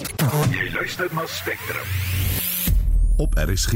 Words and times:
Jy 0.00 0.70
luister 0.72 1.08
na 1.14 1.26
Spectrum. 1.26 1.88
op 3.20 3.34
RSG. 3.34 3.72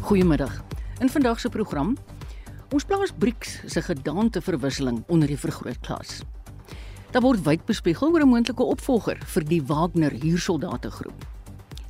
Goeiemiddag. 0.00 0.64
In 0.98 1.08
vandag 1.08 1.40
se 1.40 1.48
program 1.48 1.96
ons 2.72 2.84
plaas 2.84 3.12
BRICS 3.18 3.60
se 3.66 3.82
gedaanteverwisseling 3.82 5.02
onder 5.06 5.28
die 5.28 5.38
vergrootglas. 5.38 6.22
Daar 7.10 7.22
word 7.22 7.42
wyd 7.44 7.64
bespiegel 7.64 8.12
oor 8.12 8.24
'n 8.24 8.28
moontlike 8.28 8.62
opvolger 8.62 9.18
vir 9.24 9.44
die 9.44 9.62
Wagner 9.62 10.12
huursoldategroep. 10.12 11.26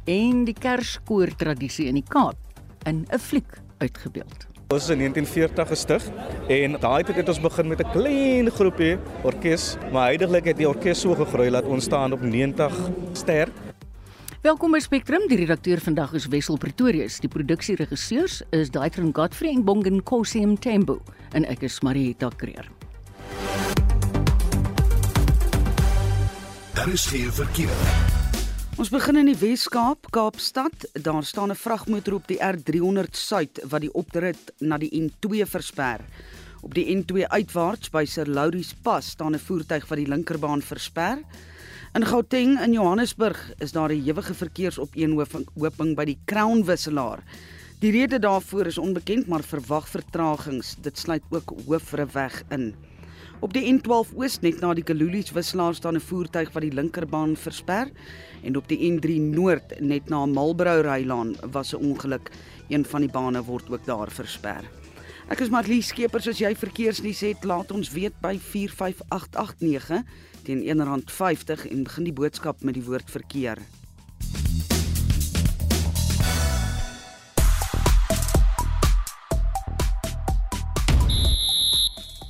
En 0.04 0.44
die 0.44 0.58
Kerskoor 0.58 1.36
tradisie 1.36 1.86
in 1.86 1.94
die 1.94 2.08
Kaap 2.08 2.36
in 2.82 3.06
'n 3.10 3.18
fliek 3.18 3.60
uitgebeeld. 3.78 4.53
Ons 4.74 4.88
is 4.88 4.90
in 4.90 5.04
1940 5.04 5.68
gestig 5.70 6.06
en 6.50 6.72
daai 6.82 7.04
tyd 7.06 7.20
het 7.20 7.28
ons 7.30 7.38
begin 7.38 7.68
met 7.70 7.80
'n 7.80 7.90
klein 7.94 8.50
groepie 8.50 8.96
orkes, 9.22 9.76
maar 9.92 10.10
heidaglik 10.10 10.44
het 10.50 10.56
die 10.56 10.66
orkes 10.66 11.00
so 11.00 11.14
gegroei 11.14 11.50
dat 11.50 11.64
ons 11.64 11.84
staan 11.84 12.12
op 12.12 12.20
90 12.20 12.74
sterk. 13.12 13.52
Welkom 14.42 14.72
by 14.72 14.80
Spectrum. 14.80 15.28
Die 15.28 15.38
redakteur 15.38 15.78
vandag 15.78 16.12
is 16.12 16.26
Wessel 16.26 16.58
Pretorius. 16.58 17.20
Die 17.20 17.28
produksieregisseurs 17.28 18.42
is 18.50 18.70
Daitron 18.70 19.14
Godfrey 19.14 19.52
en 19.52 19.64
Bongen 19.64 20.02
Kosim 20.02 20.58
Tembo 20.58 21.02
en 21.32 21.44
ek 21.44 21.62
is 21.62 21.80
Marieta 21.80 22.28
Kreer. 22.36 22.68
Daar 26.74 26.92
is 26.92 27.06
geen 27.06 27.32
verkeer. 27.32 28.13
Ons 28.74 28.88
begin 28.90 29.20
in 29.20 29.28
die 29.28 29.36
Wes-Kaap, 29.38 30.08
Kaapstad. 30.10 30.88
Daar 30.98 31.22
staan 31.22 31.50
'n 31.50 31.54
vragmotor 31.54 32.14
op 32.14 32.26
die 32.26 32.40
R300 32.42 33.14
Suid 33.16 33.60
wat 33.70 33.80
die 33.80 33.94
oprit 33.94 34.52
na 34.58 34.78
die 34.78 34.90
N2 34.90 35.46
versper. 35.46 36.00
Op 36.60 36.74
die 36.74 36.86
N2 36.96 37.28
uitwaarts 37.28 37.90
by 37.90 38.04
Sir 38.04 38.26
Lauries 38.26 38.74
Pas 38.82 39.10
staan 39.10 39.34
'n 39.34 39.38
voertuig 39.38 39.86
wat 39.88 39.98
die 39.98 40.08
linkerbaan 40.08 40.62
versper. 40.62 41.18
In 41.94 42.06
Gauteng 42.06 42.60
in 42.60 42.72
Johannesburg 42.72 43.52
is 43.58 43.72
daar 43.72 43.92
'n 43.92 44.02
ewige 44.06 44.34
verkeersopeenhoping 44.34 45.94
by 45.94 46.04
die 46.04 46.18
Crown 46.24 46.64
wisselaar. 46.64 47.22
Die 47.78 47.92
rede 47.92 48.18
daarvoor 48.18 48.66
is 48.66 48.78
onbekend, 48.78 49.26
maar 49.26 49.42
verwag 49.42 49.88
vertragings. 49.88 50.76
Dit 50.80 50.98
sluit 50.98 51.22
ook 51.30 51.52
Hoofreweg 51.66 52.42
in. 52.48 52.74
Op 53.44 53.52
die 53.52 53.66
N12 53.68 54.14
Oos 54.16 54.38
net 54.40 54.62
na 54.64 54.70
die 54.72 54.82
Kalulies 54.88 55.28
wisselaar 55.36 55.74
staan 55.76 55.98
'n 55.98 56.00
voertuig 56.00 56.48
wat 56.54 56.62
die 56.64 56.72
linkerbaan 56.72 57.36
versper 57.36 57.90
en 58.42 58.56
op 58.56 58.68
die 58.68 58.78
N3 58.88 59.20
Noord 59.20 59.80
net 59.80 60.08
na 60.08 60.24
Malbrou 60.26 60.80
Rylaan 60.80 61.36
was 61.52 61.74
'n 61.74 61.84
ongeluk. 61.84 62.30
Een 62.68 62.84
van 62.84 63.00
die 63.00 63.10
bane 63.10 63.44
word 63.44 63.70
ook 63.70 63.84
daar 63.84 64.10
versper. 64.10 64.64
Ek 65.28 65.40
is 65.40 65.50
Marlies 65.50 65.88
Skeepers 65.88 66.28
as 66.28 66.38
jy 66.38 66.54
verkeersnuus 66.56 67.20
het, 67.20 67.44
laat 67.44 67.70
ons 67.70 67.90
weet 67.90 68.14
by 68.20 68.38
45889 68.38 70.02
teen 70.44 70.62
R1.50 70.62 71.70
en 71.70 71.82
begin 71.82 72.04
die 72.04 72.12
boodskap 72.12 72.62
met 72.62 72.74
die 72.74 72.84
woord 72.84 73.10
verkeer. 73.10 73.58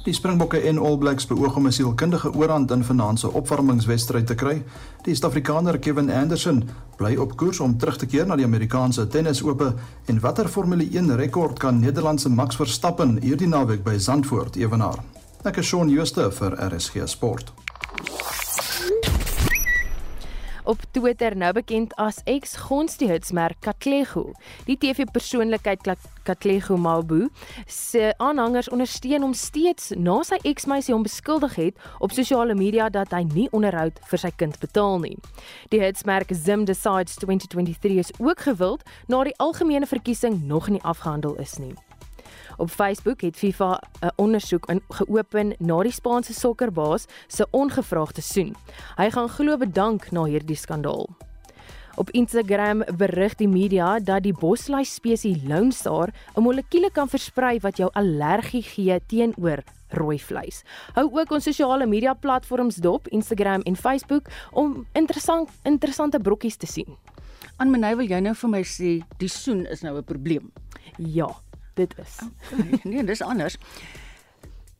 Die 0.04 0.12
Springbokke 0.12 0.58
en 0.68 0.78
All 0.78 0.98
Blacks 1.00 1.24
beoog 1.26 1.56
om 1.56 1.66
'n 1.66 1.72
sielkundige 1.72 2.32
oorhand 2.34 2.70
in 2.70 2.84
vanaand 2.84 3.18
se 3.18 3.32
opwarmingswedstryd 3.32 4.26
te 4.26 4.34
kry. 4.34 4.62
Die 5.02 5.14
Suid-Afrikaner 5.14 5.78
Kevin 5.78 6.10
Anderson 6.10 6.68
bly 6.96 7.16
op 7.16 7.36
koers 7.36 7.60
om 7.60 7.78
terug 7.78 7.96
te 7.96 8.06
keer 8.06 8.26
na 8.26 8.36
die 8.36 8.44
Amerikaanse 8.44 9.06
tennisope 9.06 9.74
en 10.04 10.20
watter 10.20 10.48
Formule 10.48 10.88
1 10.92 11.16
rekord 11.16 11.58
kan 11.58 11.80
Nederlandse 11.80 12.28
Max 12.28 12.56
Verstappen 12.56 13.22
hierdie 13.22 13.48
naweek 13.48 13.82
by 13.82 13.98
Zandvoort 13.98 14.56
ewenaar? 14.56 15.02
Ek 15.44 15.56
is 15.56 15.66
Shaun 15.66 15.90
Schuster 15.90 16.32
vir 16.32 16.70
RSG 16.70 17.06
Sport. 17.06 17.63
Op 20.64 20.80
Twitter 20.90 21.36
nou 21.36 21.52
bekend 21.52 21.94
as 22.00 22.20
ex-gons 22.24 22.96
die 23.00 23.08
hitsmerk 23.10 23.60
Katlego. 23.64 24.32
Die 24.66 24.76
TV-persoonlikheid 24.80 25.84
Katlego 26.24 26.76
Mabu 26.76 27.28
se 27.66 28.12
aanhangers 28.16 28.68
ondersteun 28.72 29.22
hom 29.26 29.34
steeds 29.36 29.92
na 29.96 30.20
sy 30.24 30.38
ex-meisie 30.48 30.94
hom 30.94 31.04
beskuldig 31.04 31.56
het 31.60 31.88
op 31.98 32.16
sosiale 32.16 32.56
media 32.56 32.88
dat 32.88 33.12
hy 33.12 33.24
nie 33.34 33.48
onderhoud 33.52 34.00
vir 34.10 34.24
sy 34.26 34.32
kind 34.40 34.60
betaal 34.62 35.00
nie. 35.04 35.16
Die 35.72 35.82
hitsmerk 35.84 36.32
Zim 36.34 36.64
Decides 36.68 37.18
2023 37.20 38.00
is 38.06 38.14
ook 38.18 38.46
gewild 38.48 38.86
na 39.08 39.24
die 39.24 39.36
algemene 39.38 39.86
verkiesing 39.86 40.42
nog 40.48 40.68
nie 40.72 40.82
afgehandel 40.82 41.36
is 41.42 41.58
nie. 41.58 41.74
Op 42.56 42.70
Facebook 42.70 43.20
het 43.20 43.36
FIFA 43.36 43.80
'n 44.00 44.10
ondersoek 44.16 44.66
in 44.66 44.80
geopen 44.88 45.54
na 45.58 45.82
die 45.82 45.92
Spaanse 45.92 46.34
sokkerbaas 46.34 47.06
se 47.26 47.46
ongevraagde 47.50 48.22
soen. 48.22 48.56
Hy 48.96 49.10
gaan 49.10 49.28
glo 49.28 49.56
bedank 49.56 50.10
na 50.10 50.24
hierdie 50.24 50.56
skandaal. 50.56 51.08
Op 51.96 52.10
Instagram 52.10 52.82
berig 52.96 53.34
die 53.34 53.48
media 53.48 53.98
dat 53.98 54.22
die 54.22 54.34
boslui 54.34 54.84
spesies 54.84 55.42
Lone 55.46 55.72
Star 55.72 56.10
'n 56.36 56.42
molekuule 56.42 56.90
kan 56.90 57.08
versprei 57.08 57.60
wat 57.60 57.76
jou 57.76 57.90
allergie 57.92 58.62
gee 58.62 59.00
teenoor 59.06 59.62
rooi 59.88 60.18
vleis. 60.18 60.62
Hou 60.94 61.06
ook 61.12 61.30
ons 61.30 61.44
sosiale 61.44 61.86
media 61.86 62.14
platforms 62.14 62.76
dop, 62.76 63.08
Instagram 63.08 63.60
en 63.60 63.76
Facebook 63.76 64.26
om 64.52 64.86
interessant 64.92 65.50
interessante 65.62 66.18
brokkies 66.18 66.56
te 66.56 66.66
sien. 66.66 66.96
Aan 67.56 67.70
Menay 67.70 67.96
wil 67.96 68.08
jy 68.08 68.18
nou 68.20 68.34
vir 68.34 68.50
my 68.50 68.62
sê 68.66 69.02
die 69.18 69.28
soen 69.28 69.66
is 69.66 69.82
nou 69.82 69.96
'n 69.96 70.04
probleem. 70.04 70.52
Ja, 70.98 71.28
dit 71.74 71.94
is. 71.98 72.18
nee, 72.84 73.04
dis 73.04 73.22
anders. 73.22 73.56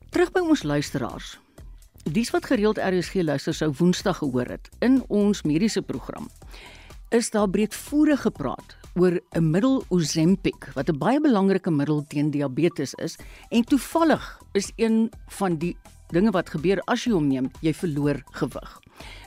Terug 0.09 0.31
by 0.31 0.39
ons 0.39 0.63
luisteraars. 0.63 1.35
Dies 2.05 2.29
wat 2.29 2.45
gereeld 2.45 2.77
RSG 2.77 3.25
luister 3.25 3.53
sou 3.53 3.71
Woensdag 3.79 4.17
gehoor 4.21 4.45
het 4.45 4.69
in 4.79 5.01
ons 5.07 5.41
mediese 5.41 5.81
program. 5.81 6.29
Is 7.09 7.31
daar 7.33 7.49
breedvoerig 7.49 8.21
gepraat 8.21 8.77
oor 8.95 9.19
'n 9.35 9.49
middel 9.49 9.83
Ozempic 9.89 10.69
wat 10.75 10.89
'n 10.89 10.97
baie 10.97 11.19
belangrike 11.21 11.71
middel 11.71 12.05
teen 12.07 12.31
diabetes 12.31 12.93
is 12.93 13.17
en 13.49 13.63
toevallig 13.63 14.39
is 14.53 14.71
een 14.75 15.11
van 15.27 15.57
die 15.57 15.75
dinge 16.07 16.31
wat 16.31 16.49
gebeur 16.49 16.81
as 16.85 17.03
jy 17.03 17.11
hom 17.11 17.27
neem, 17.27 17.51
jy 17.61 17.73
verloor 17.73 18.21
gewig. 18.31 18.79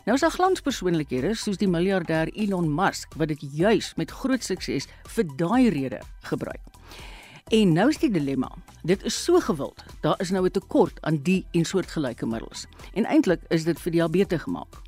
Nou 0.07 0.15
is 0.15 0.21
daar 0.21 0.31
glanspersoonlikhede 0.31 1.35
soos 1.35 1.57
die 1.61 1.69
miljardêr 1.69 2.31
Elon 2.35 2.75
Musk 2.75 3.15
wat 3.17 3.29
dit 3.29 3.41
juis 3.53 3.95
met 3.97 4.11
groot 4.11 4.45
sukses 4.45 4.87
vir 5.05 5.25
daai 5.37 5.69
rede 5.69 6.01
gebruik. 6.21 6.63
En 7.49 7.73
nou 7.73 7.87
is 7.89 7.97
die 7.97 8.11
dilemma. 8.13 8.51
Dit 8.85 9.05
is 9.09 9.17
so 9.25 9.41
gewild. 9.41 9.81
Daar 10.05 10.21
is 10.21 10.31
nou 10.31 10.45
'n 10.45 10.51
tekort 10.51 11.01
aan 11.01 11.17
die 11.23 11.47
en 11.51 11.65
soortgelyke 11.65 12.27
middels. 12.27 12.67
En 12.93 13.05
eintlik 13.05 13.41
is 13.49 13.65
dit 13.65 13.81
vir 13.81 13.93
diabetes 13.93 14.43
gemaak. 14.43 14.83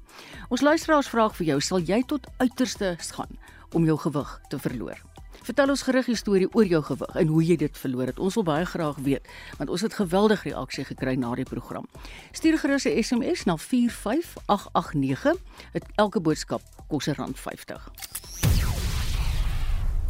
Ons 0.48 0.60
luisteraars 0.60 1.08
vraag 1.08 1.36
vir 1.36 1.46
jou, 1.46 1.60
sal 1.60 1.78
jy 1.78 2.02
tot 2.02 2.26
uiterste 2.36 2.96
gaan 2.98 3.38
om 3.72 3.84
jou 3.84 3.98
gewig 3.98 4.40
te 4.48 4.58
verloor? 4.58 5.02
Vertel 5.42 5.68
ons 5.68 5.82
gerig 5.82 6.08
'n 6.08 6.14
storie 6.14 6.54
oor 6.54 6.66
jou 6.66 6.82
gewig 6.82 7.14
en 7.14 7.26
hoe 7.26 7.44
jy 7.44 7.56
dit 7.56 7.78
verloor 7.78 8.06
het. 8.06 8.18
Ons 8.18 8.34
wil 8.34 8.44
baie 8.44 8.64
graag 8.64 8.96
weet, 8.96 9.28
want 9.56 9.70
ons 9.70 9.80
het 9.80 9.94
geweldige 9.94 10.48
reaksie 10.48 10.84
gekry 10.84 11.14
na 11.14 11.34
die 11.34 11.44
program. 11.44 11.86
Stuur 12.32 12.58
gerus 12.58 12.84
'n 12.84 13.02
SMS 13.02 13.44
na 13.44 13.56
45889. 13.56 15.36
Dit 15.72 15.84
elke 15.94 16.20
boodskap 16.20 16.62
kos 16.88 17.08
R50. 17.08 17.90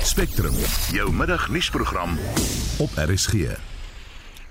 Spectrum, 0.00 0.54
jou 0.92 1.12
middagnuusprogram 1.12 2.18
op 2.78 2.90
RSG. 2.96 3.34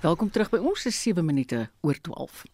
Welkom 0.00 0.30
terug 0.30 0.52
by 0.52 0.60
ons, 0.62 0.84
dis 0.86 1.00
7 1.02 1.26
minute 1.26 1.64
oor 1.82 1.98
12. 2.06 2.44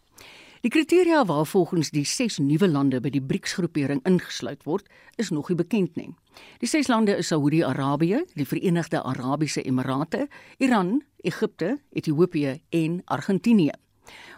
Die 0.65 0.71
kriteria 0.73 1.21
waarvolgens 1.29 1.91
die 1.93 2.05
6 2.09 2.39
nuwe 2.41 2.67
lande 2.67 2.97
by 3.01 3.11
die 3.13 3.21
BRICS-groepering 3.21 4.01
ingesluit 4.09 4.65
word, 4.65 4.89
is 5.21 5.29
nog 5.29 5.53
nie 5.53 5.59
bekend 5.61 5.95
nie. 5.95 6.09
Die 6.57 6.69
6 6.69 6.89
lande 6.89 7.19
is 7.21 7.29
Saudi-Arabië, 7.29 8.23
die 8.33 8.49
Verenigde 8.49 9.03
Arabiese 9.05 9.61
Emirate, 9.61 10.25
Iran, 10.57 11.03
Egipte, 11.21 11.77
Ethiopië 11.93 12.57
en 12.69 13.01
Argentinië. 13.05 13.77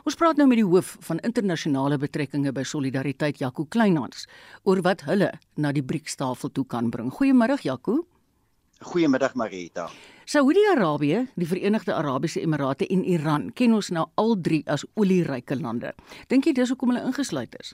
Ons 0.03 0.19
praat 0.19 0.35
nou 0.35 0.49
met 0.51 0.59
die 0.59 0.67
hoof 0.67 0.97
van 1.07 1.23
internasionale 1.23 1.97
betrekkinge 1.97 2.51
by 2.51 2.67
Solidariteit, 2.67 3.39
Jaco 3.39 3.65
Kleinhans, 3.65 4.27
oor 4.67 4.83
wat 4.83 5.07
hulle 5.07 5.31
na 5.55 5.71
die 5.71 5.83
BRICS-tafel 5.83 6.51
toe 6.51 6.67
kan 6.67 6.91
bring. 6.91 7.13
Goeiemôre, 7.15 7.61
Jaco. 7.63 8.01
Goeiemiddag 8.79 9.33
Marita. 9.35 9.89
Saudi-Arabië, 10.25 11.25
die 11.35 11.47
Verenigde 11.47 11.93
Arabiese 11.95 12.39
Emirate 12.41 12.87
en 12.87 13.03
Iran 13.03 13.49
ken 13.51 13.73
ons 13.75 13.89
nou 13.91 14.05
al 14.15 14.37
drie 14.39 14.63
as 14.71 14.85
olieryke 14.95 15.57
lande. 15.59 15.91
Dink 16.31 16.47
jy 16.47 16.53
dis 16.55 16.71
hoekom 16.71 16.93
hulle 16.93 17.03
ingesluit 17.09 17.57
is? 17.59 17.73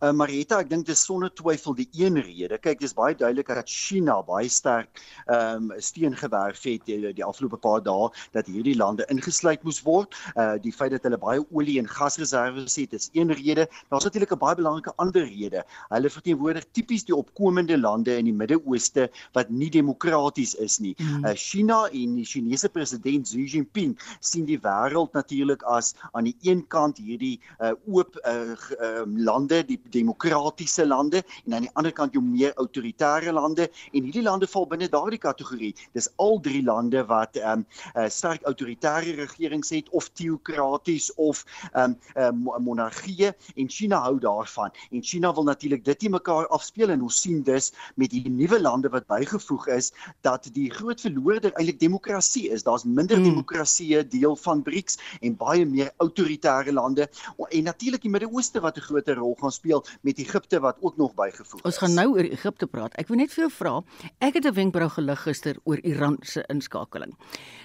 Uh, 0.00 0.12
Marita, 0.12 0.60
ek 0.62 0.70
dink 0.70 0.86
dis 0.86 1.02
sonder 1.06 1.30
twyfel 1.30 1.76
die 1.76 1.88
een 1.98 2.18
rede. 2.20 2.58
Kyk, 2.62 2.80
dis 2.80 2.94
baie 2.96 3.14
duidelik 3.14 3.50
dat 3.52 3.68
China 3.70 4.20
baie 4.26 4.48
sterk 4.48 5.02
ehm 5.26 5.70
um, 5.70 5.80
steen 5.82 6.16
gewerf 6.16 6.62
het 6.66 6.84
die, 6.86 7.12
die 7.12 7.24
afgelope 7.24 7.58
paar 7.60 7.82
dae 7.84 8.08
dat 8.36 8.48
hierdie 8.50 8.74
lande 8.76 9.06
ingesluit 9.12 9.62
moes 9.66 9.82
word. 9.86 10.14
Uh 10.36 10.56
die 10.62 10.72
feit 10.72 10.92
dat 10.94 11.06
hulle 11.06 11.18
baie 11.20 11.42
olie 11.50 11.78
en 11.80 11.88
gasreserwes 11.88 12.76
het, 12.80 12.92
is 12.96 13.10
een 13.12 13.32
rede. 13.32 13.68
Daar's 13.90 14.04
natuurlik 14.04 14.32
'n 14.32 14.38
baie 14.38 14.56
belangrike 14.56 14.92
ander 14.96 15.24
rede. 15.24 15.64
Hulle 15.88 16.10
verteenwoordig 16.10 16.66
tipies 16.72 17.04
die 17.04 17.16
opkomende 17.16 17.78
lande 17.78 18.16
in 18.16 18.24
die 18.24 18.36
Midde-Ooste 18.36 19.10
wat 19.32 19.50
nie 19.50 19.70
demokraties 19.70 20.54
is 20.54 20.78
nie. 20.78 20.94
Mm. 20.98 21.24
Uh 21.24 21.34
China 21.34 21.88
en 21.92 22.14
die 22.14 22.24
Chinese 22.24 22.68
president 22.68 23.26
Xi 23.26 23.44
Jinping 23.44 23.98
sien 24.20 24.44
die 24.44 24.58
wêreld 24.58 25.12
natuurlik 25.12 25.62
as 25.62 25.94
aan 26.12 26.24
die 26.24 26.36
een 26.42 26.66
kant 26.66 26.98
hierdie 26.98 27.40
uh 27.60 27.72
oop 27.86 28.16
uh, 28.24 28.56
uh 28.80 29.04
lande 29.06 29.61
die 29.66 29.80
demokratiese 29.90 30.86
lande 30.86 31.22
en 31.46 31.54
aan 31.54 31.66
die 31.66 31.72
ander 31.78 31.92
kant 31.92 32.12
jou 32.12 32.22
meer 32.24 32.52
autoritaire 32.60 33.32
lande 33.32 33.68
en 33.92 34.02
hierdie 34.06 34.22
lande 34.22 34.46
val 34.46 34.66
binne 34.66 34.88
daardie 34.88 35.20
kategorie. 35.22 35.72
Dis 35.96 36.08
al 36.16 36.40
drie 36.40 36.62
lande 36.62 37.04
wat 37.10 37.36
ehm 37.36 37.62
um, 37.62 37.66
uh, 37.96 38.08
sterk 38.08 38.42
autoritaire 38.48 39.14
regerings 39.18 39.70
het 39.70 39.88
of 39.90 40.08
teokraties 40.08 41.10
of 41.14 41.44
ehm 41.72 41.96
um, 42.16 42.48
uh, 42.48 42.58
monargie 42.58 43.30
en 43.56 43.68
China 43.68 44.02
hou 44.06 44.18
daarvan. 44.18 44.70
En 44.90 45.02
China 45.02 45.32
wil 45.34 45.44
natuurlik 45.44 45.84
dit 45.84 45.98
te 45.98 46.08
mekaar 46.08 46.46
afspeel 46.48 46.90
en 46.90 47.02
ons 47.02 47.20
sien 47.20 47.42
dus 47.42 47.72
met 47.94 48.10
die 48.10 48.28
nuwe 48.28 48.60
lande 48.60 48.88
wat 48.88 49.06
bygevoeg 49.06 49.66
is 49.68 49.92
dat 50.20 50.48
die 50.52 50.70
groot 50.70 51.00
verloorder 51.00 51.52
eintlik 51.52 51.80
demokrasie 51.80 52.48
is. 52.50 52.62
Daar's 52.62 52.84
minder 52.84 53.16
hmm. 53.16 53.24
demokrasie 53.24 54.06
deel 54.08 54.36
van 54.36 54.62
BRICS 54.62 54.98
en 55.20 55.36
baie 55.36 55.66
meer 55.66 55.92
autoritaire 55.96 56.72
lande 56.72 57.08
en 57.48 57.64
natuurlik 57.64 58.02
die 58.02 58.10
Midde-Ooste 58.10 58.60
wat 58.60 58.76
'n 58.76 58.86
groot 58.88 59.08
rol 59.08 59.36
gaan 59.40 59.51
speel 59.52 59.84
met 60.02 60.18
Egipte 60.18 60.60
wat 60.60 60.76
ook 60.80 60.96
nog 60.96 61.14
bygevoeg 61.14 61.60
is. 61.60 61.64
Ons 61.64 61.78
gaan 61.78 61.94
nou 61.94 62.08
oor 62.14 62.24
Egipte 62.24 62.66
praat. 62.66 62.94
Ek 62.94 63.08
wil 63.08 63.16
net 63.16 63.32
vir 63.32 63.44
jou 63.44 63.50
vra, 63.52 63.74
ek 64.18 64.34
het 64.34 64.46
'n 64.46 64.54
wenkbrau 64.54 64.88
gelig 64.88 65.22
gister 65.22 65.56
oor 65.64 65.78
Iran 65.82 66.18
se 66.22 66.44
inskakeling. 66.48 67.16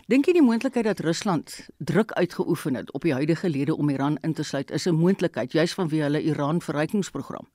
Dink 0.08 0.26
jy 0.26 0.34
die 0.34 0.42
moontlikheid 0.42 0.86
dat 0.86 1.00
Rusland 1.00 1.70
druk 1.78 2.12
uitgeoefen 2.12 2.76
het 2.76 2.92
op 2.92 3.02
die 3.02 3.14
huidige 3.14 3.50
lede 3.50 3.76
om 3.76 3.90
Iran 3.90 4.18
in 4.22 4.34
te 4.34 4.44
sluit 4.44 4.72
is 4.72 4.86
'n 4.88 4.96
moontlikheid 4.96 5.52
juis 5.52 5.74
vanweë 5.74 6.04
hulle 6.04 6.22
Iran 6.22 6.62
verrykingsprogram? 6.62 7.48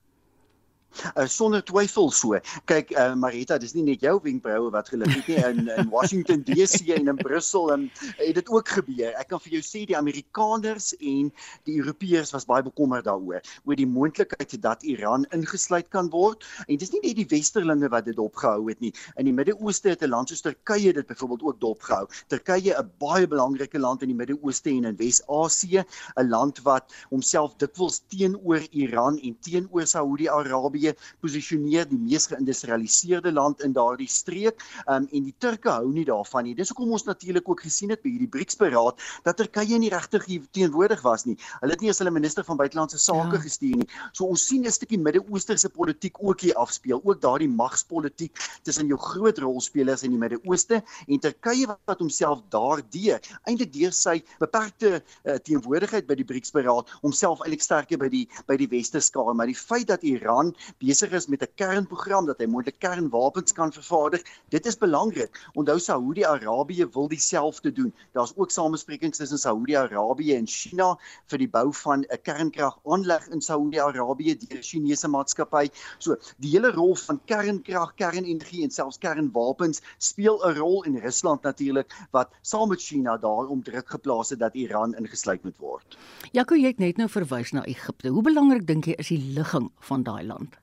Uh, 1.17 1.27
sonder 1.27 1.63
twyfel 1.65 2.11
so. 2.13 2.39
Kyk, 2.69 2.93
uh, 2.97 3.15
Marita, 3.19 3.59
dis 3.59 3.75
nie 3.75 3.85
net 3.87 4.03
jou 4.05 4.19
wenkbroue 4.23 4.71
wat 4.75 4.91
gelig 4.93 5.15
het 5.17 5.29
nie 5.31 5.39
in 5.49 5.69
in 5.73 5.91
Washington 5.93 6.43
DC 6.49 6.93
en 6.97 7.09
in 7.13 7.21
Brussel 7.21 7.73
en 7.73 7.89
het 8.19 8.35
dit 8.39 8.49
ook 8.53 8.69
gebeur. 8.77 9.13
Ek 9.21 9.31
kan 9.33 9.41
vir 9.43 9.57
jou 9.57 9.63
sê 9.65 9.85
die 9.89 9.97
Amerikaners 9.97 10.93
en 10.99 11.31
die 11.69 11.79
Europeërs 11.81 12.33
was 12.37 12.47
baie 12.49 12.65
bekommerd 12.67 13.07
daaroor 13.09 13.41
oor 13.65 13.79
die 13.79 13.89
moontlikheid 13.89 14.57
dat 14.63 14.85
Iran 14.89 15.27
ingesluit 15.33 15.89
kan 15.95 16.11
word. 16.13 16.45
En 16.69 16.81
dis 16.81 16.93
nie 16.95 17.03
net 17.07 17.19
die 17.21 17.29
westerlinge 17.31 17.91
wat 17.93 18.07
dit 18.09 18.19
opgehou 18.21 18.69
het 18.69 18.81
nie. 18.85 18.93
In 19.17 19.29
die 19.31 19.37
Midde-Ooste 19.37 19.95
het 19.95 20.03
'n 20.03 20.13
land 20.13 20.29
soos 20.29 20.45
Turkye 20.45 20.93
dit 20.93 21.07
byvoorbeeld 21.07 21.43
ook 21.43 21.61
dopgehou. 21.61 22.07
Turkye, 22.29 22.75
'n 22.77 22.91
baie 22.99 23.27
belangrike 23.27 23.79
land 23.79 24.03
in 24.03 24.09
die 24.09 24.19
Midde-Ooste 24.19 24.71
en 24.71 24.85
in 24.85 24.97
Wes-Asië, 24.97 25.85
'n 26.17 26.29
land 26.29 26.63
wat 26.63 26.93
homself 27.11 27.57
dikwels 27.57 28.03
teenoor 28.09 28.61
Iran 28.71 29.19
en 29.19 29.37
teenoor 29.41 29.87
Saudi-Arabië 29.87 30.82
Arabië 30.83 30.95
posisioneer 31.23 31.87
die 31.89 31.99
mees 31.99 32.27
geïndustrialiseerde 32.31 33.33
land 33.33 33.63
in 33.63 33.73
daardie 33.73 34.09
streek 34.11 34.63
um, 34.87 35.07
en 35.07 35.25
die 35.25 35.35
Turke 35.39 35.71
hou 35.71 35.91
nie 35.93 36.05
daarvan 36.05 36.47
nie. 36.47 36.55
Dis 36.59 36.73
hoekom 36.73 36.93
ons 36.97 37.05
natuurlik 37.07 37.49
ook 37.49 37.63
gesien 37.63 37.93
het 37.95 38.03
by 38.03 38.11
hierdie 38.11 38.31
BRICS-beraad 38.31 38.99
dat 39.27 39.39
Turkye 39.39 39.79
nie 39.79 39.91
regtig 39.93 40.27
teenwoordig 40.53 41.03
was 41.05 41.25
nie. 41.27 41.37
Hulle 41.61 41.75
het 41.75 41.83
nie 41.83 41.91
eens 41.91 42.01
hulle 42.03 42.13
minister 42.15 42.45
van 42.45 42.59
buitelandse 42.59 42.99
sake 42.99 43.39
ja. 43.39 43.43
gestuur 43.45 43.79
nie. 43.83 43.89
So 44.13 44.27
ons 44.27 44.47
sien 44.47 44.67
'n 44.67 44.73
stukkie 44.73 44.99
Midde-Oosterse 44.99 45.71
politiek 45.71 46.19
ook 46.21 46.41
hier 46.41 46.57
afspeel, 46.57 47.01
ook 47.03 47.21
daardie 47.21 47.49
magspolitiek 47.49 48.35
tussen 48.63 48.87
jou 48.87 48.99
groot 48.99 49.39
rolspelers 49.39 50.03
in 50.03 50.11
die 50.11 50.19
Midde-Ooste 50.19 50.83
en 51.07 51.21
Turkye 51.21 51.67
wat 51.87 51.99
homself 51.99 52.43
daardeur 52.51 53.21
eintlik 53.47 53.73
deur 53.73 53.93
sy 53.93 54.23
beperkte 54.39 55.01
uh, 55.01 55.37
teenwoordigheid 55.39 56.07
by 56.07 56.15
die 56.15 56.27
BRICS-beraad 56.27 56.91
homself 57.03 57.41
eintlik 57.43 57.63
sterker 57.63 57.99
by 57.99 58.09
die 58.09 58.27
by 58.47 58.57
die 58.57 58.69
Weste 58.73 59.01
skaar, 59.01 59.35
maar 59.35 59.47
die 59.47 59.57
feit 59.59 59.89
dat 59.93 60.03
Iran 60.03 60.55
besig 60.79 61.13
is 61.13 61.27
met 61.27 61.43
'n 61.43 61.53
kernprogram 61.55 62.27
dat 62.27 62.39
hy 62.39 62.47
moontlik 62.47 62.79
kernwapens 62.79 63.53
kan 63.53 63.73
vervaardig. 63.73 64.23
Dit 64.49 64.67
is 64.67 64.79
belangrik. 64.79 65.51
Onthou 65.55 65.79
Saudi-Arabië 65.79 66.89
wil 66.93 67.09
dieselfde 67.09 67.73
doen. 67.73 67.95
Daar's 68.13 68.33
ook 68.37 68.51
samesprekings 68.51 69.19
tussen 69.19 69.39
Saudi-Arabië 69.39 70.35
en 70.35 70.47
China 70.47 70.99
vir 71.27 71.39
die 71.39 71.49
bou 71.49 71.73
van 71.73 72.05
'n 72.09 72.23
kernkragaanleg 72.23 73.29
in 73.29 73.41
Saudi-Arabië 73.41 74.37
deur 74.37 74.59
'n 74.59 74.63
Chinese 74.63 75.09
maatskappy. 75.09 75.69
So, 75.99 76.17
die 76.39 76.51
hele 76.51 76.71
rol 76.71 76.95
van 76.95 77.21
kernkrag, 77.25 77.95
kernenergie 77.95 78.63
en 78.63 78.71
selfs 78.71 78.99
kernwapens 78.99 79.81
speel 79.99 80.41
'n 80.45 80.55
rol 80.59 80.85
in 80.85 80.97
Rusland 80.97 81.43
natuurlik 81.43 81.93
wat 82.11 82.31
saam 82.43 82.69
met 82.69 82.81
China 82.81 83.17
daarom 83.17 83.63
druk 83.63 83.89
geplaas 83.89 84.31
het 84.31 84.39
dat 84.39 84.55
Iran 84.55 84.95
ingesluit 84.95 85.43
moet 85.43 85.59
word. 85.59 85.99
Jaco, 86.33 86.55
jy 86.55 86.67
het 86.67 86.79
net 86.79 86.97
nou 86.97 87.09
verwys 87.09 87.53
na 87.53 87.65
Egipte. 87.65 88.09
Hoe 88.09 88.23
belangrik 88.23 88.67
dink 88.67 88.85
jy 88.85 88.97
is 88.99 89.09
die 89.09 89.33
ligging 89.35 89.71
van 89.81 90.03
daai 90.03 90.25
land? 90.27 90.62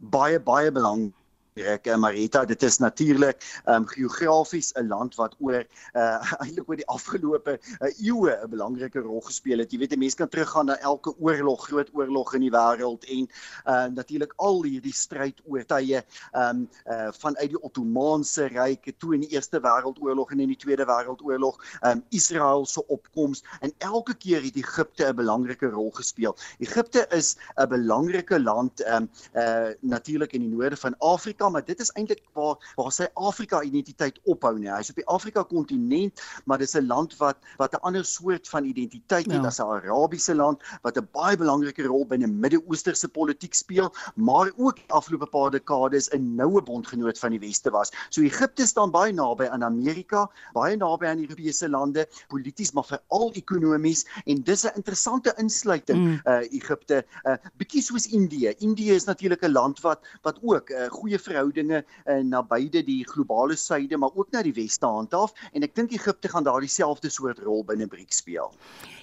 Baie 0.00 0.38
baie 0.38 0.70
belangrik 0.70 1.14
Ek 1.58 1.88
Marita, 1.98 2.44
dit 2.46 2.62
is 2.62 2.78
natuurlik 2.78 3.42
ehm 3.64 3.82
um, 3.82 3.86
geografies 3.86 4.72
'n 4.78 4.86
land 4.88 5.14
wat 5.18 5.34
oor 5.38 5.64
uh 6.00 6.32
eintlik 6.38 6.68
oor 6.68 6.76
die 6.76 6.86
afgelope 6.86 7.58
uh, 7.58 7.90
eeue 7.98 8.30
'n 8.30 8.50
belangrike 8.50 9.00
rol 9.00 9.20
gespeel 9.20 9.58
het. 9.58 9.72
Jy 9.72 9.78
weet, 9.78 9.96
mense 9.98 10.16
kan 10.16 10.28
teruggaan 10.28 10.66
na 10.66 10.76
elke 10.78 11.14
oorlog, 11.18 11.66
groot 11.66 11.90
oorlog 11.92 12.34
in 12.34 12.46
die 12.46 12.52
wêreld 12.54 13.04
en 13.08 13.28
uh 13.66 13.86
natuurlik 13.90 14.32
al 14.36 14.62
hierdie 14.62 14.94
stryd 14.94 15.40
oor 15.46 15.64
tye 15.64 15.98
ehm 15.98 16.62
um, 16.62 16.68
uh 16.86 17.10
vanuit 17.18 17.50
die 17.50 17.62
Ottomaanse 17.62 18.46
Ryk 18.46 18.92
toe 18.98 19.14
in 19.14 19.26
die 19.26 19.32
Eerste 19.34 19.60
Wêreldoorlog 19.60 20.30
en 20.32 20.40
in 20.40 20.48
die 20.54 20.56
Tweede 20.56 20.86
Wêreldoorlog, 20.86 21.58
ehm 21.82 21.98
um, 21.98 22.04
Israel 22.10 22.66
se 22.66 22.86
opkoms 22.86 23.42
en 23.60 23.72
elke 23.78 24.14
keer 24.14 24.42
het 24.42 24.56
Egipte 24.56 25.10
'n 25.10 25.16
belangrike 25.16 25.66
rol 25.66 25.90
gespeel. 25.90 26.36
Egipte 26.58 27.06
is 27.10 27.36
'n 27.56 27.68
belangrike 27.68 28.40
land 28.40 28.80
ehm 28.80 29.02
um, 29.02 29.10
uh 29.34 29.74
natuurlik 29.80 30.32
in 30.32 30.40
die 30.40 30.54
noorde 30.54 30.76
van 30.76 30.94
Afrika 30.98 31.47
maar 31.50 31.64
dit 31.64 31.80
is 31.80 31.90
eintlik 31.92 32.22
waar 32.32 32.56
waar 32.76 32.92
sy 32.92 33.08
Afrika 33.14 33.62
identiteit 33.62 34.20
ophou 34.24 34.58
nie. 34.58 34.70
Hy's 34.70 34.90
op 34.90 35.00
die 35.00 35.06
Afrika 35.06 35.42
kontinent, 35.42 36.22
maar 36.44 36.58
dis 36.58 36.74
'n 36.74 36.86
land 36.86 37.16
wat 37.16 37.36
wat 37.56 37.74
'n 37.74 37.82
ander 37.82 38.04
soort 38.04 38.48
van 38.48 38.64
identiteit 38.64 39.26
het 39.26 39.42
ja. 39.42 39.46
as 39.46 39.58
'n 39.58 39.62
Arabiese 39.62 40.34
land 40.34 40.62
wat 40.82 40.96
'n 40.96 41.08
baie 41.12 41.36
belangrike 41.36 41.82
rol 41.82 42.06
binne 42.06 42.26
Midde-Oosterse 42.26 43.08
politiek 43.08 43.54
speel, 43.54 43.92
maar 44.14 44.50
ook 44.56 44.78
afgelope 44.86 45.26
paar 45.26 45.50
dekades 45.50 46.08
'n 46.12 46.34
noue 46.34 46.62
bondgenoot 46.62 47.18
van 47.18 47.30
die 47.30 47.40
Weste 47.40 47.70
was. 47.70 47.92
So 48.08 48.22
Egipte 48.22 48.66
staan 48.66 48.90
baie 48.90 49.12
naby 49.12 49.46
aan 49.46 49.64
Amerika, 49.64 50.30
baie 50.52 50.76
naby 50.76 51.06
aan 51.06 51.18
Europese 51.18 51.68
lande, 51.68 52.08
polities 52.28 52.72
maar 52.72 52.84
veral 52.84 53.32
ekonomies 53.32 54.06
en 54.24 54.42
dis 54.42 54.64
'n 54.64 54.74
interessante 54.74 55.34
insluiting 55.36 55.98
mm. 55.98 56.20
uh 56.24 56.52
Egipte, 56.52 57.04
uh 57.24 57.36
bietjie 57.56 57.82
soos 57.82 58.06
Indië. 58.06 58.54
Indië 58.58 58.92
is 58.92 59.04
natuurlik 59.04 59.42
'n 59.42 59.52
land 59.52 59.80
wat 59.80 60.00
wat 60.22 60.38
ook 60.42 60.70
'n 60.70 60.74
uh, 60.74 60.88
goeie 60.88 61.18
verhoudinge 61.28 61.82
uh, 61.84 62.20
na 62.24 62.42
beide 62.42 62.82
die 62.86 63.02
globale 63.08 63.56
suide 63.56 63.96
maar 63.96 64.14
ook 64.14 64.32
na 64.32 64.42
die 64.46 64.54
weste 64.56 64.86
handhaaf 64.86 65.34
en 65.52 65.66
ek 65.66 65.74
dink 65.78 65.92
Egipte 65.96 66.32
gaan 66.32 66.46
daardie 66.48 66.72
selfde 66.72 67.10
soort 67.12 67.42
rol 67.44 67.64
binne 67.68 67.88
BRICS 67.88 68.22
speel. 68.24 68.52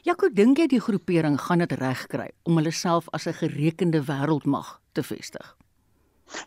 Jaco, 0.05 0.29
dink 0.29 0.59
jy 0.61 0.67
die 0.75 0.81
groepering 0.83 1.37
gaan 1.47 1.63
dit 1.65 1.77
regkry 1.79 2.31
om 2.43 2.59
hulle 2.61 2.73
self 2.73 3.09
as 3.13 3.27
'n 3.27 3.39
gerekende 3.41 4.03
wêreldmag 4.05 4.79
te 4.93 5.03
vestig? 5.03 5.55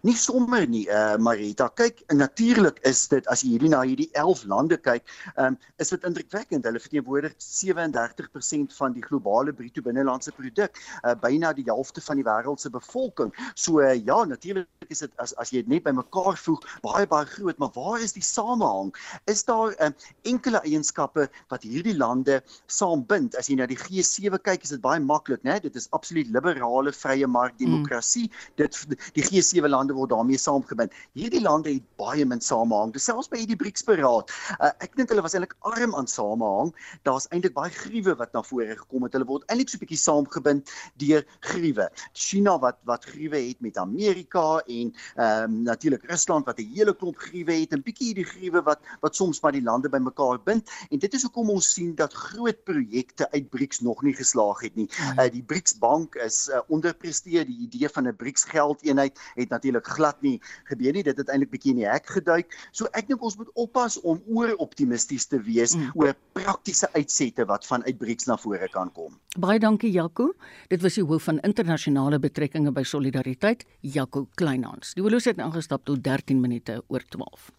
Nie 0.03 0.17
sommer 0.19 0.67
nie, 0.67 0.87
uh 0.91 1.17
Marita. 1.23 1.69
Kyk, 1.79 2.03
natuurlik 2.15 2.81
is 2.87 3.05
dit 3.11 3.27
as 3.31 3.45
jy 3.45 3.55
hierdie 3.55 3.71
na 3.71 3.83
hierdie 3.87 4.09
11 4.19 4.45
lande 4.51 4.79
kyk, 4.83 5.05
um 5.39 5.57
is 5.79 5.93
dit 5.95 6.07
indrukwekkend. 6.07 6.67
Hulle 6.67 6.83
verteenwoordig 6.83 7.37
37% 7.43 8.75
van 8.79 8.97
die 8.97 9.05
globale 9.05 9.55
bruto 9.55 9.83
binnelandse 9.87 10.35
produk, 10.35 10.79
uh 11.05 11.15
byna 11.23 11.53
die 11.55 11.67
helfte 11.69 12.03
van 12.05 12.19
die 12.19 12.27
wêreld 12.27 12.63
se 12.63 12.73
bevolking. 12.75 13.31
So 13.55 13.83
uh, 13.83 13.95
ja, 13.95 14.25
natuurlik 14.25 14.91
is 14.91 15.05
dit 15.05 15.15
as 15.23 15.35
as 15.39 15.53
jy 15.55 15.63
dit 15.63 15.71
net 15.77 15.87
bymekaar 15.87 16.39
voeg, 16.43 16.67
baie 16.83 17.07
baie 17.07 17.29
groot, 17.31 17.59
maar 17.63 17.73
waar 17.77 18.03
is 18.03 18.17
die 18.17 18.25
samehang? 18.25 18.91
Is 19.31 19.45
daar 19.47 19.77
um 19.85 19.95
enkele 20.27 20.63
eienskappe 20.65 21.29
wat 21.53 21.67
hierdie 21.67 21.97
lande 21.97 22.41
saambind? 22.67 23.39
As 23.39 23.51
jy 23.51 23.59
na 23.61 23.69
die 23.71 23.79
G7 23.79 24.43
kyk, 24.43 24.67
is 24.67 24.75
dit 24.75 24.83
baie 24.83 25.01
maklik, 25.03 25.45
né? 25.47 25.61
Dit 25.63 25.79
is 25.79 25.87
absoluut 25.95 26.31
liberale 26.35 26.93
vrye 26.95 27.31
mark 27.31 27.59
demokrasie. 27.63 28.27
Mm. 28.27 28.59
Dit 28.65 28.83
die 29.15 29.27
G7 29.27 29.68
lande 29.69 29.95
word 29.95 30.11
daarmee 30.11 30.39
saamgebind. 30.39 30.93
Hierdie 31.19 31.43
lande 31.43 31.73
het 31.73 31.87
baie 31.97 32.25
min 32.25 32.41
samehang. 32.41 32.93
Dis 32.93 33.05
selfs 33.09 33.29
by 33.29 33.43
hierdie 33.43 33.59
BRICS-beraad. 33.61 34.33
Uh, 34.59 34.73
ek 34.85 34.97
dink 34.97 35.13
hulle 35.13 35.25
was 35.25 35.35
eintlik 35.37 35.57
arm 35.69 35.95
aan 35.99 36.09
samehang. 36.11 36.73
Daar's 37.09 37.29
eintlik 37.33 37.55
baie 37.57 37.71
gruwe 37.75 38.17
wat 38.19 38.33
na 38.33 38.43
vore 38.43 38.77
gekom 38.77 39.07
het. 39.07 39.17
Hulle 39.17 39.29
word 39.29 39.47
eintlik 39.49 39.69
so 39.69 39.79
'n 39.79 39.85
bietjie 39.85 40.01
saamgebind 40.01 40.73
deur 41.03 41.25
gruwe. 41.41 41.89
China 42.13 42.59
wat 42.59 42.79
wat 42.85 43.05
gruwe 43.05 43.39
het 43.49 43.61
met 43.61 43.77
Amerika 43.79 44.63
en 44.67 44.93
ehm 45.17 45.45
um, 45.45 45.63
natuurlik 45.63 46.05
Rusland 46.11 46.47
wat 46.47 46.59
'n 46.59 46.73
hele 46.75 46.95
klomp 46.95 47.17
gruwe 47.17 47.53
het 47.61 47.73
en 47.73 47.83
bietjie 47.83 48.13
hierdie 48.13 48.25
gruwe 48.25 48.63
wat 48.63 48.81
wat 49.01 49.17
soms 49.17 49.41
maar 49.41 49.53
die 49.53 49.63
lande 49.63 49.89
bymekaar 49.89 50.39
bind. 50.45 50.71
En 50.91 50.99
dit 50.99 51.15
is 51.15 51.23
hoekom 51.23 51.51
ons 51.51 51.73
sien 51.73 51.95
dat 51.95 52.13
groot 52.13 52.65
projekte 52.65 53.31
uit 53.31 53.51
BRICS 53.51 53.81
nog 53.81 54.03
nie 54.03 54.15
geslaag 54.15 54.61
het 54.61 54.75
nie. 54.77 54.89
Uh, 55.17 55.29
die 55.33 55.43
BRICS 55.43 55.79
bank 55.79 56.15
is 56.15 56.49
uh, 56.49 56.61
onderpresteer. 56.69 57.47
Die 57.47 57.59
idee 57.69 57.89
van 57.89 58.09
'n 58.09 58.17
BRICS 58.17 58.45
geldeenheid 58.45 59.19
het 59.35 59.51
natuurlik 59.59 59.91
glad 59.99 60.21
nie 60.23 60.39
gebeur 60.71 60.97
nie. 60.97 61.05
Dit 61.07 61.19
het 61.21 61.31
eintlik 61.33 61.53
bietjie 61.55 61.75
in 61.75 61.83
die 61.83 61.89
hek 61.89 62.09
geduik. 62.19 62.55
So 62.73 62.91
ek 62.99 63.11
dink 63.11 63.23
ons 63.25 63.39
moet 63.41 63.51
oppas 63.59 63.99
om 64.01 64.21
oor 64.33 64.55
optimisties 64.63 65.29
te 65.29 65.41
wees 65.43 65.75
mm. 65.77 65.93
oor 65.99 66.15
praktiese 66.39 66.89
uitsette 66.95 67.47
wat 67.51 67.67
vanuit 67.67 67.99
BRICS 67.99 68.31
na 68.31 68.39
vore 68.41 68.71
kan 68.73 68.93
kom. 68.95 69.19
Baie 69.39 69.61
dankie 69.63 69.91
Jaco. 69.95 70.33
Dit 70.73 70.85
was 70.87 70.99
die 70.99 71.07
hoof 71.07 71.29
van 71.29 71.43
internasionale 71.47 72.21
betrekkinge 72.23 72.73
by 72.75 72.85
Solidariteit, 72.87 73.67
Jaco 73.81 74.27
Kleinhans. 74.39 74.95
Die 74.99 75.05
holosie 75.05 75.33
het 75.35 75.43
ingestap 75.43 75.87
tot 75.89 76.03
13 76.05 76.41
minute 76.41 76.81
oor 76.89 77.05
12. 77.15 77.51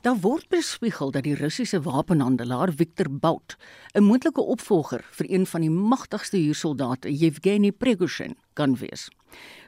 Daar 0.00 0.16
word 0.16 0.48
bespiegel 0.48 1.10
dat 1.12 1.26
die 1.26 1.34
Russiese 1.36 1.82
wapenhandelaar 1.84 2.70
Viktor 2.72 3.10
Bout 3.12 3.56
'n 3.92 4.02
moontlike 4.02 4.40
opvolger 4.40 5.04
vir 5.10 5.26
een 5.30 5.46
van 5.46 5.60
die 5.60 5.70
magtigste 5.70 6.36
huursoldate, 6.36 7.12
Yevgeny 7.16 7.72
Prigozhin, 7.72 8.36
kan 8.54 8.76
wees. 8.76 9.10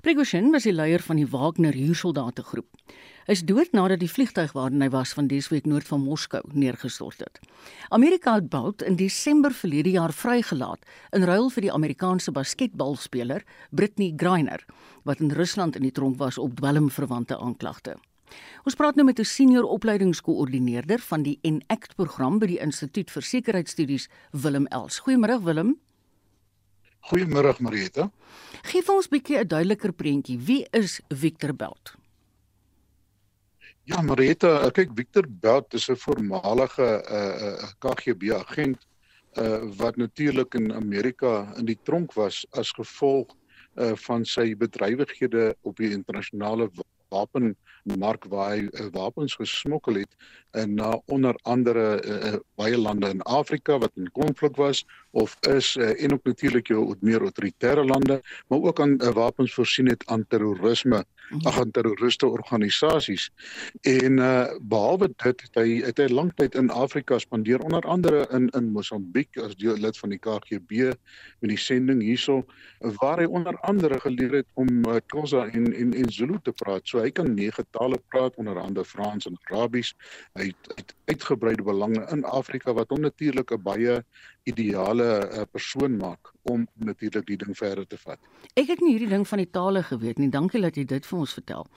Prigozhin 0.01 0.51
was 0.51 0.63
die 0.63 0.73
leier 0.73 1.03
van 1.03 1.17
die 1.17 1.27
Wagner 1.27 1.73
huursoldate 1.73 2.43
groep. 2.43 2.67
Hy 3.27 3.33
is 3.33 3.45
dood 3.45 3.73
nadat 3.73 4.01
die 4.01 4.11
vliegtuig 4.11 4.53
waarin 4.53 4.83
hy 4.83 4.89
was 4.89 5.13
van 5.13 5.27
Desweek 5.27 5.67
noord 5.67 5.87
van 5.87 6.01
Moskou 6.01 6.43
neergestort 6.53 7.19
het. 7.19 7.41
Amerika 7.89 8.35
het 8.35 8.49
Bout 8.49 8.83
in 8.83 8.97
Desember 8.97 9.53
verlede 9.53 9.91
jaar 9.91 10.13
vrygelaat 10.13 10.81
in 11.11 11.25
ruil 11.25 11.51
vir 11.51 11.63
die 11.63 11.73
Amerikaanse 11.73 12.33
basketbalspeler 12.33 13.45
Brittney 13.71 14.13
Griner 14.17 14.65
wat 15.03 15.21
in 15.21 15.31
Rusland 15.31 15.77
in 15.77 15.83
die 15.83 15.93
tronk 15.93 16.17
was 16.17 16.39
op 16.39 16.57
dwelmverwante 16.57 17.39
aanklagte. 17.39 17.97
Ons 18.65 18.75
praat 18.75 18.95
nou 18.95 19.05
met 19.05 19.19
'n 19.19 19.25
senior 19.25 19.65
opleidingskoördineerder 19.65 20.99
van 20.99 21.23
die 21.23 21.39
Enact 21.43 21.97
program 21.97 22.39
by 22.39 22.47
die 22.47 22.61
Instituut 22.61 23.11
vir 23.11 23.23
Sekuriteitsstudies, 23.23 24.09
Willem 24.33 24.67
Els. 24.67 25.01
Goeiemôre 25.01 25.43
Willem. 25.43 25.79
Goeiemôre 27.11 27.55
Marieta. 27.61 28.11
Gee 28.63 28.83
vir 28.83 28.95
ons 28.95 29.07
'n 29.07 29.11
bietjie 29.11 29.39
'n 29.39 29.49
duideliker 29.49 29.93
prentjie. 29.93 30.39
Wie 30.39 30.67
is 30.73 31.01
Victor 31.09 31.53
Belt? 31.53 31.97
Ja, 33.85 34.01
Marieta, 34.03 34.71
kyk 34.71 34.91
Victor 34.95 35.27
Belt 35.27 35.75
is 35.75 35.89
'n 35.91 35.97
voormalige 35.97 37.03
uh, 37.11 37.49
uh, 37.49 37.69
KGB 37.79 38.31
agent 38.31 38.87
uh, 39.35 39.59
wat 39.77 39.97
natuurlik 39.97 40.55
in 40.55 40.73
Amerika 40.73 41.53
in 41.57 41.65
die 41.65 41.79
tronk 41.83 42.13
was 42.13 42.47
as 42.51 42.71
gevolg 42.71 43.35
uh, 43.75 43.93
van 44.07 44.25
sy 44.25 44.55
bedrywighede 44.55 45.57
op 45.63 45.77
die 45.77 45.91
internasionale 45.91 46.71
wapenmark 47.13 48.27
waar 48.33 48.55
hy 48.55 48.67
uh, 48.67 48.89
wapens 48.97 49.37
gesmokkel 49.41 50.01
het 50.03 50.17
en 50.63 50.75
na 50.81 50.91
onder 51.07 51.39
andere 51.43 51.87
uh, 52.03 52.35
baie 52.61 52.79
lande 52.79 53.13
in 53.15 53.23
Afrika 53.23 53.79
wat 53.79 53.93
in 54.01 54.11
konflik 54.17 54.57
was 54.57 54.85
of 55.11 55.37
is 55.49 55.77
uh, 55.77 55.93
en 56.03 56.17
ook 56.19 56.25
natuurlik 56.25 56.73
jou 56.73 56.97
meer 57.01 57.21
autoritaire 57.21 57.85
lande 57.85 58.21
maar 58.49 58.61
ook 58.61 58.81
aan 58.81 58.99
uh, 58.99 59.15
wapens 59.17 59.55
voorsien 59.55 59.89
het 59.93 60.07
aan 60.07 60.27
terrorisme 60.29 61.05
mhm. 61.05 61.22
Ag 61.43 61.59
aan 61.61 61.71
terroriste 61.71 62.27
organisasies. 62.27 63.31
En 63.81 64.19
uh, 64.19 64.47
behalwe 64.61 65.09
dit 65.09 65.45
het 65.45 65.55
hy 65.55 65.81
het 65.85 65.99
hy 65.99 66.09
lanktyd 66.13 66.55
in 66.59 66.71
Afrika 66.71 67.19
spandeer 67.19 67.61
onder 67.65 67.83
andere 67.89 68.27
in 68.31 68.49
in 68.57 68.71
Mosambiek 68.73 69.39
as 69.43 69.57
deel 69.57 69.77
lid 69.77 69.99
van 69.99 70.13
die 70.15 70.19
KGB 70.19 70.93
met 71.41 71.53
die 71.53 71.59
sending 71.59 72.03
hierso 72.03 72.43
waar 73.01 73.23
hy 73.23 73.29
onder 73.29 73.59
andere 73.69 74.01
geleer 74.01 74.41
het 74.43 74.49
om 74.55 74.69
uh, 74.87 74.99
Xhosa 75.07 75.47
en 75.49 75.73
en 75.73 75.95
en 75.95 76.13
Zulu 76.13 76.39
te 76.43 76.53
praat. 76.53 76.87
So 76.89 77.01
hy 77.01 77.11
kan 77.11 77.35
nege 77.35 77.65
tale 77.71 78.01
praat 78.09 78.37
onder 78.37 78.59
andere 78.59 78.85
Frans 78.85 79.27
en 79.27 79.39
Arabies. 79.49 79.95
Hy 80.39 80.51
het, 80.53 80.75
het 80.77 80.95
uitgebreide 81.13 81.63
belange 81.63 82.07
in 82.13 82.25
Afrika 82.25 82.73
wat 82.73 82.91
hom 82.91 83.01
natuurlik 83.01 83.53
'n 83.53 83.63
baie 83.63 84.03
ideale 84.49 85.09
uh, 85.23 85.45
persoon 85.51 85.97
maak 85.97 86.33
om 86.51 86.67
natuurlik 86.75 87.27
die 87.27 87.37
ding 87.39 87.55
verder 87.57 87.87
te 87.87 87.99
vat. 88.01 88.19
Ek 88.59 88.67
het 88.73 88.81
nie 88.83 88.97
hierdie 88.97 89.11
ding 89.13 89.27
van 89.29 89.39
die 89.39 89.51
tale 89.51 89.83
geweet 89.87 90.19
nie. 90.19 90.31
Dankie 90.33 90.61
dat 90.63 90.77
jy 90.77 90.85
dit 90.91 91.07
vir 91.07 91.19
ons 91.19 91.35
vertel. 91.39 91.69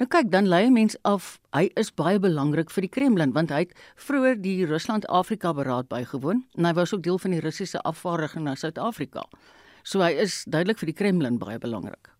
Nou 0.00 0.08
kyk, 0.12 0.30
dan 0.32 0.48
lei 0.48 0.66
'n 0.66 0.72
mens 0.72 0.96
af, 1.08 1.40
hy 1.56 1.70
is 1.76 1.90
baie 1.90 2.18
belangrik 2.18 2.70
vir 2.70 2.82
die 2.82 2.92
Kremlin 2.92 3.32
want 3.32 3.50
hy 3.50 3.64
het 3.64 3.74
vroeër 3.96 4.40
die 4.42 4.66
Rusland-Afrika 4.66 5.52
beraad 5.52 5.88
bygewoon 5.88 6.44
en 6.56 6.64
hy 6.64 6.72
was 6.72 6.92
ook 6.94 7.02
deel 7.02 7.18
van 7.18 7.30
die 7.30 7.40
Russiese 7.40 7.80
afvaardiging 7.82 8.44
na 8.44 8.54
Suid-Afrika. 8.54 9.24
So 9.82 10.00
hy 10.00 10.12
is 10.12 10.44
duidelik 10.44 10.78
vir 10.78 10.86
die 10.86 10.98
Kremlin 10.98 11.38
baie 11.38 11.58
belangrik. 11.58 12.10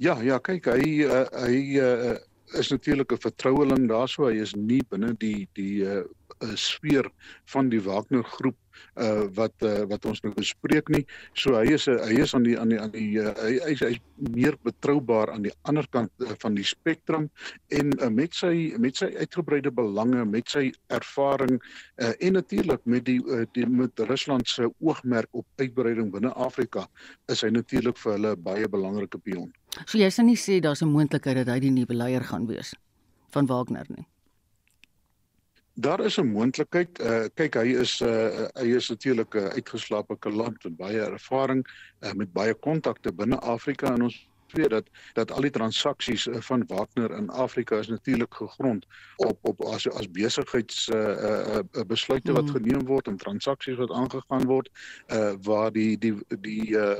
Ja, 0.00 0.20
ja, 0.22 0.38
kyk, 0.38 0.64
hy 0.64 1.04
uh, 1.04 1.26
hy 1.44 1.56
uh, 1.76 2.16
is 2.58 2.70
natuurlik 2.70 3.12
'n 3.12 3.20
vertroueling 3.20 3.88
daarso. 3.88 4.26
Hy 4.26 4.40
is 4.40 4.54
nie 4.54 4.82
binne 4.88 5.14
die 5.18 5.48
die 5.52 5.84
uh, 5.84 6.02
sfeer 6.54 7.10
van 7.44 7.68
die 7.68 7.82
Wagner 7.82 8.24
groep 8.24 8.56
uh 8.96 9.28
wat 9.36 9.54
uh, 9.62 9.84
wat 9.90 10.04
ons 10.06 10.22
nou 10.24 10.32
bespreek 10.34 10.88
nie. 10.88 11.04
So 11.34 11.56
hy 11.58 11.74
is 11.76 11.86
hy 11.86 12.20
is 12.22 12.34
aan 12.34 12.46
die 12.46 12.58
aan 12.58 12.72
die 12.72 12.80
aan 12.80 12.92
die 12.94 13.08
uh, 13.20 13.34
hy 13.40 13.52
hy 13.64 13.74
is, 13.76 13.84
hy 13.84 13.94
meer 14.36 14.56
betroubaar 14.64 15.32
aan 15.34 15.46
die 15.46 15.54
ander 15.68 15.86
kant 15.90 16.10
uh, 16.20 16.34
van 16.42 16.56
die 16.58 16.66
spektrum 16.66 17.28
en 17.68 17.94
uh, 17.98 18.10
met 18.12 18.34
sy 18.36 18.74
met 18.78 18.96
sy 19.00 19.10
uitgebreide 19.18 19.72
belange, 19.74 20.24
met 20.24 20.48
sy 20.50 20.70
ervaring 20.88 21.58
uh, 21.58 22.12
en 22.12 22.38
natuurlik 22.38 22.84
met 22.84 23.06
die, 23.08 23.18
uh, 23.26 23.46
die 23.56 23.66
met 23.66 23.98
Rusland 24.10 24.48
se 24.48 24.68
oogmerk 24.80 25.28
op 25.32 25.46
uitbreiding 25.60 26.12
binne 26.12 26.32
Afrika 26.34 26.86
is 27.32 27.44
hy 27.44 27.50
natuurlik 27.54 27.98
vir 28.00 28.16
hulle 28.16 28.36
baie 28.36 28.68
belangrike 28.68 29.18
pion. 29.18 29.50
So 29.86 29.98
jy 29.98 30.10
sê 30.10 30.24
nie 30.26 30.38
sê 30.38 30.60
daar's 30.60 30.82
'n 30.82 30.92
moontlikheid 30.92 31.44
dat 31.44 31.54
hy 31.54 31.60
die 31.60 31.74
nuwe 31.74 31.94
leier 31.94 32.24
gaan 32.24 32.46
wees 32.46 32.74
van 33.30 33.46
Wagner 33.46 33.86
nie. 33.88 34.06
Daar 35.80 36.00
is 36.04 36.16
'n 36.20 36.26
moontlikheid. 36.26 36.98
Uh 37.00 37.24
kyk, 37.34 37.54
hy 37.54 37.68
is 37.80 38.00
uh 38.00 38.48
hy 38.60 38.68
is 38.76 38.88
natuurlik 38.88 39.34
'n 39.34 39.52
uitgeslaapte 39.56 40.16
kaland 40.18 40.64
met 40.64 40.76
baie 40.76 41.00
ervaring 41.00 41.62
uh, 42.00 42.12
met 42.12 42.32
baie 42.32 42.54
kontakte 42.54 43.12
binne 43.12 43.38
Afrika 43.40 43.94
en 43.94 44.02
ons 44.02 44.29
weet 44.52 44.70
dat 44.70 44.88
dat 45.12 45.30
al 45.30 45.40
die 45.40 45.50
transaksies 45.50 46.26
uh, 46.26 46.40
van 46.40 46.64
Wagner 46.66 47.10
in 47.10 47.28
Afrika 47.30 47.78
is 47.78 47.88
natuurlik 47.88 48.34
gegrond 48.34 48.86
op 49.16 49.38
op 49.42 49.62
as 49.64 49.88
as 49.90 50.10
besigheids 50.10 50.88
uh, 50.88 50.98
uh, 50.98 51.58
uh 51.72 51.84
besluite 51.86 52.32
wat 52.32 52.44
mm. 52.44 52.50
geneem 52.50 52.86
word 52.86 53.06
en 53.06 53.16
transaksies 53.16 53.76
wat 53.76 53.90
aangegaan 53.90 54.46
word 54.46 54.70
uh 55.08 55.32
waar 55.42 55.72
die 55.72 55.98
die 55.98 56.14
die 56.40 56.76
uh 56.76 56.96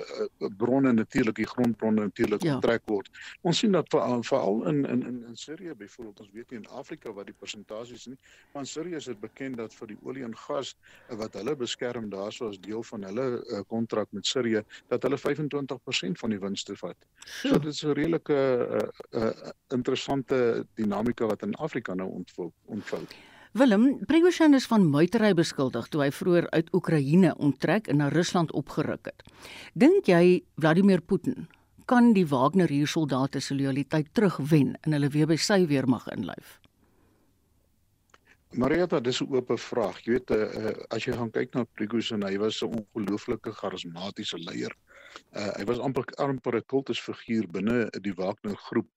bronne 0.57 0.92
natuurlik 0.92 1.35
die 1.35 1.47
grondbronne 1.47 2.00
natuurlik 2.00 2.42
ja. 2.42 2.54
getrek 2.54 2.83
word. 2.85 3.09
Ons 3.40 3.59
sien 3.59 3.73
dat 3.73 3.88
veral 3.90 4.66
in 4.66 4.85
in 4.85 5.07
in 5.07 5.25
in 5.28 5.37
Sirië 5.37 5.75
byvoorbeeld 5.75 6.21
ons 6.21 6.30
weet 6.33 6.50
nie 6.50 6.59
in 6.59 6.69
Afrika 6.69 7.12
wat 7.12 7.26
die 7.26 7.37
persentasies 7.38 8.07
nie, 8.07 8.19
maar 8.52 8.62
in 8.62 8.69
Sirië 8.69 8.95
is 8.95 9.04
dit 9.04 9.21
bekend 9.21 9.57
dat 9.57 9.75
vir 9.75 9.87
die 9.87 9.99
olie 10.02 10.25
en 10.25 10.37
gas 10.37 10.75
wat 11.09 11.35
hulle 11.35 11.57
beskerm 11.57 12.11
daarso 12.11 12.49
as 12.49 12.61
deel 12.61 12.83
van 12.83 13.04
hulle 13.04 13.64
kontrak 13.69 14.09
uh, 14.09 14.19
met 14.19 14.26
Sirië 14.26 14.64
dat 14.88 15.02
hulle 15.02 15.19
25% 15.19 16.21
van 16.23 16.30
die 16.30 16.38
winste 16.38 16.76
vat. 16.76 16.97
So 17.40 17.59
dit 17.59 17.73
is 17.73 17.82
'n 17.85 17.92
redelike 17.92 18.37
uh, 18.37 19.23
uh, 19.23 19.50
interessante 19.68 20.66
dinamika 20.75 21.26
wat 21.26 21.42
in 21.42 21.54
Afrika 21.54 21.94
nou 21.94 22.11
ontvou. 22.11 22.52
ontvou. 22.64 23.02
Willem, 23.52 24.04
Prigozhin 24.06 24.54
is 24.54 24.66
van 24.66 24.90
muitery 24.90 25.32
beskuldig 25.35 25.88
toe 25.88 26.02
hy 26.02 26.11
vroeër 26.11 26.50
uit 26.50 26.68
Oekraïne 26.75 27.32
onttrek 27.37 27.88
en 27.88 27.97
na 27.97 28.09
Rusland 28.09 28.52
opgeruk 28.52 29.11
het. 29.11 29.23
Dink 29.75 30.06
jy 30.06 30.42
Vladimir 30.54 31.00
Putin 31.00 31.49
kan 31.90 32.12
die 32.12 32.26
Wagner 32.26 32.68
huursoldate 32.68 33.40
se 33.40 33.54
lojaliteit 33.54 34.14
terugwen 34.14 34.76
en 34.80 34.92
hulle 34.92 35.09
weer 35.09 35.26
by 35.26 35.37
sy 35.37 35.66
weermag 35.66 36.06
inlyf? 36.14 36.61
Marieta, 38.54 39.00
dis 39.00 39.20
'n 39.20 39.35
oop 39.35 39.50
vraag. 39.59 39.99
Jy 40.04 40.12
weet, 40.12 40.30
uh, 40.30 40.70
as 40.90 41.04
jy 41.04 41.12
gaan 41.12 41.30
kyk 41.30 41.54
na 41.54 41.64
Prigozhin, 41.64 42.23
hy 42.23 42.38
was 42.38 42.62
'n 42.62 42.87
ongelooflike 42.94 43.52
charismatiese 43.52 44.38
leier. 44.38 44.70
Uh, 44.70 44.89
hy 45.33 45.64
was 45.69 45.79
amper 45.79 46.05
amper 46.17 46.57
'n 46.57 46.67
kultusfiguur 46.67 47.47
binne 47.57 47.90
die 48.07 48.14
Wagner 48.14 48.57
groep 48.57 48.88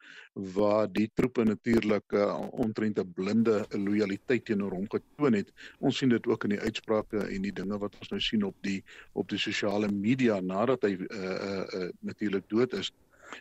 waar 0.56 0.88
die 0.88 1.10
troepe 1.14 1.44
natuurlik 1.44 2.14
uh, 2.14 2.50
ontrent 2.52 3.00
'n 3.00 3.14
blinde 3.14 3.66
lojaliteit 3.72 4.46
teenoor 4.46 4.72
hom 4.72 4.88
getoon 4.90 5.34
het. 5.34 5.54
Ons 5.80 5.98
sien 5.98 6.10
dit 6.10 6.28
ook 6.28 6.44
in 6.44 6.56
die 6.56 6.60
uitsprake 6.60 7.20
en 7.28 7.42
die 7.42 7.54
dinge 7.54 7.78
wat 7.78 7.96
ons 8.00 8.10
nou 8.10 8.20
sien 8.22 8.44
op 8.44 8.56
die 8.62 8.84
op 9.14 9.30
die 9.30 9.40
sosiale 9.40 9.92
media 9.92 10.40
nadat 10.42 10.84
hy 10.84 10.94
uh, 10.98 11.08
uh, 11.20 11.66
uh, 11.80 11.90
natuurlik 12.02 12.50
dood 12.50 12.74
is. 12.74 12.92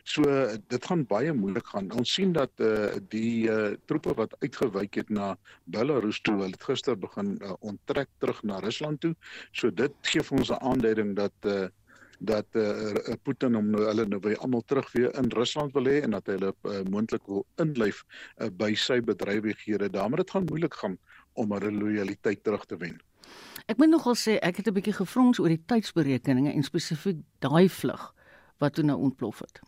So 0.04 0.24
dit 0.72 0.86
gaan 0.88 1.04
baie 1.06 1.32
moeilik 1.36 1.66
gaan. 1.66 1.90
Ons 1.92 2.14
sien 2.16 2.32
dat 2.32 2.52
uh, 2.64 2.96
die 3.12 3.48
uh, 3.50 3.74
troepe 3.90 4.14
wat 4.18 4.34
uitgewyk 4.40 4.94
het 5.00 5.10
na 5.10 5.34
Belarus 5.64 6.20
toe, 6.20 6.38
hulle 6.40 6.56
het 6.56 6.64
gister 6.68 6.96
begin 6.98 7.34
uh, 7.40 7.52
onttrek 7.60 8.08
terug 8.18 8.42
na 8.48 8.60
Rusland 8.64 9.00
toe. 9.04 9.14
So 9.52 9.70
dit 9.70 9.94
gee 10.08 10.24
vir 10.24 10.38
ons 10.38 10.50
'n 10.50 10.62
aanduiding 10.72 11.14
dat 11.16 11.34
uh, 11.44 11.68
dat 12.24 12.46
eh 12.54 13.10
uh, 13.10 13.14
Putin 13.22 13.54
hom 13.54 13.70
nou 13.70 13.82
hulle 13.84 14.06
nou 14.06 14.20
by 14.22 14.34
almal 14.38 14.62
terug 14.66 14.92
weer 14.92 15.10
in 15.18 15.30
Rusland 15.34 15.72
wil 15.74 15.88
hê 15.90 16.02
en 16.06 16.14
dat 16.14 16.26
hy 16.26 16.36
hulle 16.38 16.52
uh, 16.52 16.82
moontlik 16.90 17.26
wil 17.26 17.46
inlyf 17.62 18.04
uh, 18.04 18.48
by 18.48 18.74
sy 18.74 19.00
bedrywighede. 19.00 19.90
Daarmee 19.90 20.22
dit 20.22 20.30
gaan 20.30 20.46
moeilik 20.50 20.74
gaan 20.74 20.98
om 21.32 21.52
hulle 21.52 21.72
lojaliteit 21.72 22.44
terug 22.44 22.64
te 22.66 22.76
wen. 22.76 23.00
Ek 23.66 23.78
moet 23.78 23.90
nogal 23.90 24.16
sê 24.18 24.38
ek 24.42 24.56
het 24.56 24.68
'n 24.68 24.74
bietjie 24.78 24.98
gefrons 25.00 25.38
oor 25.38 25.48
die 25.48 25.64
tydsberekeninge 25.66 26.52
en 26.52 26.62
spesifiek 26.62 27.22
daai 27.38 27.68
vlug 27.68 28.14
wat 28.58 28.74
toe 28.74 28.84
nou 28.84 28.98
ontplof 28.98 29.38
het. 29.38 29.60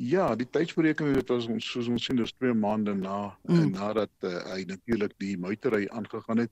Ja, 0.00 0.34
die 0.36 0.48
tydsberekening 0.48 1.16
het 1.16 1.30
ons 1.30 1.46
soos 1.66 1.88
ons 1.92 2.04
sien 2.04 2.16
dis 2.16 2.32
2 2.40 2.54
maande 2.56 2.94
na 2.96 3.36
mm. 3.44 3.74
nadat 3.74 4.26
uh, 4.26 4.38
hy 4.54 4.64
natuurlik 4.66 5.12
die 5.20 5.36
muitery 5.38 5.84
aangegaan 5.92 6.44
het. 6.46 6.50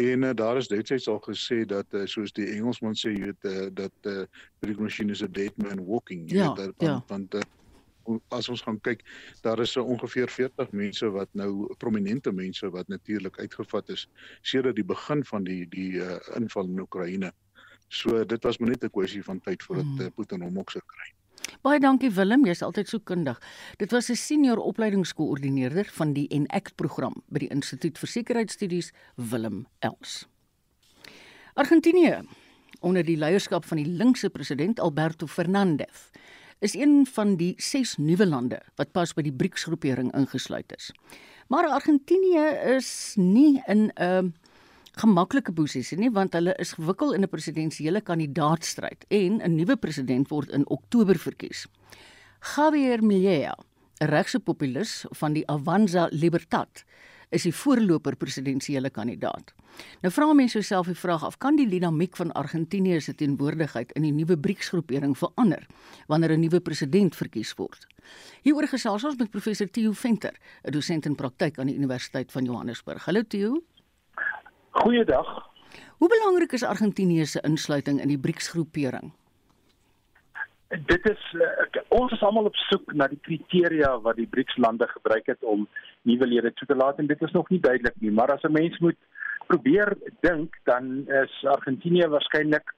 En 0.00 0.24
uh, 0.24 0.32
daar 0.34 0.56
is 0.56 0.70
destyds 0.72 1.08
al 1.08 1.20
gesê 1.26 1.62
dat 1.68 1.86
uh, 1.92 2.06
soos 2.08 2.32
die 2.32 2.48
Engelsman 2.54 2.96
sê 2.96 3.12
jy 3.12 3.28
weet 3.28 3.48
uh, 3.50 3.68
dat 3.82 4.08
uh, 4.08 4.24
die 4.64 4.76
machine 4.80 5.12
is 5.12 5.22
a 5.22 5.28
dead 5.28 5.56
man 5.60 5.84
walking. 5.84 6.24
Jy 6.30 6.40
ja, 6.40 6.48
weet 6.54 6.64
dat 6.64 6.88
ja. 6.88 6.96
want 7.12 7.36
uh, 7.36 7.44
as 8.34 8.48
ons 8.48 8.64
gaan 8.64 8.80
kyk, 8.80 9.04
daar 9.44 9.60
is 9.60 9.76
so 9.76 9.84
ongeveer 9.84 10.32
40 10.32 10.72
mense 10.72 11.12
wat 11.14 11.28
nou 11.36 11.68
prominente 11.78 12.32
mense 12.32 12.70
wat 12.74 12.88
natuurlik 12.88 13.38
uitgevat 13.38 13.92
is 13.94 14.08
sedert 14.42 14.80
die 14.80 14.86
begin 14.86 15.24
van 15.24 15.44
die 15.44 15.62
die 15.68 16.00
uh, 16.00 16.18
inval 16.40 16.66
in 16.66 16.80
Oekraïne. 16.80 17.32
So 17.88 18.24
dit 18.24 18.42
was 18.42 18.58
maar 18.58 18.70
net 18.70 18.84
'n 18.84 18.90
kwessie 18.90 19.22
van 19.22 19.40
tyd 19.40 19.62
voordat 19.62 19.84
mm. 19.84 20.00
uh, 20.00 20.14
Putin 20.16 20.42
hom 20.42 20.58
ook 20.58 20.70
sou 20.70 20.82
kry. 20.86 21.19
Baie 21.62 21.80
dankie 21.80 22.10
Willem, 22.10 22.44
jy's 22.46 22.62
altyd 22.62 22.88
so 22.88 22.98
kundig. 22.98 23.38
Dit 23.78 23.92
was 23.92 24.10
'n 24.10 24.16
senior 24.16 24.58
opleidingskoördineerder 24.58 25.90
van 25.92 26.12
die 26.12 26.28
ENACT 26.28 26.76
program 26.76 27.22
by 27.28 27.38
die 27.38 27.50
Instituut 27.50 27.98
vir 27.98 28.08
Sekuriteitsstudies, 28.08 28.92
Willem 29.16 29.66
Els. 29.80 30.26
Argentinië 31.54 32.22
onder 32.80 33.04
die 33.04 33.16
leierskap 33.16 33.64
van 33.64 33.76
die 33.76 33.86
linkse 33.86 34.30
president 34.30 34.80
Alberto 34.80 35.26
Fernandez 35.26 36.10
is 36.60 36.74
een 36.74 37.06
van 37.06 37.36
die 37.36 37.54
6 37.56 37.96
nuwe 37.96 38.26
lande 38.26 38.60
wat 38.76 38.92
pas 38.92 39.12
by 39.16 39.22
die 39.22 39.32
BRICS-groepering 39.32 40.12
ingesluit 40.16 40.72
is. 40.76 40.92
Maar 41.48 41.66
Argentinië 41.66 42.76
is 42.76 43.14
nie 43.16 43.62
in 43.66 43.90
'n 43.96 44.02
uh, 44.02 44.30
gemaklike 44.98 45.52
posisie 45.52 45.98
nie 45.98 46.10
want 46.10 46.34
hulle 46.34 46.54
is 46.58 46.72
gewikkeld 46.72 47.14
in 47.14 47.22
'n 47.22 47.28
presidensiële 47.28 48.00
kandidaatstryd 48.00 49.04
en 49.08 49.40
'n 49.42 49.54
nuwe 49.56 49.76
president 49.76 50.28
word 50.28 50.50
in 50.50 50.68
Oktober 50.68 51.18
verkies. 51.18 51.66
Javier 52.40 53.02
Milei, 53.02 53.46
'n 54.00 54.06
regse 54.06 54.40
populis 54.40 55.04
van 55.10 55.32
die 55.32 55.46
Avanza 55.46 56.08
Libertad, 56.10 56.84
is 57.30 57.42
die 57.42 57.54
voorloper 57.54 58.16
presidensiële 58.16 58.90
kandidaat. 58.90 59.54
Nou 60.02 60.10
vra 60.12 60.32
mense 60.34 60.58
jouself 60.58 60.86
die 60.86 60.98
vraag 60.98 61.24
of 61.26 61.38
kan 61.38 61.56
die 61.56 61.68
dinamiek 61.68 62.16
van 62.16 62.32
Argentinië 62.32 63.00
se 63.00 63.14
teenwoordigheid 63.14 63.92
in 63.92 64.02
die 64.02 64.12
nuwe 64.12 64.36
BRICS-groepering 64.36 65.16
verander 65.18 65.66
wanneer 66.06 66.32
'n 66.32 66.40
nuwe 66.40 66.60
president 66.60 67.16
verkies 67.16 67.54
word. 67.54 67.86
Hieroor 68.42 68.68
gesels 68.68 69.04
ons 69.04 69.16
met 69.16 69.30
professor 69.30 69.70
Theo 69.70 69.92
Venter, 69.92 70.34
'n 70.64 70.70
dosent 70.72 71.06
in 71.06 71.14
praktyk 71.14 71.58
aan 71.58 71.66
die 71.66 71.76
Universiteit 71.76 72.32
van 72.32 72.44
Johannesburg. 72.44 73.04
Hallo 73.04 73.22
Theo. 73.22 73.62
Goeiedag. 74.70 75.48
Hoe 75.98 76.08
belangrik 76.08 76.52
is 76.52 76.64
Argentinië 76.64 77.24
se 77.26 77.40
insluiting 77.42 78.00
in 78.00 78.08
die 78.08 78.18
BRICS-groepering? 78.18 79.12
Dit 80.86 81.08
is 81.10 81.22
uh, 81.34 81.80
ons 81.88 82.12
is 82.12 82.22
almal 82.22 82.46
op 82.46 82.54
soek 82.54 82.92
na 82.94 83.08
die 83.10 83.18
kriteria 83.26 83.96
wat 84.04 84.20
die 84.20 84.28
BRICS-lande 84.30 84.86
gebruik 84.92 85.26
het 85.26 85.42
om 85.42 85.66
nuwe 86.06 86.26
lede 86.26 86.52
toe 86.54 86.68
te 86.70 86.76
laat 86.78 87.02
en 87.02 87.10
dit 87.10 87.22
is 87.26 87.34
nog 87.34 87.50
nie 87.50 87.58
duidelik 87.60 87.96
nie, 87.98 88.12
maar 88.14 88.30
as 88.30 88.46
'n 88.46 88.52
mens 88.52 88.78
moet 88.78 88.98
probeer 89.46 89.96
dink 90.20 90.54
dan 90.64 91.08
is 91.08 91.34
Argentinië 91.44 92.06
waarskynlik 92.06 92.74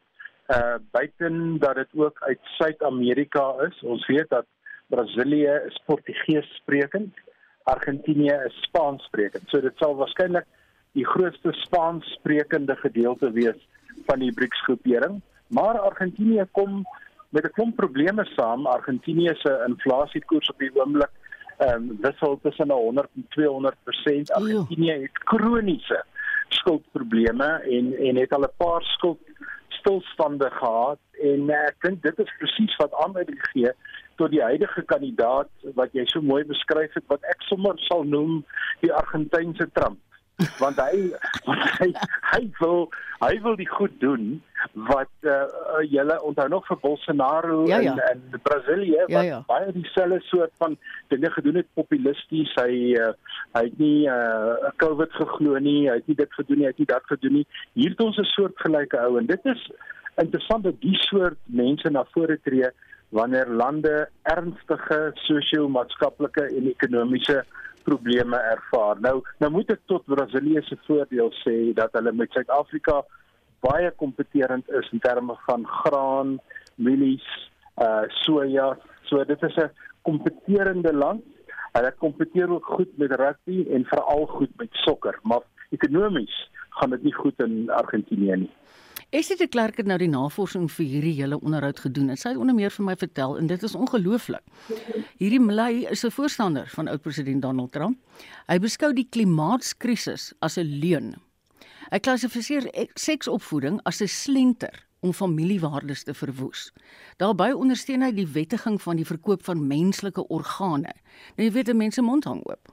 uh 0.48 0.76
buiten 0.90 1.58
dat 1.58 1.74
dit 1.74 1.88
ook 1.94 2.18
uit 2.20 2.40
Suid-Amerika 2.42 3.54
is. 3.68 3.82
Ons 3.82 4.06
weet 4.06 4.28
dat 4.28 4.46
Brasilië 4.86 5.60
is 5.68 5.82
Portugees 5.86 6.48
sprekend, 6.56 7.14
Argentinië 7.62 8.36
is 8.46 8.62
Spaans 8.62 9.04
sprekend. 9.04 9.48
So 9.48 9.60
dit 9.60 9.76
sal 9.76 9.94
waarskynlik 9.96 10.46
die 10.92 11.06
grootste 11.06 11.52
Spaans 11.52 12.06
sprekende 12.18 12.76
gedeelte 12.76 13.30
wees 13.32 13.58
van 14.06 14.18
die 14.18 14.32
BRICS 14.32 14.64
groepering, 14.66 15.20
maar 15.48 15.78
Argentinië 15.80 16.46
kom 16.52 16.84
met 17.32 17.44
'n 17.44 17.52
klomp 17.52 17.76
probleme 17.76 18.24
saam. 18.24 18.66
Argentinië 18.66 19.34
se 19.34 19.64
inflasiekoers 19.68 20.50
op 20.50 20.58
die 20.58 20.74
oomblik 20.74 21.10
ehm 21.58 21.90
um, 21.90 21.98
wissel 22.00 22.38
tussen 22.42 22.70
100 22.70 23.08
en 23.14 23.26
200%. 23.28 24.32
Argentinië 24.32 24.92
het 24.92 25.18
kroniese 25.18 26.04
skuldprobleme 26.48 27.48
en 27.76 27.96
en 27.98 28.16
het 28.16 28.32
al 28.32 28.42
'n 28.42 28.56
paar 28.56 28.82
skuld 28.82 29.18
stilstande 29.68 30.50
gehad 30.50 30.98
en 31.22 31.50
ek 31.50 31.76
dink 31.80 32.02
dit 32.02 32.18
is 32.18 32.36
presies 32.38 32.76
wat 32.76 32.94
aanleiding 33.04 33.38
gee 33.50 33.72
tot 34.16 34.30
die 34.30 34.42
huidige 34.42 34.82
kandidaat 34.82 35.50
wat 35.74 35.92
jy 35.92 36.04
so 36.04 36.20
mooi 36.20 36.44
beskryf 36.44 36.94
het 36.94 37.06
wat 37.06 37.22
ek 37.34 37.42
sommer 37.48 37.78
sal 37.88 38.04
noem 38.04 38.44
die 38.80 38.92
Argentynse 38.92 39.68
Trump 39.72 39.98
want 40.58 40.80
hy 40.80 41.10
want 41.44 41.62
hy 41.80 41.88
hy 42.32 42.42
wil 42.60 42.88
hy 43.22 43.34
wil 43.44 43.56
die 43.56 43.68
goed 43.68 43.94
doen 44.00 44.40
wat 44.88 45.10
uh, 45.28 45.44
julle 45.90 46.16
onthou 46.26 46.48
nog 46.48 46.66
vir 46.66 46.78
Bolsonaro 46.82 47.66
ja, 47.70 47.78
ja. 47.84 47.94
in 48.12 48.22
in 48.32 48.42
Brasilië 48.42 49.04
wat 49.04 49.10
ja, 49.14 49.22
ja. 49.22 49.40
baie 49.46 49.72
dieselfde 49.76 50.20
soort 50.30 50.52
van 50.62 50.76
dinge 51.08 51.30
gedoen 51.30 51.60
het 51.60 51.70
populisties 51.78 52.52
hy 52.60 52.94
uh, 52.98 53.12
hy 53.56 53.64
het 53.68 53.78
nie 53.78 54.08
uh, 54.10 54.70
COVID 54.82 55.12
geglo 55.20 55.58
nie 55.58 55.88
hy 55.88 55.98
het 56.00 56.08
nie 56.10 56.18
dit 56.22 56.38
gedoen 56.38 56.62
nie 56.62 56.68
hy 56.68 56.74
het 56.74 56.84
nie 56.84 56.92
dat 56.94 57.10
gedoen 57.14 57.38
nie 57.40 57.46
hier 57.78 57.94
het 57.94 58.06
ons 58.06 58.18
'n 58.18 58.30
soort 58.34 58.56
gelyke 58.64 58.98
ou 58.98 59.18
en 59.20 59.26
dit 59.26 59.52
is 59.54 59.68
interessant 60.16 60.64
dat 60.64 60.80
die 60.80 60.96
soort 61.08 61.38
mense 61.46 61.90
na 61.90 62.04
vore 62.14 62.38
tree 62.42 62.70
wanneer 63.12 63.48
lande 63.48 64.08
ernstige 64.22 65.12
sosio-maatskaplike 65.26 66.48
en 66.56 66.68
ekonomiese 66.70 67.42
probleme 67.82 68.36
ervaar. 68.36 69.00
Nou 69.00 69.22
nou 69.38 69.50
moet 69.50 69.70
ek 69.74 69.82
tot 69.90 70.06
Brasilië 70.06 70.62
se 70.66 70.78
voordeel 70.86 71.32
sê 71.42 71.56
dat 71.78 71.92
hulle 71.98 72.12
met 72.12 72.32
Suid-Afrika 72.32 73.02
baie 73.62 73.90
kompeterend 73.96 74.70
is 74.80 74.88
in 74.92 75.02
terme 75.04 75.36
van 75.46 75.66
graan, 75.66 76.38
mielies, 76.74 77.26
uh 77.82 78.02
soja. 78.24 78.72
So 79.08 79.24
dit 79.24 79.42
is 79.42 79.56
'n 79.56 79.70
kompeterende 80.02 80.92
land. 80.92 81.24
Hulle 81.72 81.92
kompeteer 81.98 82.50
ook 82.50 82.66
goed 82.66 82.98
met 82.98 83.12
rugby 83.12 83.66
en 83.70 83.84
veral 83.84 84.26
goed 84.26 84.50
met 84.56 84.68
sokker, 84.72 85.18
maar 85.22 85.42
ekonomies 85.70 86.50
gaan 86.68 86.90
dit 86.90 87.02
nie 87.02 87.14
goed 87.14 87.40
in 87.40 87.70
Argentinië 87.70 88.36
nie. 88.36 88.50
Esie 89.12 89.36
de 89.36 89.44
Klerk 89.46 89.76
het 89.76 89.84
nou 89.84 89.98
die 90.00 90.08
navorsing 90.08 90.70
vir 90.72 90.86
hierdie 90.88 91.12
hele 91.18 91.36
onderhoud 91.44 91.82
gedoen 91.84 92.14
en 92.14 92.16
sy 92.16 92.30
het 92.32 92.38
onder 92.40 92.56
meer 92.56 92.72
vir 92.72 92.86
my 92.86 92.94
vertel 92.96 93.34
en 93.36 93.50
dit 93.50 93.64
is 93.68 93.74
ongelooflik. 93.76 94.40
Hierdie 95.20 95.40
Mlay 95.40 95.82
is 95.92 96.04
'n 96.06 96.10
voorstander 96.10 96.70
van 96.72 96.88
oud-president 96.88 97.42
Donald 97.42 97.72
Trump. 97.72 97.98
Hy 98.48 98.58
beskou 98.58 98.92
die 98.94 99.04
klimaatskrisis 99.04 100.32
as 100.40 100.56
'n 100.56 100.64
leuen. 100.64 101.20
Hy 101.90 101.98
klassifiseer 101.98 102.88
seksopvoeding 102.94 103.80
as 103.84 104.00
'n 104.00 104.08
slenter 104.08 104.86
om 105.00 105.12
familiewaardes 105.12 106.04
te 106.04 106.14
verwoes. 106.14 106.72
Daarbey 107.18 107.52
ondersteun 107.52 108.02
hy 108.02 108.12
die 108.12 108.32
wettiging 108.32 108.80
van 108.82 108.96
die 108.96 109.06
verkoop 109.06 109.42
van 109.42 109.66
menslike 109.66 110.26
organe. 110.28 110.94
Nou 111.36 111.48
jy 111.48 111.52
weet 111.52 111.76
mense 111.76 112.02
mond 112.02 112.24
hang 112.24 112.40
oop. 112.44 112.72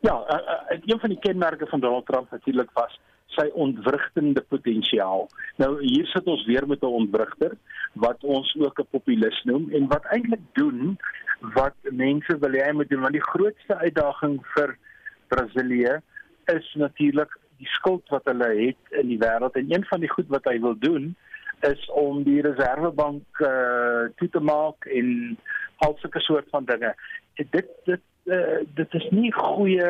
Ja, 0.00 0.24
uh, 0.28 0.76
uh, 0.76 0.80
een 0.84 1.00
van 1.00 1.08
die 1.08 1.18
kenmerke 1.18 1.66
van 1.66 1.80
Donald 1.80 2.06
Trump 2.06 2.30
natuurlik 2.30 2.70
was 2.74 3.00
sy 3.36 3.46
ontwrigtende 3.54 4.42
potensiaal. 4.48 5.28
Nou 5.62 5.70
hier 5.82 6.06
sit 6.12 6.26
ons 6.26 6.44
weer 6.48 6.66
met 6.66 6.82
'n 6.82 6.98
ontwrigter 7.02 7.56
wat 7.94 8.24
ons 8.24 8.56
ook 8.58 8.80
'n 8.80 8.90
populis 8.90 9.42
noem 9.44 9.70
en 9.70 9.88
wat 9.88 10.04
eintlik 10.04 10.44
doen 10.52 10.98
wat 11.54 11.76
mense 11.90 12.38
wil 12.38 12.52
hê 12.52 12.64
hy 12.66 12.72
moet 12.72 12.88
doen 12.88 13.00
want 13.00 13.12
die 13.12 13.30
grootste 13.32 13.76
uitdaging 13.76 14.40
vir 14.54 14.76
Brasilië 15.28 16.00
is 16.46 16.74
natuurlik 16.74 17.38
die 17.58 17.68
skuld 17.68 18.08
wat 18.08 18.24
hulle 18.24 18.48
het 18.66 18.98
in 19.00 19.08
die 19.08 19.20
wêreld 19.20 19.56
en 19.56 19.72
een 19.72 19.84
van 19.84 20.00
die 20.00 20.12
goed 20.12 20.28
wat 20.28 20.44
hy 20.44 20.58
wil 20.60 20.76
doen 20.78 21.14
is 21.60 21.90
om 21.90 22.22
die 22.22 22.42
reservebank 22.44 23.40
uh, 23.40 24.08
toe 24.16 24.28
te 24.28 24.40
maak 24.40 24.86
en 24.86 25.38
al 25.84 25.96
sulke 26.00 26.20
soort 26.20 26.48
van 26.50 26.64
dinge. 26.64 26.92
Dit 27.34 27.68
dit 27.84 28.02
uh, 28.26 28.58
dit 28.78 28.98
is 29.00 29.06
nie 29.14 29.30
goeie 29.34 29.88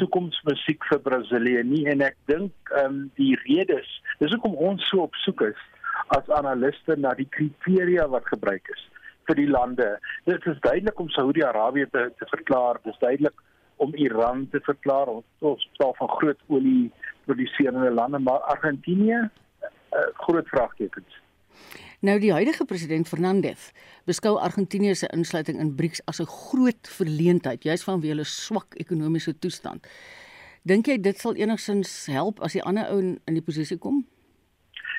toekomsmusiek 0.00 0.84
vir 0.90 1.00
Brasilië 1.06 1.62
nie 1.68 1.84
en 1.92 2.04
ek 2.06 2.18
dink 2.30 2.74
ehm 2.74 2.86
um, 2.86 3.00
die 3.20 3.34
redes 3.46 3.88
dis 4.20 4.34
hoekom 4.34 4.56
ons 4.70 4.84
so 4.90 5.06
op 5.06 5.16
soek 5.24 5.46
is 5.50 5.64
as 6.14 6.28
analiste 6.38 6.96
na 7.00 7.14
die 7.18 7.28
kriteria 7.36 8.06
wat 8.12 8.28
gebruik 8.30 8.68
is 8.74 8.84
vir 9.26 9.38
die 9.40 9.48
lande. 9.50 9.86
Dit 10.28 10.44
is 10.46 10.60
duidelik 10.62 11.00
om 11.02 11.08
Saudi-Arabië 11.10 11.88
te 11.90 12.04
te 12.18 12.28
verklaar, 12.30 12.78
dis 12.84 12.98
duidelik 13.02 13.42
om 13.82 13.94
Iran 13.94 14.46
te 14.52 14.60
verklaar 14.68 15.10
ons 15.12 15.48
ons 15.50 15.68
praat 15.78 15.98
van 16.00 16.12
groot 16.18 16.44
olie 16.48 16.90
produserende 17.26 17.90
lande 17.90 18.18
maar 18.22 18.46
Argentinië 18.54 19.18
uh, 19.26 20.08
groot 20.26 20.48
vraagtekens. 20.48 21.18
Nou 22.00 22.18
die 22.20 22.32
huidige 22.32 22.64
president 22.68 23.08
Fernandez 23.08 23.70
beskou 24.04 24.36
Argentinië 24.38 24.94
se 24.94 25.08
insluiting 25.12 25.60
in 25.60 25.74
BRICS 25.74 26.02
as 26.04 26.20
'n 26.20 26.26
groot 26.26 26.88
verleentheid, 26.88 27.62
juis 27.62 27.84
vanweë 27.84 28.08
hulle 28.08 28.24
swak 28.24 28.74
ekonomiese 28.76 29.38
toestand. 29.38 29.86
Dink 30.62 30.86
jy 30.86 31.00
dit 31.00 31.18
sal 31.18 31.34
enigsins 31.34 32.06
help 32.06 32.40
as 32.40 32.52
die 32.52 32.62
ander 32.62 32.90
ou 32.90 32.98
in, 32.98 33.34
die 33.34 33.42
posisie 33.42 33.78
kom? 33.78 34.04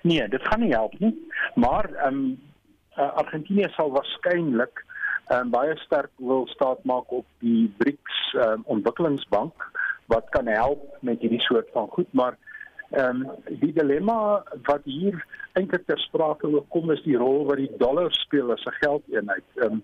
Nee, 0.04 0.28
dit 0.28 0.42
gaan 0.42 0.60
nie 0.60 0.74
help 0.74 1.00
nie. 1.00 1.14
Maar 1.56 1.94
ehm 1.94 2.16
um, 2.16 2.40
Argentinië 2.98 3.70
sal 3.76 3.92
waarskynlik 3.92 4.86
ehm 5.30 5.40
um, 5.40 5.50
baie 5.52 5.78
sterk 5.78 6.12
wil 6.18 6.48
staat 6.48 6.84
maak 6.84 7.12
op 7.12 7.26
die 7.40 7.74
BRICS 7.78 8.34
um, 8.34 8.64
ontwikkelingsbank 8.66 9.54
wat 10.06 10.30
kan 10.30 10.48
help 10.48 10.98
met 11.02 11.20
hierdie 11.20 11.42
soort 11.42 11.70
van 11.74 11.88
goed, 11.88 12.08
maar 12.12 12.38
Ehm 12.90 13.26
um, 13.26 13.32
die 13.60 13.74
dilemma 13.74 14.44
wat 14.64 14.86
hier 14.88 15.26
eintlik 15.58 15.86
ter 15.88 16.00
sprake 16.06 16.50
kom 16.74 16.92
is 16.94 17.02
die 17.06 17.18
rol 17.18 17.46
wat 17.50 17.58
die 17.62 17.72
dollar 17.82 18.12
speel 18.14 18.52
as 18.52 18.66
'n 18.66 18.80
geldeenheid. 18.84 19.48
Ehm 19.56 19.74
um, 19.74 19.84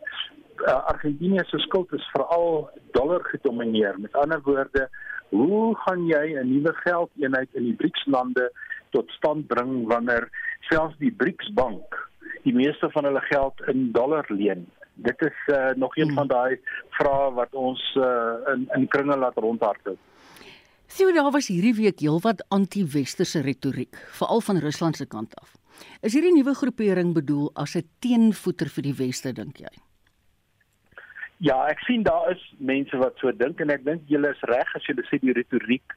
uh, 0.67 0.85
Argentinië 0.93 1.43
se 1.45 1.59
skuld 1.59 1.93
is 1.93 2.09
veral 2.13 2.69
dollar 2.91 3.23
gedomeineer. 3.23 3.99
Met 3.99 4.13
ander 4.13 4.41
woorde, 4.43 4.89
hoe 5.29 5.75
gaan 5.75 6.05
jy 6.07 6.37
'n 6.39 6.47
nuwe 6.47 6.73
geldeenheid 6.73 7.49
in 7.53 7.63
die 7.63 7.73
BRICS 7.73 8.05
lande 8.05 8.51
tot 8.89 9.09
stand 9.09 9.47
bring 9.47 9.87
wanneer 9.87 10.29
selfs 10.59 10.97
die 10.97 11.11
BRICS 11.11 11.53
bank 11.53 12.09
die 12.43 12.53
meeste 12.53 12.89
van 12.89 13.03
hulle 13.03 13.21
geld 13.21 13.61
in 13.67 13.91
dollar 13.91 14.25
leen? 14.27 14.67
Dit 14.93 15.21
is 15.21 15.37
uh, 15.47 15.69
nog 15.75 15.97
een 15.97 16.07
hmm. 16.07 16.15
van 16.15 16.27
daai 16.27 16.59
vrae 16.89 17.33
wat 17.33 17.53
ons 17.53 17.95
uh, 17.97 18.53
in 18.53 18.69
in 18.75 18.87
kringe 18.87 19.17
laat 19.17 19.37
rondhardloop. 19.37 19.97
Sien 20.87 21.13
daar 21.13 21.31
was 21.31 21.47
hierdie 21.47 21.73
week 21.73 21.99
heelwat 21.99 22.45
anti-westerse 22.47 23.41
retoriek, 23.41 23.97
veral 24.13 24.41
van 24.41 24.57
Rusland 24.57 24.95
se 24.95 25.05
kant 25.05 25.35
af. 25.35 25.62
Is 26.01 26.13
hierdie 26.13 26.33
nuwe 26.33 26.53
groepering 26.55 27.13
bedoel 27.13 27.51
as 27.55 27.75
'n 27.75 27.87
teenvoeter 27.99 28.69
vir 28.69 28.83
die 28.83 28.97
weste 28.97 29.33
dink 29.33 29.59
jy? 29.59 29.73
Ja, 31.37 31.65
ek 31.67 31.79
sien 31.79 32.03
daar 32.03 32.31
is 32.31 32.43
mense 32.57 32.97
wat 32.97 33.17
so 33.19 33.31
dink 33.31 33.59
en 33.59 33.69
ek 33.69 33.83
dink 33.85 34.01
julle 34.07 34.29
is 34.29 34.43
reg 34.47 34.75
as 34.75 34.85
julle 34.85 35.03
sê 35.09 35.19
die 35.19 35.33
retoriek 35.33 35.95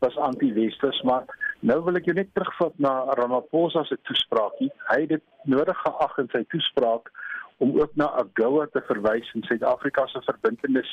was 0.00 0.16
anti-westers, 0.16 1.02
maar 1.02 1.24
nou 1.60 1.80
wil 1.84 1.98
ek 1.98 2.06
jou 2.06 2.14
net 2.14 2.30
terugvat 2.34 2.74
na 2.78 3.14
Ramaphosa 3.18 3.84
se 3.84 3.96
toespraakie. 4.06 4.70
Hy 4.90 5.00
het 5.00 5.08
dit 5.08 5.24
nodig 5.44 5.78
geag 5.84 6.18
in 6.18 6.30
sy 6.34 6.44
toespraak 6.54 7.10
om 7.58 7.74
ook 7.80 7.96
na 7.98 8.06
AGOA 8.22 8.68
te 8.72 8.82
verwys 8.86 9.30
in 9.34 9.42
Suid-Afrika 9.46 10.06
se 10.06 10.22
verbintenis 10.26 10.90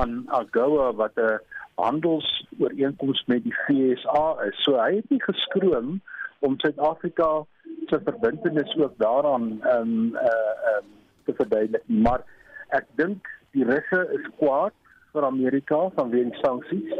aan 0.00 0.22
AGOA 0.40 0.92
wat 0.96 1.16
'n 1.16 1.40
handelsooreenkoms 1.76 3.24
met 3.26 3.44
die 3.44 3.54
FSA 3.64 4.24
is. 4.48 4.62
So 4.64 4.80
hy 4.80 4.96
het 4.96 5.10
nie 5.10 5.22
geskroom 5.22 6.00
om 6.40 6.58
Suid-Afrika 6.58 7.44
se 7.86 8.00
verbintenis 8.04 8.76
ook 8.76 8.94
daaraan 8.96 9.62
ehm 9.62 9.80
um, 9.80 10.14
uh 10.14 10.76
um, 10.76 10.86
te 11.24 11.34
verduidelik. 11.34 11.82
Maar 11.86 12.24
ek 12.68 12.86
dink 13.00 13.26
die 13.50 13.64
Russe 13.64 14.00
is 14.12 14.28
kwaad 14.36 14.74
vir 15.12 15.24
Amerika 15.24 15.88
vanweë 15.96 16.30
die 16.30 16.42
sanksies. 16.42 16.92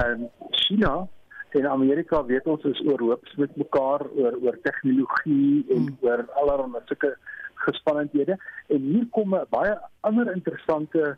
En 0.00 0.30
China 0.50 1.06
en 1.58 1.68
Amerika 1.70 2.24
weet 2.26 2.46
ons 2.50 2.64
is 2.66 2.80
oorhoops 2.86 3.34
met 3.38 3.56
mekaar 3.56 4.02
oor 4.18 4.38
oor 4.42 4.58
tegnologie 4.62 5.64
en 5.70 5.86
hmm. 5.86 5.98
oor 6.06 6.24
allerlei 6.42 6.82
sulke 6.88 7.12
gespannendhede 7.66 8.36
en 8.74 8.88
hier 8.90 9.06
kom 9.16 9.34
'n 9.34 9.46
baie 9.50 9.76
ander 10.00 10.32
interessante 10.32 11.16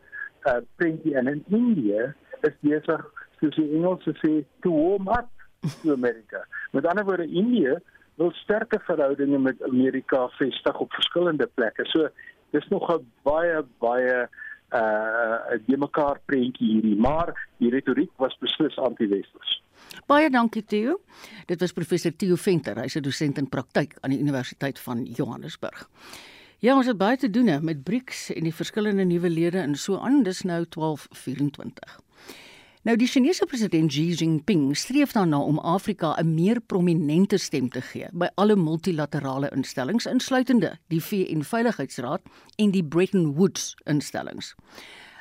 uh 0.50 0.60
prentjie 0.76 1.16
in 1.18 1.28
in 1.32 1.44
Indië 1.48 2.12
is 2.48 2.56
besig 2.60 3.02
soos 3.40 3.56
die 3.56 3.70
Engelse 3.78 4.12
sê 4.20 4.44
to 4.60 4.70
warm 4.70 5.08
up 5.08 5.28
to 5.82 5.92
America. 5.92 6.46
Met 6.72 6.86
ander 6.86 7.04
woorde 7.04 7.26
Indië 7.26 7.78
wil 8.16 8.30
sterke 8.32 8.80
verhoudinge 8.80 9.38
met 9.38 9.62
Amerika 9.62 10.28
vestig 10.28 10.78
op 10.78 10.92
verskillende 10.92 11.50
plekke. 11.54 11.84
So 11.84 12.08
dis 12.50 12.68
nog 12.68 12.88
'n 12.92 13.06
baie 13.22 13.64
baie 13.78 14.28
uh 14.70 15.58
die 15.66 15.76
mekaar 15.76 16.20
prentjie 16.24 16.72
hierdie, 16.72 16.96
maar 16.96 17.48
die 17.56 17.70
retoriek 17.70 18.10
was 18.16 18.36
beslis 18.38 18.78
anti-westers. 18.78 19.62
Baie 20.06 20.30
dankie 20.30 20.64
Theo. 20.64 21.00
Dit 21.46 21.60
was 21.60 21.72
professor 21.72 22.16
Theo 22.16 22.36
Venter, 22.36 22.80
hy's 22.80 22.96
'n 22.96 23.02
dosent 23.02 23.38
in 23.38 23.48
praktyk 23.48 23.96
aan 24.00 24.10
die 24.10 24.20
Universiteit 24.20 24.78
van 24.78 25.04
Johannesburg. 25.04 25.88
Ja, 26.58 26.76
ons 26.76 26.86
het 26.86 26.96
baie 26.96 27.16
te 27.16 27.30
doen 27.30 27.64
met 27.64 27.82
BRICS 27.84 28.32
en 28.32 28.42
die 28.42 28.54
verskillende 28.54 29.04
nuwe 29.04 29.30
lede 29.30 29.58
en 29.58 29.74
so 29.74 29.98
aan. 29.98 30.22
Dis 30.22 30.42
nou 30.42 30.64
1224. 30.68 32.00
Nou 32.86 32.94
die 32.94 33.08
Chinese 33.10 33.42
president 33.50 33.90
Xi 33.90 34.12
Jinping 34.14 34.68
streef 34.78 35.10
daarna 35.16 35.40
om 35.42 35.56
Afrika 35.58 36.14
'n 36.20 36.34
meer 36.34 36.60
prominente 36.60 37.38
stem 37.38 37.68
te 37.68 37.80
gee 37.80 38.06
by 38.12 38.28
alle 38.34 38.56
multilaterale 38.56 39.50
instellings 39.56 40.06
insluitende 40.06 40.78
die 40.86 41.00
VN 41.02 41.42
Veiligheidsraad 41.42 42.22
en 42.56 42.70
die 42.70 42.84
Bretton 42.84 43.34
Woods 43.34 43.74
instellings. 43.84 44.54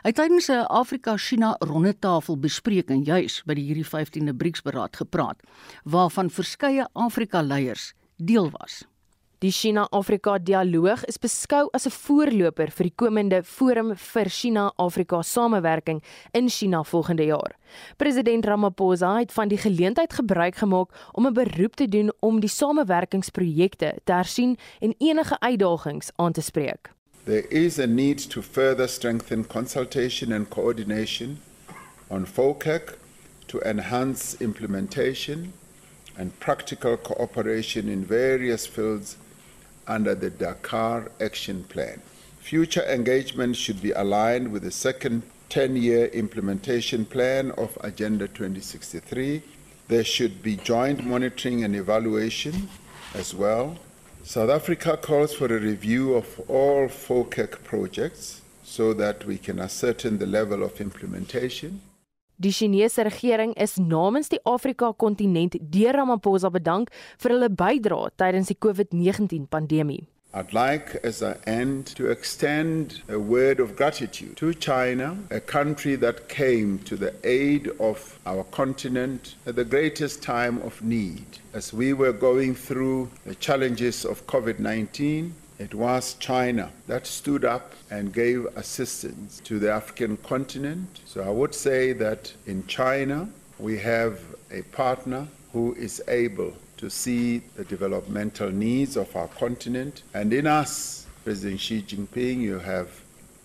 Hy 0.04 0.10
het 0.13 0.15
tydens 0.15 0.49
'n 0.49 0.67
Afrika-China 0.67 1.56
rondetafel 1.60 2.38
bespreking 2.38 3.06
juis 3.06 3.41
by 3.45 3.54
die 3.54 3.65
hierdie 3.65 3.89
15de 3.89 4.34
BRICS-beraad 4.34 4.95
gepraat 4.95 5.41
waarvan 5.84 6.30
verskeie 6.30 6.88
Afrika-leiers 6.93 7.93
deel 8.17 8.51
was. 8.51 8.86
Die 9.43 9.52
China-Afrika 9.52 10.38
dialoog 10.39 11.02
is 11.12 11.17
beskou 11.19 11.67
as 11.74 11.86
'n 11.86 11.91
voorloper 11.91 12.71
vir 12.71 12.84
die 12.88 12.95
komende 12.95 13.43
Forum 13.43 13.93
vir 13.95 14.30
China-Afrika 14.30 15.21
Samewerking 15.24 16.02
in 16.32 16.48
China 16.50 16.84
volgende 16.84 17.26
jaar. 17.26 17.56
President 17.98 18.45
Ramaphosa 18.45 19.19
het 19.19 19.34
van 19.34 19.48
die 19.48 19.58
geleentheid 19.58 20.13
gebruik 20.13 20.56
gemaak 20.56 20.89
om 21.12 21.28
'n 21.28 21.34
beroep 21.34 21.76
te 21.76 21.88
doen 21.88 22.13
om 22.21 22.39
die 22.39 22.50
samewerkingsprojekte 22.50 23.95
te 24.04 24.13
hersien 24.13 24.58
en 24.80 24.95
enige 24.98 25.39
uitdagings 25.39 26.12
aan 26.15 26.32
te 26.32 26.41
spreek. 26.41 26.93
There 27.26 27.48
is 27.50 27.80
a 27.80 27.86
need 27.86 28.30
to 28.30 28.41
further 28.41 28.88
strengthen 28.88 29.48
consultation 29.48 30.32
and 30.32 30.48
coordination 30.48 31.39
on 32.08 32.26
FOCAC 32.26 32.98
to 33.48 33.60
enhance 33.60 34.38
implementation 34.39 35.54
and 36.17 36.39
practical 36.39 36.98
cooperation 36.98 37.89
in 37.89 38.06
various 38.06 38.67
fields 38.67 39.17
under 39.88 40.15
the 40.15 40.30
Dakar 40.30 41.12
Action 41.19 41.63
Plan. 41.65 42.02
Future 42.39 42.84
engagement 42.84 43.56
should 43.56 43.82
be 43.82 43.91
aligned 43.91 44.52
with 44.52 44.63
the 44.63 44.71
second 44.71 45.24
10 45.50 45.76
year 45.76 46.08
implementation 46.08 47.06
plan 47.06 47.52
of 47.52 47.78
Agenda 47.82 48.28
2063. 48.28 49.41
There 49.88 50.04
should 50.04 50.41
be 50.41 50.56
joint 50.56 51.06
monitoring 51.06 51.63
and 51.63 51.76
evaluation 51.76 52.69
as 53.13 53.34
well. 53.34 53.78
South 54.24 54.50
Africa 54.50 54.98
calls 54.98 55.34
for 55.34 55.45
a 55.45 55.60
review 55.60 56.15
of 56.15 56.39
all 56.48 56.88
FOCAC 56.88 57.63
projects 57.63 58.41
so 58.63 58.93
that 58.93 59.26
we 59.26 59.38
can 59.38 59.60
ascertain 59.60 60.17
the 60.17 60.26
level 60.26 60.63
of 60.63 60.82
implementation. 60.82 61.82
Die 62.38 62.52
Chinese 62.52 63.06
regering 63.06 63.54
is 63.54 63.78
namens 63.78 64.28
die 64.28 64.41
Afrika-kontinent 64.43 65.56
deur 65.71 65.93
Ramaphosa 65.95 66.50
bedank 66.52 66.89
vir 67.24 67.32
hulle 67.32 67.48
bydrae 67.48 68.10
tydens 68.19 68.52
die 68.52 68.58
COVID-19 68.60 69.48
pandemie. 69.48 70.04
I'd 70.36 70.52
like 70.52 71.00
as 71.02 71.24
I 71.24 71.38
end 71.48 71.95
to 71.95 72.10
extend 72.12 73.02
a 73.08 73.17
word 73.17 73.62
of 73.62 73.78
gratitude 73.78 74.36
to 74.36 74.54
China, 74.54 75.15
a 75.32 75.39
country 75.39 75.95
that 75.95 76.28
came 76.28 76.80
to 76.80 76.98
the 76.98 77.13
aid 77.24 77.71
of 77.80 78.19
our 78.26 78.43
continent 78.43 79.36
at 79.48 79.56
the 79.56 79.63
greatest 79.63 80.21
time 80.21 80.62
of 80.62 80.82
need 80.82 81.39
as 81.54 81.71
we 81.71 81.93
were 81.93 82.12
going 82.12 82.54
through 82.54 83.08
the 83.26 83.36
challenges 83.36 84.04
of 84.04 84.28
COVID-19 84.28 85.32
It 85.57 85.73
was 85.73 86.15
China 86.15 86.69
that 86.87 87.07
stood 87.07 87.45
up 87.45 87.73
and 87.89 88.13
gave 88.13 88.45
assistance 88.57 89.39
to 89.45 89.57
the 89.57 89.71
African 89.71 90.17
continent. 90.17 90.99
So 91.05 91.23
I 91.23 91.29
would 91.29 91.55
say 91.55 91.93
that 91.93 92.33
in 92.45 92.67
China, 92.67 93.29
we 93.57 93.77
have 93.79 94.19
a 94.51 94.63
partner 94.63 95.27
who 95.53 95.73
is 95.75 96.01
able 96.09 96.53
to 96.77 96.89
see 96.89 97.37
the 97.55 97.63
developmental 97.63 98.51
needs 98.51 98.97
of 98.97 99.15
our 99.15 99.29
continent. 99.29 100.03
And 100.13 100.33
in 100.33 100.45
us, 100.45 101.07
President 101.23 101.61
Xi 101.61 101.81
Jinping, 101.81 102.41
you 102.41 102.59
have 102.59 102.89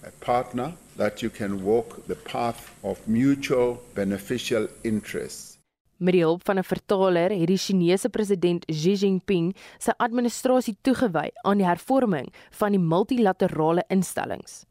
a 0.05 0.11
partner 0.25 0.73
that 0.97 1.23
you 1.23 1.31
can 1.31 1.65
walk 1.65 2.07
the 2.09 2.17
path 2.17 2.75
of 2.83 3.07
mutual 3.07 3.81
beneficial 3.95 4.67
interests. 4.83 5.50
Met 6.01 6.15
die 6.17 6.23
hulp 6.25 6.45
van 6.49 6.59
'n 6.59 6.65
vertaler 6.65 7.31
het 7.31 7.47
die 7.47 7.57
Chinese 7.57 8.09
president 8.09 8.65
Xi 8.67 8.93
Jinping 8.95 9.57
sy 9.79 9.93
administrasie 9.97 10.77
toegewy 10.81 11.31
aan 11.43 11.59
die 11.59 11.67
hervorming 11.67 12.33
van 12.51 12.71
die 12.71 12.81
multilaterale 12.81 13.85
instellings. 13.89 14.65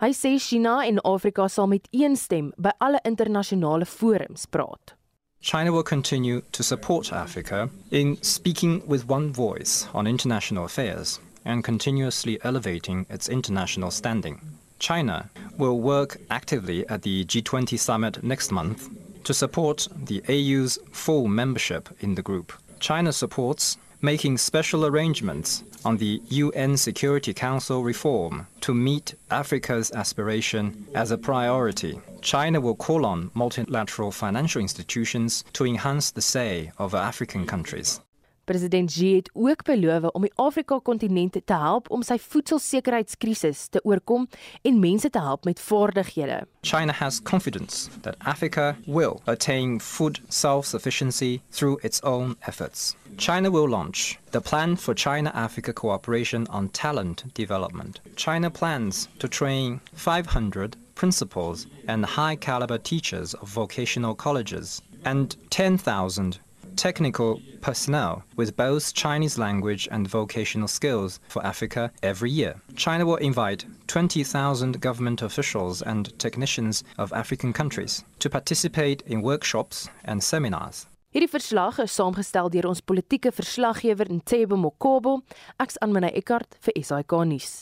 Hy 0.00 0.12
sê 0.12 0.38
China 0.38 0.84
en 0.84 1.00
Afrika 1.00 1.48
sal 1.48 1.66
met 1.66 1.88
een 1.90 2.16
stem 2.16 2.52
by 2.56 2.70
alle 2.78 3.00
internasionale 3.02 3.86
forums 3.86 4.46
praat. 4.46 4.94
China 5.40 5.72
will 5.72 5.82
continue 5.82 6.42
to 6.50 6.62
support 6.62 7.12
Africa 7.12 7.70
in 7.90 8.16
speaking 8.20 8.82
with 8.86 9.08
one 9.08 9.32
voice 9.32 9.88
on 9.94 10.06
international 10.06 10.64
affairs 10.64 11.20
and 11.44 11.64
continuously 11.64 12.38
elevating 12.42 13.06
its 13.08 13.28
international 13.28 13.90
standing. 13.90 14.40
China 14.78 15.30
will 15.56 15.80
work 15.80 16.18
actively 16.28 16.86
at 16.88 17.02
the 17.02 17.24
G20 17.24 17.78
summit 17.78 18.22
next 18.22 18.50
month 18.50 18.88
to 19.24 19.34
support 19.34 19.88
the 19.94 20.22
AU's 20.28 20.78
full 20.92 21.28
membership 21.28 21.88
in 22.00 22.14
the 22.14 22.22
group. 22.22 22.52
China 22.80 23.12
supports 23.12 23.76
making 24.02 24.36
special 24.36 24.84
arrangements 24.84 25.64
on 25.84 25.96
the 25.96 26.20
UN 26.28 26.76
Security 26.76 27.32
Council 27.32 27.82
reform 27.82 28.46
to 28.60 28.74
meet 28.74 29.14
Africa's 29.30 29.90
aspiration 29.92 30.86
as 30.94 31.10
a 31.10 31.16
priority. 31.16 31.98
China 32.20 32.60
will 32.60 32.74
call 32.74 33.06
on 33.06 33.30
multilateral 33.32 34.10
financial 34.10 34.60
institutions 34.60 35.42
to 35.54 35.64
enhance 35.64 36.10
the 36.10 36.20
say 36.20 36.70
of 36.78 36.94
African 36.94 37.46
countries. 37.46 38.00
President 38.44 38.90
Xi 38.90 39.14
het 39.14 39.30
ook 39.32 39.62
beloof 39.64 40.08
om 40.12 40.22
die 40.22 40.32
Afrika-kontinent 40.34 41.36
te 41.44 41.54
help 41.54 41.90
om 41.90 42.02
sy 42.02 42.18
voedselsekerheidskrisis 42.20 43.66
te 43.68 43.80
oorkom 43.84 44.28
en 44.62 44.80
mense 44.80 45.10
te 45.10 45.20
help 45.20 45.44
met 45.44 45.60
vaardighede. 45.60 46.46
China 46.62 46.92
has 46.92 47.22
confidence 47.22 47.88
that 48.00 48.16
Africa 48.18 48.76
will 48.86 49.20
attain 49.24 49.80
food 49.80 50.20
self-sufficiency 50.28 51.40
through 51.50 51.78
its 51.84 52.02
own 52.02 52.36
efforts. 52.40 52.94
China 53.16 53.50
will 53.50 53.68
launch 53.68 54.18
the 54.30 54.40
Plan 54.40 54.76
for 54.76 54.94
China-Africa 54.94 55.72
Cooperation 55.72 56.46
on 56.48 56.68
Talent 56.68 57.24
Development. 57.34 58.00
China 58.16 58.50
plans 58.50 59.08
to 59.18 59.28
train 59.28 59.80
500 59.92 60.76
principals 60.94 61.66
and 61.88 62.04
high-caliber 62.04 62.78
teachers 62.78 63.34
of 63.34 63.48
vocational 63.48 64.14
colleges 64.14 64.82
and 65.04 65.36
10,000 65.50 66.38
technical 66.76 67.40
personnel 67.60 68.22
with 68.36 68.56
both 68.56 68.94
Chinese 68.94 69.38
language 69.38 69.88
and 69.90 70.08
vocational 70.08 70.68
skills 70.68 71.20
for 71.28 71.44
Africa 71.44 71.90
every 72.02 72.30
year. 72.30 72.54
China 72.76 73.06
will 73.06 73.16
invite 73.16 73.64
20,000 73.86 74.80
government 74.80 75.22
officials 75.22 75.82
and 75.82 76.18
technicians 76.18 76.84
of 76.98 77.12
African 77.12 77.52
countries 77.52 78.04
to 78.18 78.30
participate 78.30 79.02
in 79.06 79.22
workshops 79.22 79.88
and 80.04 80.22
seminars. 80.22 80.86
Hierdie 81.14 81.30
verslag 81.30 81.78
is 81.78 81.92
saamgestel 81.94 82.48
deur 82.50 82.66
ons 82.66 82.80
politieke 82.82 83.30
verslaggewer 83.30 84.08
Ntebo 84.10 84.56
Mokobo, 84.58 85.20
ek's 85.62 85.78
Anmina 85.78 86.10
Eckart 86.10 86.56
vir 86.66 86.74
SAK 86.82 87.14
nuus. 87.30 87.52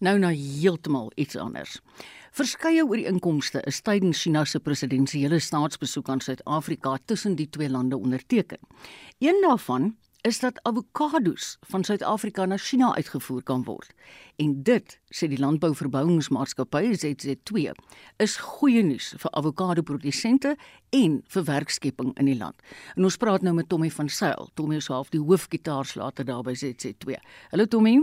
Nou 0.00 0.16
na 0.16 0.30
heeltemal 0.32 1.10
iets 1.20 1.36
anders. 1.36 1.82
Verskeie 2.36 2.84
ooreenkomste 2.84 3.62
is 3.66 3.80
tydens 3.80 4.20
China 4.22 4.44
se 4.44 4.60
presidensiële 4.60 5.38
staatsbesoek 5.40 6.08
aan 6.08 6.20
Suid-Afrika 6.20 6.98
tussen 7.04 7.36
die 7.36 7.48
twee 7.48 7.70
lande 7.70 7.96
onderteken. 7.96 8.58
Een 9.18 9.40
daarvan 9.42 9.96
is 10.20 10.40
dat 10.40 10.58
avokado's 10.62 11.56
van 11.70 11.84
Suid-Afrika 11.84 12.44
na 12.44 12.56
China 12.56 12.94
uitgevoer 12.94 13.42
kan 13.42 13.64
word. 13.64 13.94
En 14.36 14.62
dit, 14.62 14.98
sê 15.08 15.28
die 15.30 15.38
Landbouverbouingsmaatskappy 15.38 16.92
ZZ2, 17.00 17.72
is 18.16 18.36
goeie 18.36 18.82
nuus 18.82 19.14
vir 19.16 19.32
avokadoprodusente 19.32 20.56
en 20.90 21.18
vir 21.32 21.48
werkskeping 21.48 22.12
in 22.18 22.28
die 22.28 22.36
land. 22.36 22.60
En 22.96 23.08
ons 23.08 23.16
praat 23.16 23.46
nou 23.46 23.54
met 23.56 23.68
Tommy 23.68 23.90
van 23.90 24.08
Sail. 24.08 24.50
Tommy 24.54 24.82
is 24.82 24.92
half 24.92 25.08
die 25.14 25.22
hoofgitaarslater 25.22 26.28
daar 26.28 26.42
by 26.42 26.56
ZZ2. 26.58 27.20
Hallo 27.50 27.66
Tommy. 27.66 28.00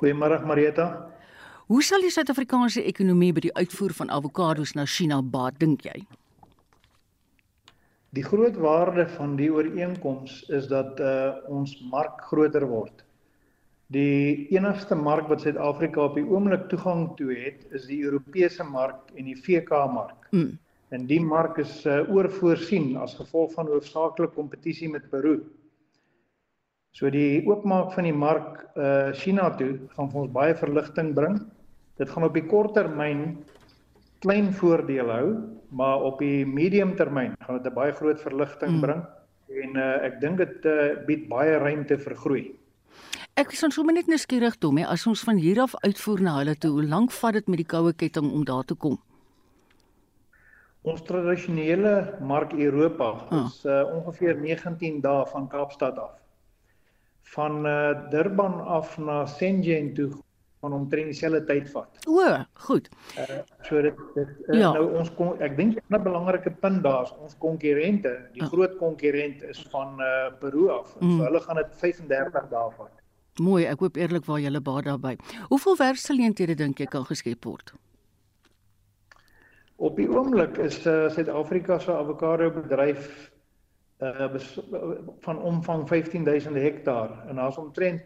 Goeiemôre 0.00 0.40
Marieta. 0.46 1.19
Hoe 1.70 1.84
sal 1.86 2.02
die 2.02 2.10
Suid-Afrikaanse 2.10 2.82
ekonomie 2.82 3.28
by 3.30 3.44
die 3.44 3.52
uitvoer 3.54 3.92
van 3.94 4.08
avokado's 4.10 4.72
na 4.74 4.82
China 4.90 5.20
baat, 5.22 5.54
dink 5.62 5.84
jy? 5.86 6.00
Die 8.18 8.24
groot 8.26 8.56
waarde 8.58 9.04
van 9.12 9.36
die 9.38 9.46
ooreenkoms 9.54 10.40
is 10.58 10.66
dat 10.72 10.98
uh 10.98 11.36
ons 11.46 11.76
mark 11.92 12.24
groter 12.26 12.66
word. 12.66 13.04
Die 13.94 14.48
enigste 14.56 14.98
mark 14.98 15.30
wat 15.30 15.44
Suid-Afrika 15.46 16.08
op 16.08 16.18
die 16.18 16.26
oomblik 16.26 16.64
toegang 16.72 17.04
toe 17.20 17.30
het, 17.38 17.62
is 17.70 17.86
die 17.86 18.00
Europese 18.02 18.66
mark 18.66 19.14
en 19.14 19.30
die 19.30 19.38
VK 19.38 19.84
mark. 19.94 20.26
Mm. 20.34 20.58
En 20.90 21.06
die 21.06 21.20
mark 21.22 21.62
is 21.62 21.76
uh, 21.86 22.00
oorvoorsien 22.10 22.96
as 22.98 23.14
gevolg 23.14 23.54
van 23.54 23.70
hoofsaaklike 23.70 24.34
kompetisie 24.34 24.90
met 24.90 25.06
Peru. 25.14 25.36
So 26.98 27.14
die 27.14 27.46
oopmaak 27.46 27.94
van 27.94 28.10
die 28.10 28.18
mark 28.26 28.66
uh 28.74 29.14
China 29.22 29.52
toe 29.54 29.76
gaan 29.94 30.10
vir 30.10 30.22
ons 30.26 30.34
baie 30.34 30.58
verligting 30.66 31.14
bring. 31.14 31.38
Dit 32.00 32.10
gaan 32.10 32.24
op 32.24 32.36
die 32.36 32.46
kort 32.48 32.72
termyn 32.78 33.24
klein 34.24 34.52
voordeel 34.56 35.10
hou, 35.12 35.26
maar 35.76 36.00
op 36.08 36.20
die 36.22 36.46
medium 36.48 36.94
termyn 36.96 37.34
gaan 37.44 37.60
dit 37.60 37.66
'n 37.68 37.76
baie 37.76 37.92
groot 37.92 38.20
verligting 38.20 38.72
mm. 38.72 38.80
bring 38.80 39.02
en 39.62 39.76
uh, 39.76 40.06
ek 40.06 40.20
dink 40.20 40.38
dit 40.38 40.66
uh, 40.70 41.04
bied 41.06 41.28
baie 41.28 41.58
ruimte 41.58 41.98
vir 41.98 42.14
groei. 42.16 42.44
Ek 43.34 43.52
is 43.52 43.62
ons 43.66 43.74
sommer 43.74 43.94
net 43.94 44.06
nuuskierig 44.06 44.56
toe, 44.62 44.70
hè, 44.78 44.86
as 44.86 45.06
ons 45.06 45.24
van 45.26 45.36
hier 45.36 45.60
af 45.60 45.74
uitvoer 45.82 46.22
na 46.22 46.36
hulle 46.38 46.54
toe, 46.54 46.70
hoe 46.70 46.86
lank 46.86 47.12
vat 47.12 47.34
dit 47.34 47.48
met 47.48 47.62
die 47.62 47.66
koue 47.66 47.92
ketting 47.92 48.32
om 48.32 48.44
daar 48.44 48.64
te 48.64 48.74
kom? 48.74 48.98
Ons 50.82 51.02
tradisionele 51.02 52.16
mark 52.20 52.52
Europa 52.52 53.10
ah. 53.28 53.46
is 53.46 53.64
uh, 53.66 53.84
ongeveer 53.98 54.40
19 54.40 55.00
dae 55.04 55.26
van 55.26 55.48
Kaapstad 55.48 55.98
af. 55.98 56.16
Van 57.34 57.66
uh, 57.66 58.10
Durban 58.10 58.60
af 58.60 58.96
na 58.98 59.26
Shenzhen 59.26 59.94
toe 59.94 60.10
van 60.60 60.72
omtrent 60.76 61.08
dieselfde 61.08 61.40
tyd 61.48 61.68
vat. 61.72 62.00
O, 62.08 62.24
goed. 62.66 62.88
Uh, 63.16 63.40
so 63.64 63.80
dit, 63.82 64.00
dit 64.14 64.32
uh, 64.48 64.58
ja. 64.58 64.72
nou 64.76 64.86
ons 65.00 65.10
kon 65.16 65.40
ek 65.40 65.56
dink 65.56 65.78
'n 65.80 66.02
belangrike 66.04 66.52
punt 66.62 66.82
daar 66.84 67.08
is 67.08 67.14
ons 67.16 67.36
konkurrente, 67.40 68.12
die 68.36 68.44
uh. 68.44 68.48
groot 68.52 68.76
konkurrent 68.76 69.42
is 69.42 69.62
van 69.72 69.96
uh, 70.04 70.28
Peru 70.40 70.68
af. 70.68 70.92
Mm. 71.00 71.16
So 71.16 71.28
hulle 71.28 71.40
gaan 71.46 71.62
dit 71.62 71.78
35 71.84 72.50
dae 72.52 72.72
vat. 72.76 73.04
Mooi, 73.40 73.64
ek 73.64 73.80
hoop 73.80 73.96
eerlik 73.96 74.26
waar 74.28 74.40
julle 74.40 74.60
baie 74.60 74.84
daarby. 74.84 75.16
Hoeveel 75.48 75.76
werksgeleenthede 75.80 76.54
dink 76.54 76.78
jy 76.78 76.86
kan 76.92 77.06
geskep 77.08 77.44
word? 77.44 77.72
Op 79.80 79.96
die 79.96 80.10
oomblik 80.12 80.58
is 80.60 80.82
Suid-Afrika 80.84 81.78
uh, 81.78 81.80
se 81.80 81.92
avokado 81.92 82.50
bedryf 82.52 83.30
uh 84.00 84.28
van 85.20 85.36
omvang 85.44 85.88
15000 85.88 86.56
hektaar 86.56 87.10
en 87.28 87.36
daar's 87.36 87.58
omtrent 87.60 88.00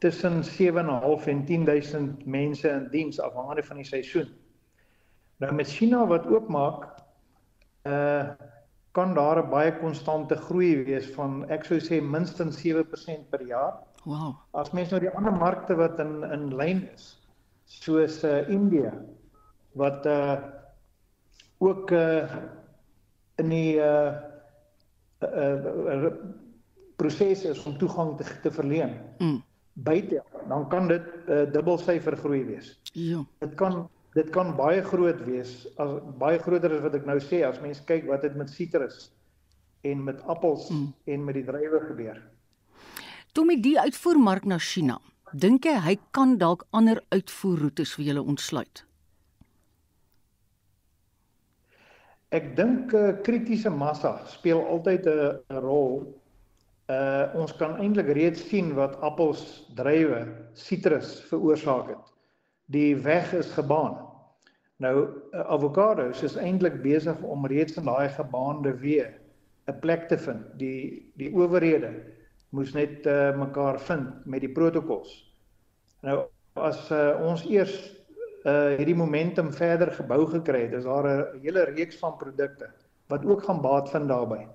tussen 0.00 0.42
7.5 0.44 1.26
en 1.28 1.44
10000 1.44 2.26
mense 2.26 2.68
in 2.68 2.88
diens 2.90 3.20
afhangende 3.20 3.62
van 3.62 3.76
die 3.76 3.84
seisoen. 3.84 4.30
Nou 5.40 5.52
met 5.54 5.68
China 5.68 6.06
wat 6.08 6.26
oopmaak, 6.26 6.88
uh 7.88 8.30
kan 8.90 9.14
daar 9.14 9.38
'n 9.38 9.50
baie 9.50 9.72
konstante 9.78 10.36
groei 10.36 10.84
wees 10.84 11.06
van 11.14 11.44
ek 11.48 11.64
sou 11.64 11.78
sê 11.78 12.00
minstens 12.02 12.56
7% 12.58 13.30
per 13.30 13.42
jaar. 13.46 13.78
Wow. 14.04 14.34
As 14.50 14.72
mens 14.72 14.90
nou 14.90 15.00
die 15.00 15.10
ander 15.14 15.32
markte 15.32 15.76
wat 15.76 16.00
in 16.00 16.24
in 16.24 16.56
lyn 16.56 16.88
is, 16.94 17.20
soos 17.64 18.24
uh 18.24 18.48
India 18.48 18.90
wat 19.72 20.06
uh 20.06 20.42
ook 21.58 21.90
uh 21.90 22.36
in 23.36 23.48
die 23.48 23.76
uh 23.76 24.12
uh, 25.22 25.64
uh 25.94 26.12
proses 26.96 27.44
is 27.44 27.64
om 27.64 27.78
toegang 27.78 28.16
te, 28.16 28.24
te 28.42 28.50
verleen. 28.50 28.98
Mm 29.18 29.42
bytel, 29.84 30.26
dan 30.48 30.68
kan 30.68 30.88
dit 30.88 31.02
'n 31.02 31.32
uh, 31.32 31.52
dubbelsyfer 31.52 32.16
groei 32.16 32.44
wees. 32.44 32.80
Ja. 32.92 33.24
Dit 33.38 33.54
kan 33.54 33.88
dit 34.12 34.30
kan 34.30 34.56
baie 34.56 34.82
groot 34.82 35.20
wees 35.24 35.68
as 35.78 35.92
baie 36.18 36.38
groter 36.38 36.72
as 36.74 36.82
wat 36.82 36.94
ek 36.98 37.06
nou 37.06 37.18
sê 37.22 37.44
as 37.46 37.60
mens 37.62 37.82
kyk 37.86 38.08
wat 38.10 38.22
dit 38.26 38.34
met 38.34 38.50
sitrus 38.50 39.12
en 39.86 40.04
met 40.04 40.22
appels 40.26 40.68
mm. 40.68 40.92
en 41.04 41.24
met 41.24 41.34
die 41.34 41.44
druiwe 41.44 41.80
gebeur. 41.86 42.18
Toe 43.32 43.44
met 43.46 43.62
die 43.62 43.78
uitvoermark 43.78 44.44
na 44.44 44.58
China, 44.58 44.98
dink 45.32 45.64
jy 45.64 45.76
hy 45.78 45.96
kan 46.10 46.36
dalk 46.38 46.66
ander 46.74 46.98
uitvoerroetes 47.14 47.94
vir 47.94 48.10
julle 48.10 48.22
ontsluit? 48.22 48.84
Ek 52.30 52.56
dink 52.56 52.92
'n 52.94 52.96
uh, 52.96 53.14
kritiese 53.22 53.70
massa 53.70 54.20
speel 54.26 54.60
altyd 54.66 55.06
'n 55.06 55.62
rol 55.62 56.19
uh 56.90 57.38
ons 57.38 57.52
kan 57.56 57.76
eintlik 57.78 58.10
reeds 58.16 58.42
sien 58.50 58.72
wat 58.74 58.96
appels, 59.06 59.42
druiwe, 59.78 60.24
sitrus 60.58 61.20
veroorsaak 61.30 61.92
het. 61.92 62.14
Die 62.74 62.96
weg 62.96 63.32
is 63.36 63.50
gebaan. 63.54 63.98
Nou 64.80 64.94
uh, 65.04 65.44
avokado's 65.52 66.22
is 66.26 66.38
eintlik 66.40 66.80
besig 66.82 67.18
om 67.22 67.46
reeds 67.46 67.76
in 67.76 67.86
daai 67.88 68.08
gebaande 68.16 68.72
weë 68.82 69.10
'n 69.70 69.78
plek 69.80 70.08
te 70.08 70.18
vind. 70.18 70.46
Die 70.58 71.12
die 71.20 71.30
owerhede 71.34 71.92
moes 72.50 72.72
net 72.74 73.06
uh 73.06 73.36
mekaar 73.38 73.80
vind 73.80 74.26
met 74.26 74.40
die 74.40 74.52
protokols. 74.52 75.12
Nou 76.02 76.24
as 76.54 76.90
uh, 76.90 77.20
ons 77.22 77.44
eers 77.46 77.76
uh 78.48 78.76
hierdie 78.78 78.96
momentum 78.96 79.52
verder 79.52 79.92
gebou 79.92 80.24
gekry 80.26 80.64
het, 80.66 80.72
is 80.72 80.88
daar 80.88 81.06
'n 81.06 81.42
hele 81.44 81.64
reeks 81.76 81.98
van 81.98 82.16
produkte 82.16 82.70
wat 83.08 83.24
ook 83.26 83.42
gaan 83.44 83.60
baat 83.60 83.90
vind 83.90 84.08
daarbey. 84.08 84.48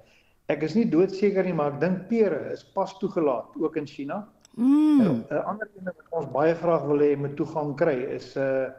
Ek 0.47 0.61
is 0.61 0.75
nie 0.77 0.85
doodseker 0.85 1.43
nie, 1.43 1.53
maar 1.53 1.73
ek 1.73 1.79
dink 1.81 2.07
pere 2.09 2.51
is 2.53 2.63
pas 2.63 2.93
toegelaat 3.01 3.55
ook 3.57 3.77
in 3.81 3.87
China. 3.87 4.27
Mm. 4.55 5.01
'n 5.01 5.25
uh, 5.31 5.45
Ander 5.49 5.67
ding 5.73 5.85
wat 5.85 6.11
ons 6.11 6.31
baie 6.31 6.55
graag 6.55 6.85
wil 6.87 7.01
hê 7.03 7.15
moet 7.17 7.35
toegang 7.35 7.75
kry 7.75 7.97
is 8.15 8.35
'n 8.35 8.39
uh, 8.39 8.69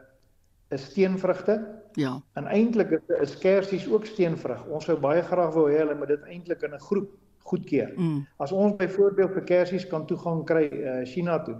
is 0.69 0.85
steenvrugte. 0.85 1.57
Ja. 1.93 2.21
En 2.33 2.47
eintlik 2.47 2.91
is, 2.91 3.03
is 3.19 3.37
kersies 3.37 3.87
ook 3.89 4.05
steenvrug. 4.05 4.65
Ons 4.65 4.85
sou 4.85 4.97
baie 4.99 5.21
graag 5.21 5.53
wou 5.53 5.67
hê 5.69 5.77
hulle 5.83 5.95
moet 5.95 6.07
dit 6.07 6.23
eintlik 6.23 6.63
in 6.63 6.73
'n 6.73 6.87
groep 6.89 7.11
goedkeur. 7.43 7.91
Mm. 7.95 8.25
As 8.37 8.51
ons 8.51 8.75
byvoorbeeld 8.75 9.33
vir 9.33 9.43
kersies 9.43 9.87
kan 9.87 10.05
toegang 10.05 10.43
kry 10.45 10.67
uh, 10.71 11.05
China 11.05 11.39
toe, 11.43 11.57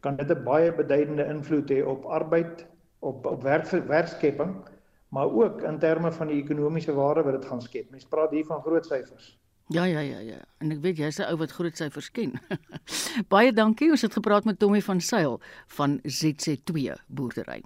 kan 0.00 0.16
dit 0.16 0.30
'n 0.30 0.44
baie 0.44 0.72
beduidende 0.72 1.24
invloed 1.24 1.70
hê 1.70 1.84
op 1.84 2.04
arbeid, 2.04 2.66
op 3.00 3.26
op 3.26 3.42
werk 3.42 3.68
werkskepping, 3.70 4.56
maar 5.08 5.28
ook 5.30 5.62
in 5.62 5.78
terme 5.78 6.12
van 6.12 6.26
die 6.26 6.42
ekonomiese 6.42 6.92
waarde 6.92 7.22
wat 7.22 7.40
dit 7.40 7.44
gaan 7.44 7.62
skep. 7.62 7.90
Mense 7.90 8.08
praat 8.08 8.30
hier 8.30 8.46
van 8.46 8.62
groot 8.62 8.86
syfers. 8.86 9.38
Ja 9.68 9.84
ja 9.84 10.00
ja 10.00 10.18
ja. 10.18 10.40
En 10.58 10.70
ek 10.70 10.80
weet 10.82 10.98
jy's 10.98 11.18
'n 11.18 11.30
ou 11.30 11.36
wat 11.36 11.52
groot 11.52 11.76
syfers 11.76 12.10
ken. 12.10 12.40
Baie 13.32 13.52
dankie. 13.52 13.90
Ons 13.90 14.02
het 14.02 14.12
gepraat 14.12 14.44
met 14.44 14.58
Tommy 14.58 14.82
van 14.82 15.00
Sail 15.00 15.40
van 15.66 16.00
ZC2 16.02 16.96
boerdery. 17.06 17.62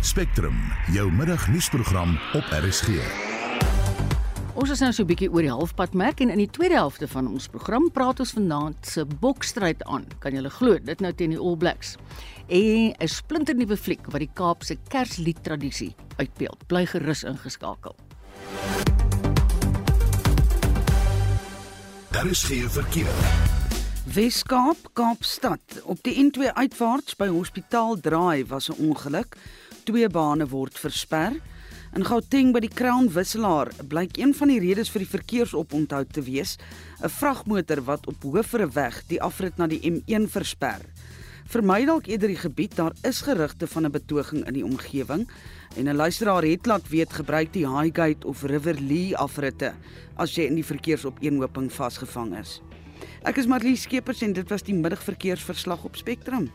Spectrum, 0.00 0.56
jou 0.92 1.12
middagnuusprogram 1.12 2.18
op 2.34 2.44
RSG. 2.50 3.02
Ons 4.56 4.70
is 4.70 4.80
nou 4.80 4.92
so 4.92 5.02
'n 5.02 5.06
bietjie 5.06 5.28
oor 5.28 5.42
die 5.42 5.52
halfpad 5.52 5.94
merk 5.94 6.20
en 6.20 6.30
in 6.30 6.38
die 6.38 6.50
tweede 6.50 6.74
helfte 6.74 7.08
van 7.08 7.26
ons 7.28 7.48
program 7.48 7.90
praat 7.92 8.20
ons 8.20 8.32
vanaand 8.32 8.86
se 8.86 9.04
bokstryd 9.04 9.84
aan. 9.84 10.06
Kan 10.18 10.32
jy 10.32 10.48
glo 10.48 10.78
dit 10.78 11.00
nou 11.00 11.12
teen 11.12 11.30
die 11.30 11.38
All 11.38 11.56
Blacks? 11.56 11.96
En 12.48 12.94
'n 12.98 13.08
splinternuwe 13.08 13.76
fliek 13.76 14.06
wat 14.06 14.20
die 14.20 14.30
Kaapse 14.32 14.76
Kerslied 14.88 15.42
tradisie 15.42 15.94
uitbeeld. 16.16 16.66
Bly 16.68 16.86
gerus 16.86 17.24
ingeskakel. 17.24 17.94
Daar 22.16 22.26
is 22.26 22.42
geen 22.42 22.70
verkeer. 22.70 23.14
Weskaap, 24.14 24.76
Kaapstad. 24.92 25.60
Op 25.84 25.98
die 26.00 26.14
N2 26.24 26.52
uitwaarts 26.52 27.16
by 27.16 27.26
Hospitaal 27.28 27.98
Draai 28.00 28.46
was 28.48 28.70
'n 28.70 28.80
ongeluk. 28.88 29.36
Twee 29.84 30.08
bane 30.08 30.48
word 30.48 30.78
versper. 30.78 31.36
In 31.92 32.04
Gauteng 32.04 32.52
by 32.52 32.60
die 32.60 32.72
Crown 32.74 33.12
Wisselaar 33.12 33.68
blyk 33.88 34.16
een 34.16 34.34
van 34.34 34.48
die 34.48 34.60
redes 34.60 34.90
vir 34.90 34.98
die 34.98 35.10
verkeersoponthou 35.10 36.04
te 36.10 36.22
wees 36.22 36.56
'n 37.02 37.08
vragmotor 37.08 37.84
wat 37.84 38.06
op 38.06 38.22
Hoofre 38.22 38.68
weg 38.68 39.02
die 39.06 39.22
afrit 39.22 39.56
na 39.56 39.66
die 39.66 39.80
M1 39.90 40.28
versper. 40.28 40.80
Vermy 41.46 41.84
dalk 41.86 42.08
eerder 42.10 42.32
die 42.32 42.40
gebied, 42.40 42.72
daar 42.74 42.94
is 43.06 43.20
gerugte 43.22 43.66
van 43.70 43.86
'n 43.86 43.90
betoging 43.90 44.46
in 44.46 44.54
die 44.54 44.64
omgewing 44.64 45.28
en 45.76 45.88
'n 45.88 45.96
luisteraar 45.96 46.42
het 46.42 46.66
laat 46.66 46.88
weet 46.88 47.12
gebruik 47.12 47.52
die 47.52 47.68
Highgate 47.68 48.26
of 48.26 48.42
River 48.42 48.74
Lee 48.74 49.16
afritte 49.16 49.72
as 50.16 50.34
jy 50.34 50.42
in 50.42 50.54
die 50.54 50.64
verkeersopeenhoping 50.64 51.72
vasgevang 51.72 52.38
is. 52.38 52.60
Ek 53.22 53.36
is 53.36 53.46
Marlie 53.46 53.76
Skeepers 53.76 54.22
en 54.22 54.32
dit 54.32 54.48
was 54.48 54.62
die 54.62 54.74
middagverkeersverslag 54.74 55.84
op 55.84 55.96
Spectrum. 55.96 56.50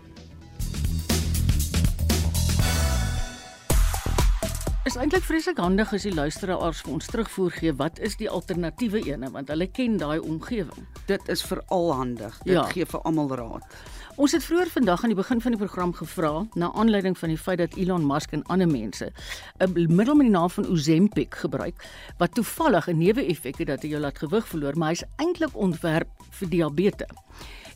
is 4.91 4.97
eintlik 4.99 5.23
vreeslik 5.23 5.60
handig 5.62 5.91
as 5.93 6.04
die 6.04 6.12
luisteraars 6.12 6.82
vir 6.84 6.91
ons 6.91 7.06
terugvoer 7.08 7.54
gee 7.56 7.71
wat 7.80 7.99
is 8.04 8.17
die 8.19 8.27
alternatiewe 8.27 8.99
ene 9.08 9.30
want 9.32 9.47
hulle 9.54 9.69
ken 9.71 9.93
daai 10.01 10.17
omgewing. 10.19 10.88
Dit 11.08 11.30
is 11.32 11.43
veral 11.47 11.93
handig. 11.95 12.36
Dit 12.43 12.58
ja. 12.58 12.65
gee 12.73 12.88
vir 12.89 13.06
almal 13.08 13.32
raad. 13.39 13.77
Ons 14.19 14.34
het 14.36 14.43
vroeër 14.43 14.67
vandag 14.67 15.04
aan 15.04 15.13
die 15.13 15.17
begin 15.17 15.41
van 15.41 15.54
die 15.54 15.60
program 15.60 15.93
gevra 15.95 16.45
na 16.60 16.71
aanleiding 16.76 17.17
van 17.17 17.32
die 17.32 17.38
feit 17.38 17.62
dat 17.62 17.76
Elon 17.80 18.04
Musk 18.06 18.34
en 18.36 18.43
ander 18.43 18.67
mense 18.67 19.12
'n 19.60 19.95
middel 19.95 20.15
met 20.15 20.28
die 20.28 20.36
naam 20.36 20.50
van 20.50 20.67
Ozempic 20.67 21.36
gebruik 21.36 21.86
wat 22.17 22.34
toevallig 22.34 22.88
'n 22.88 22.97
neeweffek 22.97 23.58
het 23.58 23.67
dat 23.67 23.82
hy 23.82 23.88
jou 23.88 24.02
laat 24.02 24.17
gewig 24.17 24.47
verloor, 24.47 24.78
maar 24.78 24.89
hy's 24.89 25.04
eintlik 25.15 25.56
ontwerp 25.56 26.10
vir 26.30 26.50
diabetes. 26.50 27.08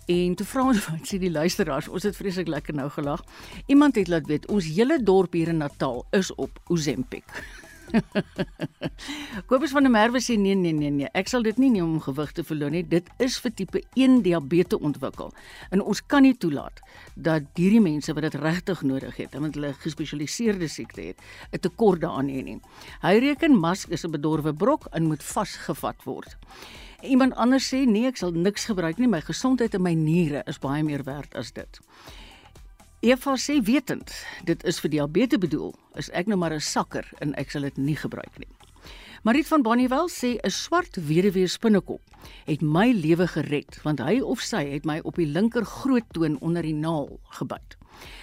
En 0.05 0.35
toe 0.35 0.45
vra 0.45 0.63
ons 0.63 0.85
wat 0.89 1.07
sê 1.07 1.17
die 1.17 1.31
luisteraars, 1.31 1.87
ons 1.87 2.03
het 2.03 2.15
vreeslik 2.15 2.47
lekker 2.47 2.73
nou 2.73 2.89
gelag. 2.89 3.23
Iemand 3.65 3.95
het 3.95 4.07
laat 4.07 4.27
weet 4.27 4.47
ons 4.47 4.65
hele 4.65 5.03
dorp 5.03 5.33
hier 5.33 5.47
in 5.47 5.57
Natal 5.57 6.05
is 6.11 6.35
op 6.35 6.59
Ozempic. 6.67 7.23
Kobus 9.49 9.73
van 9.75 9.85
der 9.85 9.91
Merwe 9.93 10.19
sê 10.23 10.37
nee 10.39 10.55
nee 10.55 10.73
nee 10.73 10.91
nee, 10.91 11.09
ek 11.13 11.29
sal 11.31 11.45
dit 11.45 11.57
nie 11.61 11.69
neem 11.73 11.95
om 11.95 12.01
gewig 12.03 12.31
te 12.35 12.43
verloor 12.43 12.73
nie. 12.73 12.83
Dit 12.87 13.09
is 13.23 13.37
vir 13.43 13.53
tipe 13.55 13.81
1 13.93 14.21
diabetes 14.25 14.79
ontwikkel. 14.79 15.33
En 15.71 15.83
ons 15.83 16.01
kan 16.05 16.25
nie 16.25 16.35
toelaat 16.37 16.81
dat 17.15 17.47
hierdie 17.59 17.83
mense 17.83 18.13
wat 18.13 18.27
dit 18.27 18.37
regtig 18.41 18.81
nodig 18.87 19.19
het, 19.21 19.35
want 19.39 19.55
hulle 19.57 19.73
gespesialiseerde 19.83 20.67
siekte 20.71 21.01
het, 21.11 21.21
'n 21.51 21.59
tekort 21.59 22.01
daaraan 22.01 22.29
hê 22.29 22.43
nie. 22.43 22.59
Hy 23.01 23.17
reken 23.19 23.59
Musk 23.59 23.89
is 23.89 24.05
'n 24.05 24.11
bedorwe 24.11 24.53
brok 24.53 24.87
en 24.91 25.07
moet 25.07 25.23
vasgevat 25.23 26.03
word. 26.03 26.37
Iemand 27.03 27.35
anders 27.35 27.73
sê 27.73 27.85
nee, 27.85 28.07
ek 28.07 28.17
sal 28.17 28.31
niks 28.31 28.65
gebruik 28.65 28.97
nie. 28.97 29.07
My 29.07 29.21
gesondheid 29.21 29.73
en 29.73 29.81
my 29.81 29.93
niere 29.93 30.43
is 30.47 30.59
baie 30.59 30.83
meer 30.83 31.03
werd 31.03 31.35
as 31.35 31.51
dit. 31.51 31.79
Eva 33.05 33.35
sê 33.37 33.59
wetend, 33.61 34.09
dit 34.49 34.63
is 34.65 34.79
vir 34.81 34.89
diabetes 34.89 35.37
bedoel, 35.37 35.75
is 36.01 36.07
ek 36.17 36.25
nou 36.25 36.39
maar 36.41 36.55
'n 36.55 36.63
sakker 36.73 37.05
en 37.21 37.35
ek 37.37 37.51
sal 37.51 37.61
dit 37.61 37.77
nie 37.77 37.95
gebruik 37.95 38.39
nie. 38.41 38.49
Mariet 39.21 39.45
van 39.47 39.61
Bonnievale 39.61 40.09
sê 40.09 40.39
'n 40.41 40.49
swart 40.49 40.97
weduwee 40.97 41.47
spinnekop 41.47 42.01
het 42.47 42.61
my 42.61 42.89
lewe 42.91 43.27
gered 43.27 43.77
want 43.83 43.99
hy 43.99 44.21
of 44.21 44.41
sy 44.41 44.63
het 44.73 44.85
my 44.85 44.99
op 45.03 45.15
die 45.21 45.29
linker 45.29 45.65
groot 45.65 46.09
toon 46.13 46.39
onder 46.41 46.63
die 46.63 46.73
naal 46.73 47.19
gebyt. 47.29 47.77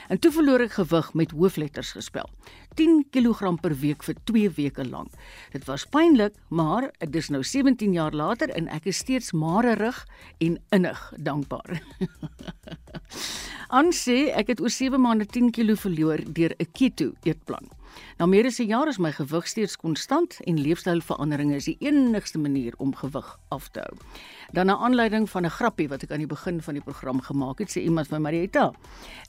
En 0.09 0.19
toe 0.19 0.33
verloor 0.33 0.61
ek 0.61 0.77
gewig 0.77 1.13
met 1.15 1.31
hoofletters 1.31 1.93
gespel. 1.97 2.29
10 2.77 3.05
kg 3.13 3.55
per 3.61 3.75
week 3.81 4.03
vir 4.03 4.17
2 4.25 4.51
weke 4.57 4.85
lank. 4.89 5.13
Dit 5.53 5.65
was 5.69 5.85
pynlik, 5.85 6.35
maar 6.49 6.91
dit 6.99 7.17
is 7.21 7.29
nou 7.29 7.43
17 7.45 7.93
jaar 7.93 8.13
later 8.13 8.51
en 8.57 8.69
ek 8.69 8.87
is 8.93 9.03
steeds 9.05 9.33
marerig 9.33 10.05
en 10.41 10.59
innig 10.71 11.13
dankbaar. 11.17 11.83
Aan 13.77 13.93
sê 13.97 14.33
ek 14.37 14.53
het 14.53 14.61
oor 14.61 14.73
7 14.73 15.01
maande 15.01 15.27
10 15.27 15.53
kg 15.53 15.79
verloor 15.81 16.21
deur 16.27 16.53
'n 16.59 16.73
keto 16.73 17.13
eetplan. 17.25 17.69
Na 18.19 18.27
meer 18.27 18.47
as 18.47 18.59
'n 18.61 18.67
jaar 18.67 18.89
is 18.89 18.99
my 18.99 19.13
gewig 19.13 19.47
steeds 19.49 19.77
konstant 19.77 20.41
en 20.45 20.61
leefstylveranderinge 20.61 21.55
is 21.55 21.65
die 21.65 21.77
enigste 21.81 22.39
manier 22.39 22.75
om 22.79 22.95
gewig 22.95 23.39
af 23.49 23.69
te 23.69 23.81
hou. 23.81 23.97
Dan 24.53 24.67
'n 24.67 24.79
aanleiding 24.79 25.31
van 25.31 25.45
'n 25.45 25.51
grappie 25.51 25.89
wat 25.89 26.03
ek 26.03 26.11
aan 26.11 26.19
die 26.19 26.27
begin 26.27 26.63
van 26.63 26.75
die 26.75 26.83
program 26.83 27.21
gemaak 27.21 27.59
het, 27.59 27.71
sê 27.71 27.83
iemand 27.83 28.09
van 28.09 28.23
Marietta. 28.23 28.73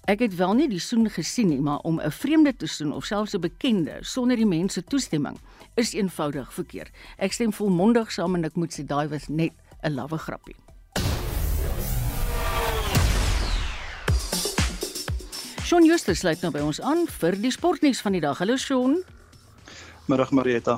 Ek 0.06 0.19
het 0.19 0.36
wel 0.36 0.54
nie 0.54 0.69
die 0.69 0.80
soen 0.80 1.10
gesien 1.10 1.47
nie, 1.47 1.62
maar 1.62 1.80
om 1.80 1.99
'n 1.99 2.12
vreemde 2.12 2.56
te 2.56 2.67
soen 2.67 2.93
of 2.93 3.06
selfs 3.06 3.34
'n 3.34 3.39
bekende 3.39 3.97
sonder 4.02 4.36
die 4.36 4.45
mens 4.45 4.73
se 4.73 4.84
toestemming 4.84 5.38
is 5.76 5.93
eenvoudig 5.93 6.54
verkeerd. 6.54 6.91
Ek 7.17 7.32
stem 7.32 7.54
volmondig 7.54 8.12
saam 8.12 8.36
en 8.36 8.43
ek 8.43 8.56
moet 8.56 8.80
sê 8.80 8.86
daai 8.86 9.08
was 9.08 9.28
net 9.28 9.54
'n 9.84 9.93
lawwe 9.93 10.17
grappie. 10.17 10.62
Shaun 15.74 15.88
Justus 15.90 16.20
sluit 16.22 16.44
nou 16.46 16.52
by 16.54 16.62
ons 16.62 16.78
aan 16.86 17.08
vir 17.10 17.34
die 17.42 17.50
sportnuus 17.50 17.98
van 18.06 18.14
die 18.14 18.20
dag. 18.22 18.38
Hallo 18.38 18.60
Shaun. 18.62 19.00
Middag 20.06 20.30
Marietta. 20.38 20.76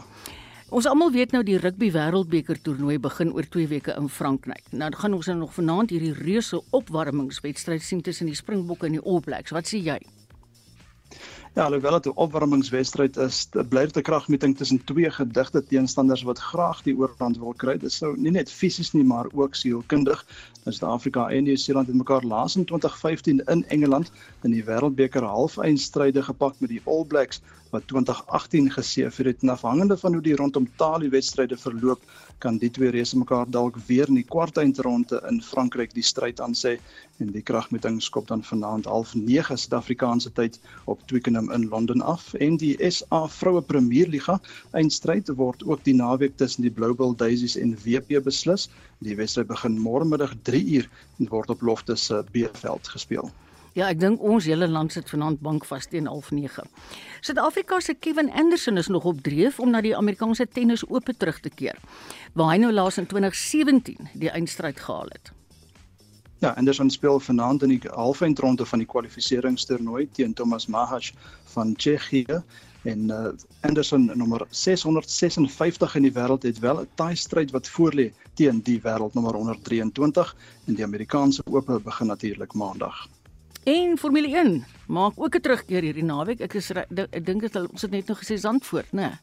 Ons 0.72 0.88
almal 0.88 1.12
weet 1.12 1.34
nou 1.36 1.42
die 1.44 1.58
rugby 1.60 1.90
wêreldbeker 1.92 2.62
toernooi 2.64 2.96
begin 3.04 3.34
oor 3.36 3.44
2 3.44 3.68
weke 3.74 3.92
in 4.00 4.08
Frankryk. 4.08 4.70
Nou 4.72 4.88
gaan 4.96 5.18
ons 5.18 5.28
nou 5.28 5.36
nog 5.42 5.52
vanaand 5.58 5.92
hierdie 5.92 6.14
reuse 6.16 6.62
opwarmingswedstryd 6.80 7.84
sien 7.84 8.06
tussen 8.08 8.32
die 8.32 8.40
Springbokke 8.40 8.88
en 8.88 8.96
die 8.96 9.04
All 9.04 9.20
Blacks. 9.20 9.52
Wat 9.52 9.68
sê 9.68 9.84
jy? 9.84 10.00
Ja, 11.56 11.64
alhoewel 11.64 12.02
dit 12.02 12.06
'n 12.06 12.18
opwarmingswedstryd 12.24 13.18
is, 13.18 13.38
bly 13.70 13.84
dit 13.86 13.98
'n 13.98 14.02
kragmeting 14.02 14.58
tussen 14.58 14.84
twee 14.84 15.12
gedigte 15.12 15.64
teenstanders 15.64 16.24
wat 16.28 16.40
graag 16.40 16.82
die 16.84 16.96
oorhand 16.98 17.38
wil 17.38 17.54
kry. 17.54 17.78
Dit 17.78 17.92
sou 17.92 18.10
nie 18.20 18.32
net 18.32 18.52
fisies 18.52 18.92
nie, 18.92 19.04
maar 19.04 19.28
ook 19.32 19.56
sielkundig. 19.56 20.26
Nou 20.66 20.76
Suid-Afrika 20.76 21.30
en 21.30 21.44
Nieu-Seeland 21.44 21.88
het 21.88 21.96
mekaar 21.96 22.24
laas 22.24 22.56
in 22.56 22.66
2015 22.66 23.40
in 23.46 23.68
Engeland 23.68 24.12
in 24.44 24.52
die 24.52 24.64
Wêreldbeker 24.64 25.24
halfeindstryde 25.24 26.24
gepak 26.24 26.60
met 26.60 26.70
die 26.70 26.82
All 26.84 27.06
Blacks 27.06 27.42
wat 27.72 27.88
2018 27.88 28.72
geseëvier 28.72 29.26
het. 29.26 29.42
En 29.42 29.50
afhangende 29.50 29.98
van 29.98 30.14
hoe 30.14 30.22
die 30.22 30.36
rondom 30.36 30.68
taal 30.76 31.00
die 31.00 31.10
wedstryde 31.10 31.58
verloop, 31.58 32.02
kan 32.44 32.58
die 32.62 32.70
twee 32.70 32.92
reëse 32.94 33.18
mekaar 33.18 33.50
dalk 33.50 33.78
weer 33.88 34.10
in 34.12 34.18
die 34.20 34.28
kwartfinale 34.28 35.22
in 35.30 35.42
Frankryk 35.42 35.94
die 35.96 36.04
stryd 36.04 36.42
aan 36.44 36.56
sê 36.58 36.76
en 37.24 37.32
die 37.36 37.44
kragmeting 37.50 38.02
skop 38.04 38.28
dan 38.32 38.44
vanaand 38.44 38.90
half 38.92 39.14
9 39.16 39.58
Suid-Afrikaanse 39.62 40.32
tyd 40.40 40.60
op 40.92 41.06
Twickenham 41.12 41.52
in 41.56 41.68
Londen 41.72 42.02
af 42.02 42.34
en 42.48 42.58
die 42.62 42.76
SA 42.90 43.22
Vroue 43.38 43.62
Premierliga 43.62 44.40
eindstryd 44.82 45.32
word 45.40 45.64
ook 45.64 45.84
die 45.88 45.96
naweek 45.96 46.36
tussen 46.42 46.68
die 46.68 46.74
Blue 46.80 46.94
Bull 46.94 47.16
Daisies 47.16 47.56
en 47.56 47.78
WP 47.86 48.20
beslis. 48.26 48.70
Die 49.00 49.16
wedstryd 49.16 49.52
begin 49.54 49.80
môre 49.80 50.06
middag 50.06 50.36
3uur 50.50 50.92
en 51.20 51.32
word 51.32 51.56
op 51.56 51.62
Loftus 51.62 52.08
se 52.12 52.24
B-veld 52.32 52.94
gespeel. 52.98 53.32
Ja, 53.76 53.90
ek 53.92 53.98
dink 54.00 54.22
ons 54.24 54.46
hele 54.48 54.70
land 54.72 54.94
sit 54.96 55.10
vanaand 55.12 55.42
bankvas 55.44 55.90
teen 55.92 56.06
09:30. 56.08 56.68
Suid-Afrika 57.28 57.80
se 57.84 57.94
Kevin 57.94 58.30
Anderson 58.32 58.78
is 58.78 58.88
nog 58.88 59.04
op 59.04 59.18
dreef 59.22 59.60
om 59.60 59.70
na 59.70 59.82
die 59.82 59.96
Amerikaanse 59.98 60.46
tennis 60.48 60.86
ope 60.88 61.14
terug 61.18 61.42
te 61.44 61.50
keer, 61.50 61.76
waar 62.34 62.54
hy 62.54 62.62
nou 62.62 62.72
laas 62.72 62.98
in 62.98 63.06
2017 63.06 64.08
die 64.14 64.30
eindstryd 64.30 64.80
gehaal 64.80 65.12
het. 65.12 65.32
Ja, 66.40 66.54
Anderson 66.56 66.90
speel 66.90 67.20
vanaand 67.20 67.64
in 67.64 67.74
die 67.74 67.82
halfeindronde 67.92 68.66
van 68.66 68.80
die 68.80 68.88
kwalifiseringstoernooi 68.88 70.08
teen 70.12 70.34
Thomas 70.34 70.68
Mahach 70.68 71.12
van 71.52 71.76
Tsjechië 71.76 72.40
en 72.84 73.12
uh, 73.12 73.28
Anderson 73.62 74.06
nommer 74.16 74.48
656 74.50 75.96
in 75.96 76.08
die 76.08 76.14
wêreld 76.16 76.48
het 76.48 76.60
wel 76.60 76.80
'n 76.80 76.88
taai 76.96 77.16
stryd 77.16 77.52
wat 77.52 77.68
voorlê 77.68 78.14
teen 78.34 78.64
die 78.64 78.80
wêreldnommer 78.80 79.36
123 79.36 80.36
en 80.66 80.74
die 80.76 80.84
Amerikaanse 80.84 81.44
ope 81.46 81.80
begin 81.80 82.08
natuurlik 82.08 82.54
maandag. 82.54 83.08
En 83.66 83.98
Formule 83.98 84.28
1 84.38 84.66
maak 84.88 85.14
ook 85.16 85.36
'n 85.36 85.42
terugkeer 85.42 85.82
hierdie 85.82 86.04
naweek. 86.04 86.40
Ek 86.40 86.54
is 86.54 86.70
ek 86.72 87.26
dink 87.26 87.42
dit 87.42 87.56
ons 87.56 87.82
het 87.82 87.92
net 87.92 88.08
nog 88.08 88.20
gesê 88.20 88.38
Zandvoort, 88.38 88.92
né? 88.92 89.02
Nee 89.02 89.18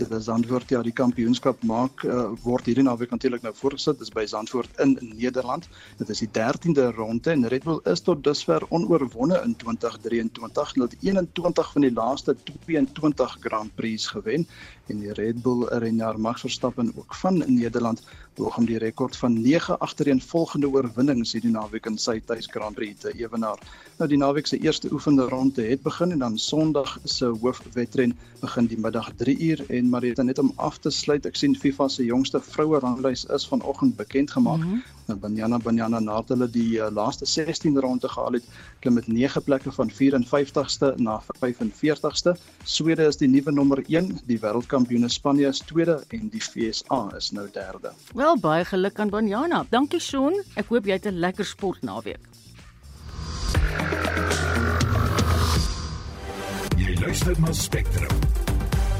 dit 0.00 0.12
is 0.16 0.24
Zandvoort 0.24 0.70
ja 0.72 0.80
die 0.84 0.94
kampioenskap 0.96 1.60
maak 1.68 2.04
uh, 2.08 2.30
word 2.44 2.68
hierdie 2.68 2.84
naweek 2.86 3.12
natuurlik 3.12 3.44
nou 3.44 3.52
voorgesit 3.56 3.98
dis 4.00 4.12
by 4.14 4.24
Zandvoort 4.30 4.80
in 4.84 4.94
Nederland 5.02 5.68
dit 6.00 6.12
is 6.14 6.22
die 6.24 6.30
13de 6.36 6.86
ronde 6.96 7.32
en 7.34 7.48
Red 7.52 7.66
Bull 7.66 7.80
is 7.92 8.02
tot 8.06 8.22
dusver 8.24 8.64
onoorwonde 8.76 9.40
in 9.44 9.54
2023 9.60 10.74
hulle 10.74 10.88
het 10.88 10.96
21 11.04 11.72
van 11.74 11.86
die 11.86 11.92
laaste 11.96 12.36
22 12.46 13.36
Grand 13.44 13.74
Prix 13.76 14.08
gewen 14.14 14.46
en 14.88 15.04
die 15.04 15.14
Red 15.20 15.42
Bull 15.44 15.66
renner 15.84 16.18
Max 16.20 16.46
Verstappen 16.46 16.92
ook 16.96 17.14
van 17.20 17.42
Nederland 17.46 18.04
poog 18.34 18.56
om 18.56 18.66
die 18.68 18.78
rekord 18.78 19.16
van 19.16 19.40
9 19.42 19.78
agtereenvolgende 19.78 20.68
oorwinnings 20.68 21.32
hierdie 21.32 21.54
naweek 21.54 21.86
in 21.86 21.98
sy 21.98 22.20
tuis 22.26 22.48
Grand 22.50 22.74
Prix 22.78 23.00
te 23.00 23.14
ewenaar 23.18 23.60
nou 23.98 24.08
die 24.08 24.18
naweek 24.20 24.46
se 24.48 24.58
eerste 24.64 24.88
oefende 24.92 25.26
ronde 25.28 25.62
het 25.62 25.82
begin 25.82 26.12
en 26.14 26.18
dan 26.18 26.38
Sondag 26.38 26.98
se 27.04 27.26
hoofwedren 27.42 28.16
begin 28.40 28.66
die 28.70 28.78
middag 28.80 29.10
3 29.20 29.36
uur 29.48 29.64
en 29.68 29.88
maar 29.88 30.00
dit 30.00 30.22
net 30.24 30.38
om 30.38 30.52
af 30.56 30.78
te 30.78 30.90
sluit. 30.90 31.26
Ek 31.26 31.36
sien 31.36 31.56
FIFA 31.56 31.88
se 31.88 32.04
jongste 32.04 32.40
vroue 32.40 32.80
ranglys 32.80 33.26
is 33.36 33.46
vanoggend 33.48 33.96
bekend 33.96 34.30
gemaak. 34.30 34.64
Mm 34.64 34.72
-hmm. 34.72 34.99
Nou 35.10 35.18
Banyana 35.18 35.58
Banyana 35.58 35.98
nadat 35.98 36.28
hulle 36.36 36.46
die 36.54 36.78
uh, 36.78 36.86
laaste 36.94 37.26
16 37.26 37.78
ronde 37.82 38.08
gehaal 38.08 38.36
het, 38.38 38.44
klim 38.78 38.94
met 38.94 39.08
9 39.10 39.42
plekke 39.42 39.72
van 39.74 39.90
54ste 39.90 40.92
na 41.02 41.16
45ste. 41.40 42.36
Swede 42.62 43.08
is 43.10 43.18
die 43.18 43.28
nuwe 43.30 43.50
nommer 43.50 43.82
1, 43.82 44.12
die 44.30 44.38
wêreldkampioene 44.38 45.10
Spanje 45.10 45.50
is 45.50 45.62
tweede 45.66 45.98
en 46.14 46.28
die 46.30 46.42
VSA 46.44 47.00
is 47.18 47.32
nou 47.34 47.48
derde. 47.50 47.90
Wel 48.14 48.38
baie 48.38 48.64
geluk 48.64 49.02
aan 49.02 49.10
Banyana. 49.10 49.64
Dankie 49.70 50.00
Shaun. 50.00 50.38
Ek 50.54 50.70
hoop 50.70 50.86
jy 50.86 51.00
het 51.00 51.10
'n 51.10 51.18
lekker 51.18 51.44
sportnaweek. 51.44 52.22
Jy 56.78 56.94
luister 57.02 57.34
na 57.40 57.52
Spectrum 57.52 58.14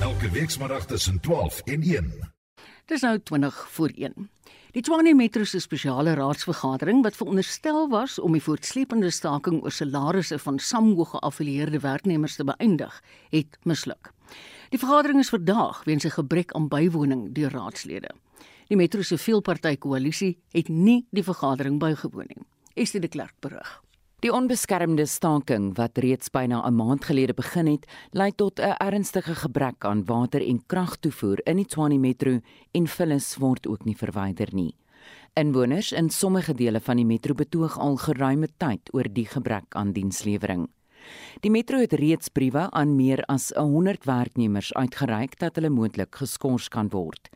elke 0.02 0.30
weekmiddag 0.30 0.86
tussen 0.86 1.20
12 1.20 1.60
en 1.64 1.82
1. 1.82 2.12
Dis 2.86 3.00
nou 3.00 3.18
20 3.22 3.66
voor 3.70 3.90
1. 3.94 4.30
Die 4.70 4.84
Tshwane 4.86 5.16
Metro 5.18 5.42
se 5.44 5.58
spesiale 5.58 6.12
raadsvergadering 6.14 7.00
wat 7.02 7.16
veronderstel 7.18 7.88
was 7.90 8.20
om 8.22 8.36
die 8.36 8.42
voortsleepende 8.44 9.08
staking 9.10 9.56
oor 9.64 9.74
salarisse 9.74 10.38
van 10.38 10.60
SAMWO 10.62 11.08
geaffilieerde 11.10 11.80
werknemers 11.82 12.36
te 12.38 12.46
beëindig, 12.46 13.00
het 13.34 13.58
misluk. 13.66 14.12
Die 14.70 14.78
vergadering 14.78 15.18
is 15.18 15.32
verdaag 15.34 15.82
weens 15.90 16.06
'n 16.06 16.14
gebrek 16.14 16.52
aan 16.52 16.68
bywoning 16.68 17.34
deur 17.34 17.50
raadslede. 17.50 18.14
Die 18.68 18.76
Metro 18.76 19.02
se 19.02 19.18
veelpartytjie 19.18 19.78
koalisie 19.78 20.38
het 20.52 20.68
nie 20.68 21.06
die 21.10 21.24
vergadering 21.24 21.78
bygewoon 21.78 22.28
nie. 22.28 22.46
Estie 22.74 23.00
de 23.00 23.08
Klerk 23.08 23.34
berig. 23.40 23.82
Die 24.20 24.28
onbeskermde 24.28 25.06
staking 25.08 25.70
wat 25.78 25.96
reeds 26.04 26.28
byna 26.28 26.60
'n 26.68 26.74
maand 26.76 27.04
gelede 27.04 27.32
begin 27.34 27.66
het, 27.66 27.86
lei 28.12 28.30
tot 28.32 28.60
'n 28.60 28.76
ernstige 28.76 29.34
gebrek 29.34 29.84
aan 29.84 30.04
water 30.04 30.42
en 30.46 30.66
kragtoevoer 30.66 31.40
in 31.44 31.56
die 31.56 31.64
Tshwane 31.64 31.98
Metro 31.98 32.40
en 32.70 32.86
vullis 32.86 33.36
word 33.36 33.66
ook 33.66 33.84
nie 33.84 33.96
verwyder 33.96 34.48
nie. 34.52 34.76
Inwoners 35.34 35.92
in 35.92 36.10
sommige 36.10 36.54
dele 36.54 36.80
van 36.80 36.96
die 36.96 37.06
metro 37.06 37.34
betoog 37.34 37.78
al 37.78 37.96
geruime 37.96 38.48
tyd 38.56 38.80
oor 38.92 39.08
die 39.12 39.26
gebrek 39.26 39.74
aan 39.74 39.92
dienslewering. 39.92 40.68
Die 41.40 41.50
metro 41.50 41.78
het 41.78 41.92
reeds 41.92 42.28
briewe 42.28 42.70
aan 42.70 42.96
meer 42.96 43.24
as 43.24 43.52
100 43.56 44.04
werknemers 44.04 44.72
uitgereik 44.74 45.38
dat 45.38 45.54
hulle 45.54 45.70
moontlik 45.70 46.14
geskort 46.14 46.68
kan 46.68 46.88
word. 46.88 47.30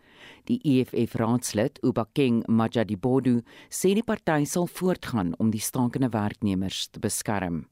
Die 0.49 0.61
EFF 0.61 1.15
raadslid, 1.17 1.79
Ubakeng 1.83 2.43
Majadibodu, 2.49 3.39
sê 3.73 3.95
die 3.97 4.05
party 4.05 4.45
sal 4.45 4.69
voortgaan 4.69 5.33
om 5.41 5.53
die 5.55 5.63
stankende 5.65 6.13
werknemers 6.13 6.89
te 6.93 7.01
beskerm. 7.01 7.65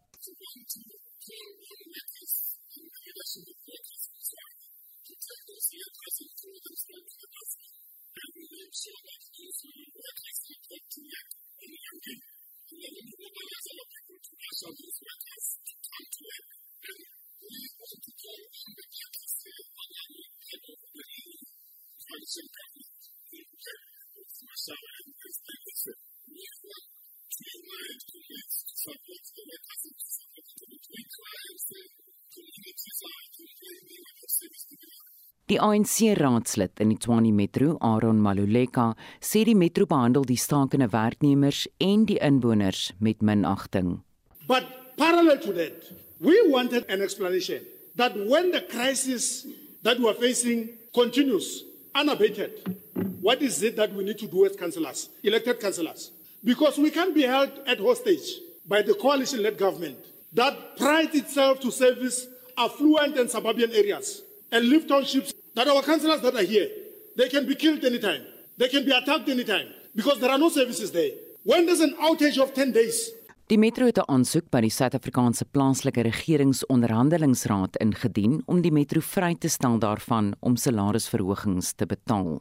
Die 35.48 35.58
ANC 35.60 36.16
raadslid 36.16 36.80
in 36.80 36.90
die 36.90 36.98
Tshwane 36.98 37.32
Metro, 37.32 37.78
Aaron 37.80 38.20
Maluleka, 38.20 38.94
sê 39.20 39.44
die 39.44 39.56
metro 39.56 39.86
behandel 39.86 40.24
die 40.28 40.36
stakende 40.36 40.88
werknemers 40.92 41.66
en 41.80 42.06
die 42.08 42.20
inwoners 42.20 42.92
met 43.00 43.20
minagting. 43.20 44.02
But 44.46 44.96
parallel 44.96 45.40
to 45.40 45.52
that, 45.52 45.92
we 46.20 46.36
wanted 46.48 46.84
an 46.88 47.00
explanation 47.00 47.64
that 47.96 48.16
when 48.16 48.52
the 48.52 48.62
crisis 48.68 49.46
that 49.82 49.98
we 49.98 50.08
are 50.08 50.20
facing 50.20 50.68
continues 50.92 51.71
unabated, 51.94 52.78
what 53.20 53.40
is 53.42 53.62
it 53.62 53.76
that 53.76 53.92
we 53.94 54.04
need 54.04 54.18
to 54.18 54.26
do 54.26 54.44
as 54.46 54.56
councillors, 54.56 55.08
elected 55.22 55.60
councillors? 55.60 56.10
Because 56.44 56.78
we 56.78 56.90
can't 56.90 57.14
be 57.14 57.22
held 57.22 57.50
at 57.66 57.78
hostage 57.78 58.38
by 58.66 58.82
the 58.82 58.94
coalition 58.94 59.42
led 59.42 59.58
government 59.58 59.98
that 60.32 60.76
prides 60.76 61.14
itself 61.14 61.60
to 61.60 61.70
service 61.70 62.26
affluent 62.56 63.16
and 63.16 63.30
suburban 63.30 63.70
areas 63.72 64.22
and 64.50 64.68
live 64.68 64.86
townships 64.88 65.32
that 65.54 65.68
our 65.68 65.82
councillors 65.82 66.20
that 66.20 66.34
are 66.34 66.42
here, 66.42 66.68
they 67.16 67.28
can 67.28 67.46
be 67.46 67.54
killed 67.54 67.84
anytime. 67.84 68.22
They 68.56 68.68
can 68.68 68.84
be 68.84 68.92
attacked 68.92 69.28
anytime 69.28 69.68
because 69.94 70.20
there 70.20 70.30
are 70.30 70.38
no 70.38 70.48
services 70.48 70.90
there. 70.90 71.10
When 71.44 71.66
there's 71.66 71.80
an 71.80 71.94
outage 72.00 72.40
of 72.40 72.54
10 72.54 72.72
days, 72.72 73.10
Die 73.50 73.58
metro 73.58 73.86
het 73.86 73.98
'n 73.98 74.06
aansoek 74.06 74.50
by 74.50 74.60
die 74.60 74.70
Suid-Afrikaanse 74.70 75.44
plaaslike 75.44 76.00
regeringsonderhandelingsraad 76.00 77.76
ingedien 77.76 78.42
om 78.46 78.60
die 78.62 78.72
metro 78.72 79.00
vry 79.00 79.34
te 79.34 79.48
stel 79.48 79.78
daarvan 79.78 80.34
om 80.40 80.56
salarisverhogings 80.56 81.72
te 81.72 81.86
betaal. 81.86 82.40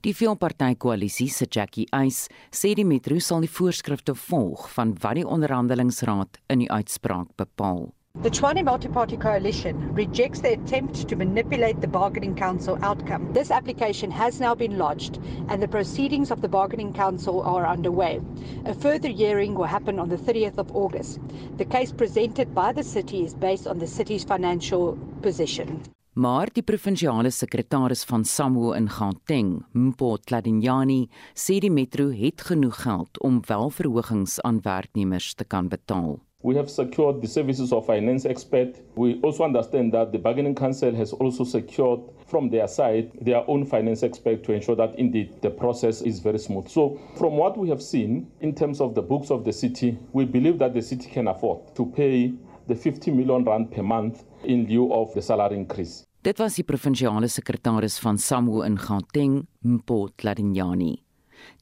Die 0.00 0.14
veelpartytjie-koalisie 0.14 1.28
se 1.28 1.46
Jackie 1.50 1.86
Eis 1.90 2.28
sê 2.50 2.74
die 2.74 2.84
metro 2.84 3.18
sal 3.18 3.40
die 3.40 3.50
voorskrifte 3.50 4.14
volg 4.14 4.70
van 4.70 4.96
wat 5.00 5.14
die 5.14 5.26
onderhandelingsraad 5.26 6.38
in 6.46 6.58
die 6.58 6.70
uitspraak 6.70 7.36
bepaal. 7.36 7.92
The 8.22 8.28
Tshwane 8.28 8.62
Multi-Party 8.64 9.16
Coalition 9.16 9.94
rejects 9.94 10.40
the 10.40 10.52
attempt 10.52 11.08
to 11.08 11.16
manipulate 11.16 11.80
the 11.80 11.88
Bargaining 11.88 12.34
Council 12.34 12.76
outcome. 12.82 13.32
This 13.32 13.50
application 13.50 14.10
has 14.10 14.40
now 14.40 14.54
been 14.54 14.76
lodged 14.76 15.18
and 15.48 15.62
the 15.62 15.68
proceedings 15.68 16.30
of 16.30 16.42
the 16.42 16.48
Bargaining 16.48 16.92
Council 16.92 17.40
are 17.40 17.64
underway. 17.64 18.20
A 18.66 18.74
further 18.74 19.08
hearing 19.08 19.54
will 19.54 19.64
happen 19.64 19.98
on 19.98 20.10
the 20.10 20.18
30th 20.18 20.58
of 20.58 20.70
August. 20.76 21.18
The 21.56 21.64
case 21.64 21.92
presented 21.92 22.54
by 22.54 22.72
the 22.72 22.82
city 22.82 23.24
is 23.24 23.32
based 23.32 23.66
on 23.66 23.78
the 23.78 23.86
city's 23.86 24.24
financial 24.24 24.98
position. 25.22 25.80
Maar 26.12 26.50
die 26.52 26.62
provinsiale 26.62 27.30
sekretaris 27.30 28.04
van 28.04 28.24
SAMWO 28.24 28.72
in 28.72 28.88
Gauteng, 28.90 29.62
Mpo 29.72 30.16
Tladinyani, 30.16 31.06
sê 31.32 31.56
die 31.58 31.70
metro 31.70 32.10
het 32.10 32.42
genoeg 32.50 32.82
geld 32.82 33.20
om 33.20 33.40
wel 33.46 33.70
verhogings 33.70 34.40
aan 34.40 34.60
werknemers 34.60 35.34
te 35.34 35.44
kan 35.44 35.68
betaal. 35.68 36.18
We 36.42 36.56
have 36.56 36.70
secured 36.70 37.20
the 37.20 37.28
services 37.28 37.70
of 37.70 37.84
finance 37.84 38.24
expert. 38.24 38.80
We 38.94 39.20
also 39.20 39.44
understand 39.44 39.92
that 39.92 40.10
the 40.10 40.18
bargaining 40.18 40.54
council 40.54 40.94
has 40.94 41.12
also 41.12 41.44
secured 41.44 42.00
from 42.26 42.48
their 42.48 42.66
side 42.66 43.10
their 43.20 43.44
own 43.46 43.66
finance 43.66 44.02
expert 44.02 44.42
to 44.44 44.52
ensure 44.52 44.74
that 44.76 44.98
indeed 44.98 45.42
the 45.42 45.50
process 45.50 46.00
is 46.00 46.18
very 46.20 46.38
smooth. 46.38 46.66
So 46.68 46.98
from 47.18 47.36
what 47.36 47.58
we 47.58 47.68
have 47.68 47.82
seen 47.82 48.30
in 48.40 48.54
terms 48.54 48.80
of 48.80 48.94
the 48.94 49.02
books 49.02 49.30
of 49.30 49.44
the 49.44 49.52
city, 49.52 49.98
we 50.14 50.24
believe 50.24 50.58
that 50.60 50.72
the 50.72 50.80
city 50.80 51.10
can 51.10 51.28
afford 51.28 51.74
to 51.76 51.84
pay 51.84 52.32
the 52.68 52.74
50 52.74 53.10
million 53.10 53.44
rand 53.44 53.70
per 53.70 53.82
month 53.82 54.24
in 54.42 54.66
lieu 54.66 54.92
of 54.94 55.12
the 55.12 55.20
salary 55.20 55.56
increase. 55.56 56.06
Dit 56.22 56.38
was 56.38 56.56
die 56.56 56.64
provinsiale 56.64 57.28
sekretaris 57.28 57.98
van 58.00 58.18
SAMWO 58.18 58.62
in 58.62 58.78
Gauteng, 58.78 59.46
Mpo 59.64 60.08
Tladinyani. 60.16 61.02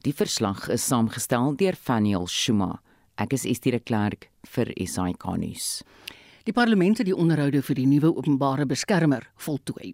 Die 0.03 0.13
verslag 0.13 0.69
is 0.69 0.87
saamgestel 0.87 1.55
deur 1.55 1.75
Faniel 1.75 2.27
Shuma. 2.27 2.77
Ek 3.19 3.33
is 3.35 3.43
Estie 3.43 3.73
de 3.75 3.81
Klerk 3.83 4.29
vir 4.47 4.69
SAK 4.79 5.25
nuus. 5.41 5.81
Die 6.47 6.53
parlement 6.55 7.01
het 7.01 7.07
die 7.09 7.15
onderhoude 7.15 7.59
vir 7.67 7.75
die 7.75 7.87
nuwe 7.89 8.13
openbare 8.15 8.63
beskermer 8.65 9.25
voltooi. 9.43 9.91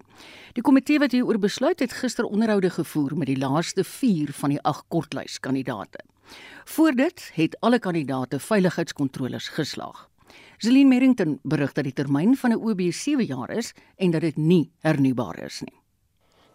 Die 0.54 0.62
komitee 0.62 1.02
wat 1.02 1.16
hieroor 1.18 1.40
besluit 1.42 1.82
het 1.82 1.96
gister 2.04 2.28
onderhoude 2.30 2.70
gevoer 2.76 3.16
met 3.18 3.32
die 3.32 3.40
laaste 3.42 3.82
4 3.84 4.30
van 4.42 4.54
die 4.54 4.60
8 4.62 4.86
kortlyskandidate. 4.94 6.04
Voor 6.76 6.94
dit 6.94 7.24
het 7.34 7.58
alle 7.66 7.80
kandidate 7.82 8.40
veiligheidskontroles 8.40 9.50
geslaag. 9.58 10.06
Zelin 10.62 10.88
Merrington 10.94 11.40
berig 11.42 11.74
dat 11.74 11.90
die 11.90 11.98
termyn 11.98 12.38
van 12.38 12.54
'n 12.54 12.62
OB 12.62 12.92
7 12.92 13.26
jaar 13.26 13.50
is 13.50 13.74
en 13.98 14.12
dat 14.12 14.22
dit 14.22 14.38
nie 14.38 14.72
hernubaar 14.86 15.44
is 15.44 15.62
nie. 15.66 15.85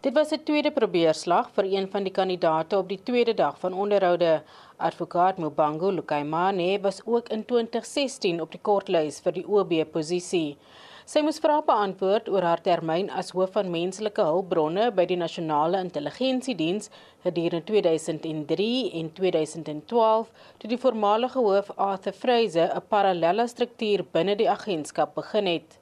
Dit 0.01 0.13
was 0.13 0.31
'n 0.31 0.43
tweede 0.43 0.71
probeerslag 0.71 1.49
vir 1.55 1.65
een 1.65 1.87
van 1.91 2.03
die 2.03 2.11
kandidate 2.11 2.77
op 2.77 2.87
die 2.89 3.03
tweede 3.03 3.33
dag 3.33 3.59
van 3.59 3.73
onderhoude. 3.73 4.41
Advokaat 4.77 5.37
Mubango 5.37 5.91
Lukaimane 5.91 6.79
was 6.81 7.01
ook 7.05 7.29
in 7.29 7.45
2016 7.45 8.41
op 8.41 8.51
die 8.51 8.59
kortlys 8.61 9.19
vir 9.19 9.31
die 9.31 9.47
OB 9.47 9.73
posisie. 9.91 10.57
Sy 11.05 11.21
moes 11.21 11.39
vrae 11.39 11.61
beantwoord 11.65 12.29
oor 12.29 12.41
haar 12.41 12.61
termyn 12.61 13.11
as 13.11 13.29
hoof 13.29 13.51
van 13.51 13.69
menslike 13.69 14.21
hulpbronne 14.21 14.91
by 14.91 15.05
die 15.05 15.17
Nasionale 15.17 15.77
Intelligensiediens 15.77 16.89
gedurende 17.23 17.63
2003 17.63 18.91
en 18.93 19.13
2012 19.13 20.31
toe 20.57 20.69
die 20.69 20.81
voormalige 20.85 21.39
hoof 21.39 21.69
Arthur 21.75 22.13
Fraser 22.13 22.73
'n 22.75 22.87
parallelle 22.87 23.47
struktuur 23.47 24.05
binne 24.11 24.35
die 24.35 24.49
agentskap 24.49 25.13
begin 25.15 25.45
het. 25.45 25.77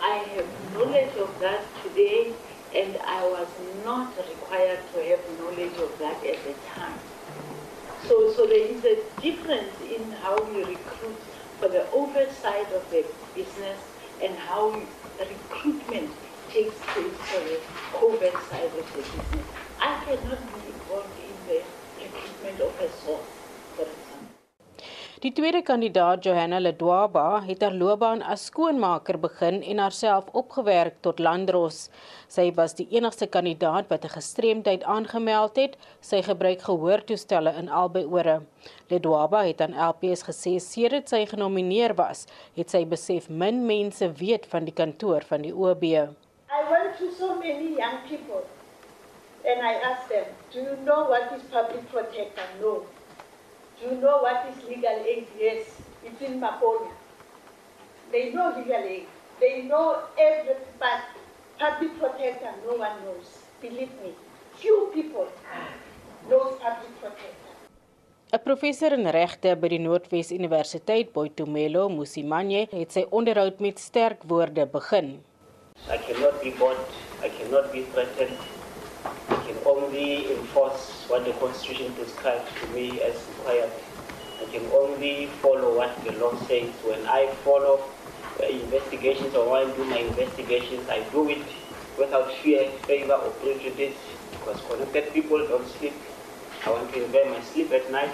I 0.00 0.18
have 0.34 0.46
knowledge 0.72 1.22
of 1.22 1.30
that 1.40 1.60
today 1.82 2.32
and 2.78 2.96
I 2.98 3.26
was 3.26 3.48
not 3.84 4.16
required 4.16 4.80
to 4.92 4.98
have 5.10 5.38
knowledge 5.38 5.78
of 5.78 5.98
that 5.98 6.24
at 6.24 6.44
the 6.44 6.54
time. 6.68 7.00
So, 8.06 8.32
so 8.32 8.46
there 8.46 8.66
is 8.66 8.84
a 8.84 9.02
difference 9.20 9.80
in 9.80 10.12
how 10.12 10.44
we 10.44 10.62
recruit 10.62 11.18
for 11.58 11.68
the 11.68 11.90
oversight 11.90 12.72
of 12.72 12.88
the 12.90 13.04
business 13.34 13.80
and 14.22 14.38
how 14.38 14.80
recruitment 15.18 16.12
takes 16.48 16.78
place 16.92 17.18
for 17.28 17.40
the 17.40 17.60
covert 17.90 18.40
side 18.48 18.72
of 18.78 18.86
the 18.94 19.02
business. 19.02 19.46
I 19.80 20.04
cannot 20.04 20.46
be 20.46 20.70
involved 20.70 21.18
in 21.18 21.36
the 21.46 21.62
recruitment 22.02 22.60
of 22.60 22.78
a 22.80 22.90
source. 22.90 23.37
Die 25.18 25.32
tweede 25.34 25.64
kandidaat, 25.66 26.22
Johanna 26.22 26.60
Ledwaba, 26.62 27.40
het 27.42 27.62
haar 27.64 27.74
loopbaan 27.74 28.20
as 28.22 28.44
skoonmaker 28.46 29.16
begin 29.18 29.56
en 29.66 29.80
haarself 29.82 30.28
opgewerk 30.38 31.00
tot 31.02 31.18
landdros. 31.18 31.88
Sy 32.30 32.44
was 32.54 32.76
die 32.78 32.86
enigste 32.94 33.26
kandidaat 33.26 33.88
wat 33.90 34.04
'n 34.04 34.14
gestremdheid 34.14 34.84
aangemeld 34.84 35.56
het. 35.56 35.74
Sy 36.00 36.22
gebruik 36.22 36.62
gehoortoestelle 36.62 37.52
in 37.58 37.68
albei 37.68 38.04
ore. 38.04 38.42
Ledwaba 38.90 39.42
het 39.42 39.60
aan 39.60 39.74
LPS 39.88 40.22
gesê 40.22 40.60
sedert 40.60 41.08
sy 41.08 41.26
genomineer 41.26 41.94
was, 41.94 42.26
het 42.54 42.70
sy 42.70 42.84
besef 42.84 43.28
min 43.28 43.66
mense 43.66 44.12
weet 44.12 44.46
van 44.46 44.64
die 44.64 44.74
kantoor 44.74 45.22
van 45.26 45.42
die 45.42 45.54
OB. 45.54 45.82
I 45.82 46.62
went 46.70 46.96
to 46.98 47.10
so 47.18 47.34
many 47.34 47.74
young 47.74 47.98
people 48.08 48.46
and 49.44 49.66
I 49.66 49.74
asked 49.82 50.08
them, 50.08 50.26
Do 50.52 50.60
you 50.60 50.76
know 50.84 51.08
what 51.08 51.32
is 51.32 51.42
public 51.50 51.90
protector? 51.90 52.46
No. 52.60 52.97
You 53.82 53.94
know 54.02 54.18
what 54.22 54.46
is 54.50 54.58
legal 54.68 55.04
aid? 55.06 55.26
Yes. 55.38 55.66
It's 56.04 56.20
in 56.22 56.40
Maponi. 56.40 56.90
They 58.10 58.32
know 58.32 58.54
legal 58.56 58.82
aid. 58.82 59.06
They 59.40 59.62
know 59.62 60.02
everything, 60.18 60.66
but 60.80 61.02
public 61.58 61.98
protector, 61.98 62.52
no 62.66 62.74
one 62.74 62.96
knows. 63.04 63.28
Believe 63.60 63.92
me. 64.02 64.14
Few 64.56 64.90
people 64.94 65.28
knows 66.28 66.58
public 66.58 66.92
protector. 67.00 67.48
'n 68.32 68.42
Professor 68.44 68.92
in 68.92 69.06
regte 69.08 69.54
by 69.56 69.68
die 69.72 69.78
Noordwes 69.80 70.30
Universiteit, 70.36 71.14
Boitumelo 71.14 71.88
Musimanye, 71.88 72.66
het 72.74 72.92
sy 72.92 73.06
onderhoud 73.08 73.62
met 73.64 73.80
sterk 73.80 74.26
woorde 74.28 74.66
begin. 74.66 75.24
I 75.88 75.96
cannot 75.96 76.36
be 76.42 76.50
bought, 76.58 76.84
I 77.24 77.30
cannot 77.38 77.72
be 77.72 77.86
threatened. 77.94 78.57
I 79.30 79.36
can 79.46 79.56
only 79.66 80.32
enforce 80.32 81.04
what 81.08 81.24
the 81.24 81.32
constitution 81.32 81.94
prescribes 81.94 82.50
to 82.60 82.66
me 82.68 83.02
as 83.02 83.26
required. 83.28 83.72
I 84.40 84.44
can 84.52 84.66
only 84.72 85.26
follow 85.42 85.76
what 85.76 86.02
the 86.04 86.12
law 86.12 86.34
says. 86.46 86.72
When 86.84 87.06
I 87.06 87.34
follow 87.44 87.84
investigations 88.40 89.34
or 89.34 89.50
when 89.50 89.70
I 89.70 89.76
do 89.76 89.84
my 89.84 89.98
investigations, 89.98 90.88
I 90.88 91.00
do 91.10 91.28
it 91.30 91.46
without 91.98 92.32
fear, 92.36 92.70
favor 92.86 93.14
or 93.14 93.30
prejudice 93.42 93.96
because 94.32 94.60
connected 94.62 95.12
people 95.12 95.38
don't 95.48 95.66
sleep 95.66 95.94
I 96.66 96.70
want 96.70 96.92
to 96.92 97.04
enjoy 97.04 97.24
my 97.30 97.40
sleep 97.40 97.72
at 97.72 97.90
night. 97.90 98.12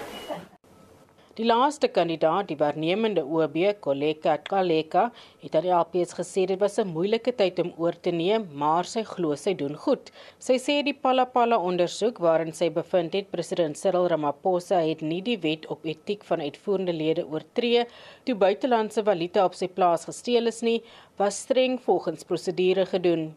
Die 1.35 1.43
laaste 1.43 1.89
kandidaat, 1.91 2.45
die 2.47 2.55
waarnemende 2.55 3.19
OB, 3.27 3.57
Koleka 3.83 4.37
Kaleka, 4.39 5.01
het 5.41 5.57
aan 5.59 5.65
die 5.65 5.73
APS 5.75 6.15
gesê 6.15 6.45
dit 6.47 6.61
was 6.61 6.79
'n 6.79 6.93
moeilike 6.93 7.33
tyd 7.41 7.59
om 7.63 7.73
oor 7.77 7.95
te 8.07 8.11
neem, 8.11 8.45
maar 8.61 8.85
sy 8.85 9.03
glo 9.03 9.35
sy 9.35 9.53
doen 9.53 9.75
goed. 9.75 10.11
Sy 10.39 10.55
sê 10.67 10.75
die 10.83 10.93
Palapala 10.93 11.57
ondersoek 11.59 12.21
waarin 12.25 12.53
sy 12.53 12.69
bevind 12.69 13.13
het 13.13 13.31
president 13.31 13.77
Cyril 13.77 14.07
Ramaphosa 14.07 14.79
het 14.79 15.01
nie 15.01 15.21
die 15.21 15.37
wet 15.37 15.67
op 15.67 15.83
etiek 15.83 16.23
van 16.23 16.39
uitvoerende 16.39 16.93
lede 16.93 17.27
oortree 17.27 17.85
toe 18.23 18.35
buitelandse 18.35 19.03
valuta 19.03 19.43
op 19.45 19.55
sy 19.55 19.67
plaas 19.67 20.05
gesteel 20.05 20.47
is 20.47 20.61
nie, 20.61 20.83
was 21.17 21.41
streng 21.41 21.79
volgens 21.81 22.23
prosedure 22.23 22.85
gedoen. 22.85 23.35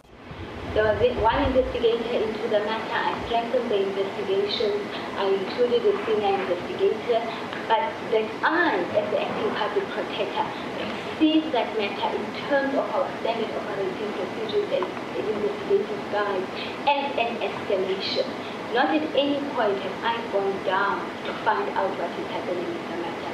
There 0.75 0.85
was 0.85 1.01
one 1.19 1.43
investigator 1.45 2.13
into 2.23 2.47
the 2.49 2.61
matter. 2.61 2.99
I 3.09 3.17
strengthened 3.27 3.71
the 3.71 3.89
investigation. 3.89 4.73
I 5.17 5.27
included 5.41 5.83
a 5.83 5.95
senior 6.05 6.35
investigator. 6.39 7.21
But 7.69 7.93
that 8.13 8.29
I, 8.45 8.79
as 8.97 9.07
the 9.11 9.21
acting 9.21 9.51
public 9.57 9.87
protector, 9.97 10.47
perceive 11.19 11.51
that 11.53 11.69
matter 11.79 12.17
in 12.17 12.25
terms 12.49 12.75
of 12.75 12.87
our 12.95 13.09
standard 13.21 13.51
operating 13.59 14.13
procedures 14.17 14.71
and 14.79 14.87
investigative 15.35 16.03
guides 16.13 16.47
as 16.87 17.07
an 17.25 17.33
escalation. 17.49 18.29
Not 18.73 18.95
at 18.95 19.03
any 19.17 19.41
point 19.57 19.79
have 19.81 19.99
I 20.05 20.17
gone 20.33 20.65
down 20.65 21.01
to 21.27 21.33
find 21.45 21.69
out 21.81 21.91
what 21.99 22.13
is 22.21 22.29
happening 22.29 22.65
in 22.65 22.85
the 22.91 22.99
matter. 23.03 23.33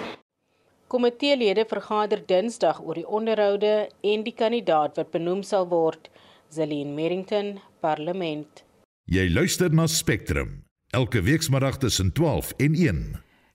Komiteelede 0.88 1.64
vergader 1.66 2.20
Dinsdag 2.26 2.78
oor 2.80 2.94
die 2.94 3.06
onderhoude 3.08 3.88
en 4.00 4.22
die 4.22 4.34
kandidaat 4.34 4.96
wat 4.96 5.10
benoem 5.10 5.42
sal 5.42 5.66
word. 5.68 6.08
Zelin 6.54 6.94
Merrington, 6.94 7.56
Parlement. 7.82 8.62
Jy 9.10 9.26
luister 9.32 9.72
na 9.74 9.88
Spectrum 9.90 10.60
elke 10.94 11.18
weekmiddag 11.26 11.80
tussen 11.82 12.12
12 12.14 12.52
en 12.62 12.76
1. 12.78 13.00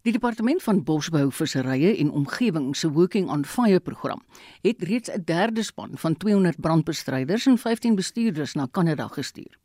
Die 0.03 0.11
departement 0.11 0.63
van 0.63 0.81
bosbou, 0.83 1.29
visserye 1.31 1.93
en 2.01 2.11
omgewing 2.11 2.73
se 2.75 2.89
Working 2.91 3.29
on 3.31 3.45
Fire 3.47 3.79
program 3.79 4.19
het 4.67 4.83
reeds 4.83 5.11
'n 5.11 5.23
derde 5.23 5.63
span 5.63 5.91
van 5.95 6.17
200 6.17 6.59
brandbestryders 6.59 7.45
en 7.45 7.57
15 7.57 7.95
bestuurders 7.95 8.53
na 8.53 8.67
Kanada 8.71 9.07
gestuur. 9.07 9.59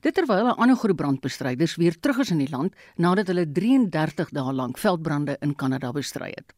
Dit 0.00 0.14
terwyl 0.14 0.46
'n 0.46 0.56
ander 0.56 0.76
groep 0.76 0.96
brandbestryders 0.96 1.76
weer 1.76 2.00
terug 2.00 2.18
is 2.18 2.30
in 2.30 2.38
die 2.38 2.50
land 2.50 2.74
nadat 2.96 3.26
hulle 3.26 3.52
33 3.52 4.30
dae 4.30 4.52
lank 4.52 4.78
veldbrande 4.78 5.36
in 5.40 5.54
Kanada 5.54 5.92
bestry 5.92 6.32
het. 6.34 6.54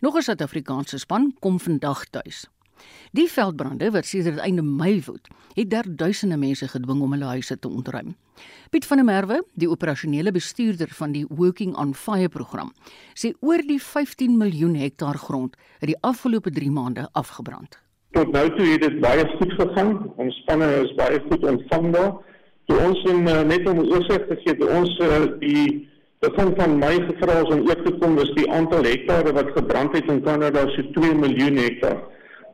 Nog 0.00 0.16
'n 0.16 0.22
Suid-Afrikaanse 0.22 0.98
span 0.98 1.34
kom 1.40 1.60
vandag 1.60 2.04
tuis. 2.04 2.48
Die 3.16 3.28
veldbrande 3.30 3.90
wat 3.90 4.06
sedert 4.06 4.38
einde 4.44 4.62
Mei 4.62 5.02
woed, 5.06 5.28
het 5.54 5.70
daar 5.70 5.86
duisende 5.88 6.36
mense 6.36 6.68
gedwing 6.68 7.00
om 7.02 7.12
hulle 7.12 7.24
huise 7.34 7.58
te 7.58 7.68
ontruim. 7.68 8.14
Piet 8.70 8.86
van 8.86 9.00
der 9.00 9.06
Merwe, 9.06 9.42
die 9.58 9.70
operasionele 9.70 10.32
bestuurder 10.32 10.88
van 11.00 11.12
die 11.12 11.24
Working 11.28 11.74
on 11.76 11.94
Fire 11.94 12.28
program, 12.28 12.72
sê 13.14 13.32
oor 13.40 13.64
die 13.66 13.80
15 13.82 14.36
miljoen 14.38 14.76
hektaar 14.78 15.18
grond 15.18 15.56
het 15.80 15.90
die 15.90 15.98
afgelope 16.00 16.52
3 16.54 16.70
maande 16.70 17.08
afgebrand. 17.12 17.78
Tot 18.16 18.32
nou 18.32 18.46
toe 18.56 18.66
het 18.66 18.82
dit 18.86 19.00
baie 19.00 19.24
goed 19.36 19.52
gegaan. 19.58 19.92
Ons 20.16 20.36
spanne 20.42 20.68
is 20.82 20.94
baie 20.96 21.20
goed 21.28 21.44
ontvangbaar. 21.44 22.12
Toe 22.68 22.78
ons 22.84 23.04
in, 23.10 23.26
uh, 23.28 23.42
net 23.48 23.68
om 23.68 23.80
oorsig 23.84 24.24
te 24.28 24.36
gee, 24.44 24.68
ons 24.68 24.94
uh, 25.04 25.24
die 25.40 25.88
begin 26.24 26.54
van 26.56 26.78
Mei 26.80 26.94
gevra 27.06 27.40
is 27.42 27.52
om 27.54 27.66
oop 27.68 27.84
te 27.84 27.92
kom, 28.00 28.16
is 28.20 28.32
die 28.36 28.48
aantal 28.52 28.86
hektare 28.88 29.32
wat 29.36 29.52
gebrand 29.56 29.94
het 29.96 30.08
in 30.12 30.22
Kanada 30.24 30.64
so 30.74 30.84
2 30.96 31.14
miljoen 31.20 31.60
hektaar. 31.62 32.00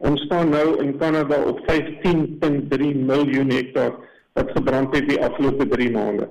Ons 0.04 0.20
staan 0.26 0.50
nou 0.52 0.66
in 0.82 0.96
Kanada 1.00 1.38
op 1.48 1.60
15.3 1.64 2.90
miljoen 3.08 3.50
hektaar 3.50 3.94
wat 4.36 4.50
gebrand 4.52 4.96
het 4.96 5.06
die 5.08 5.20
afgelope 5.24 5.66
3 5.68 5.90
maande. 5.94 6.28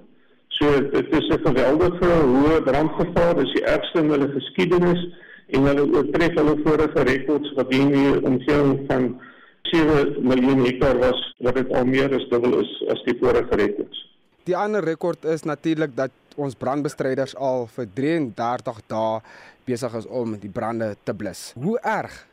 So 0.53 0.69
dit 0.93 1.13
is 1.17 1.29
'n 1.29 1.41
geweldige 1.47 2.09
hoë 2.33 2.61
brandgevaar, 2.69 3.35
dis 3.35 3.53
die 3.53 3.65
ergste 3.65 3.99
in 3.99 4.09
hulle 4.09 4.29
geskiedenis 4.29 5.01
en 5.47 5.65
hulle 5.65 5.85
oortref 5.95 6.35
hulle 6.37 6.55
vorige 6.65 7.03
rekords 7.03 7.53
wat 7.57 7.73
in 7.73 7.91
die 7.91 8.21
omgewing 8.21 8.79
van 8.87 9.21
7 9.61 10.21
miljoen 10.21 10.65
hektaar 10.65 10.97
was 10.97 11.35
wat 11.39 11.55
dit 11.55 11.73
al 11.73 11.85
meer 11.85 12.13
as 12.13 12.27
dubbel 12.29 12.59
is 12.59 12.71
as 12.93 13.01
die 13.03 13.17
vorige 13.21 13.55
rekords. 13.55 14.09
Die 14.43 14.57
ander 14.57 14.83
rekord 14.83 15.25
is 15.25 15.43
natuurlik 15.43 15.95
dat 15.95 16.11
ons 16.35 16.55
brandbestryders 16.55 17.35
al 17.35 17.67
vir 17.67 17.87
33 17.93 18.81
dae 18.87 19.21
besig 19.65 19.93
is 19.95 20.05
om 20.05 20.37
die 20.37 20.51
brande 20.51 20.95
te 21.03 21.13
blus. 21.13 21.53
Hoe 21.55 21.79
erg 21.79 22.27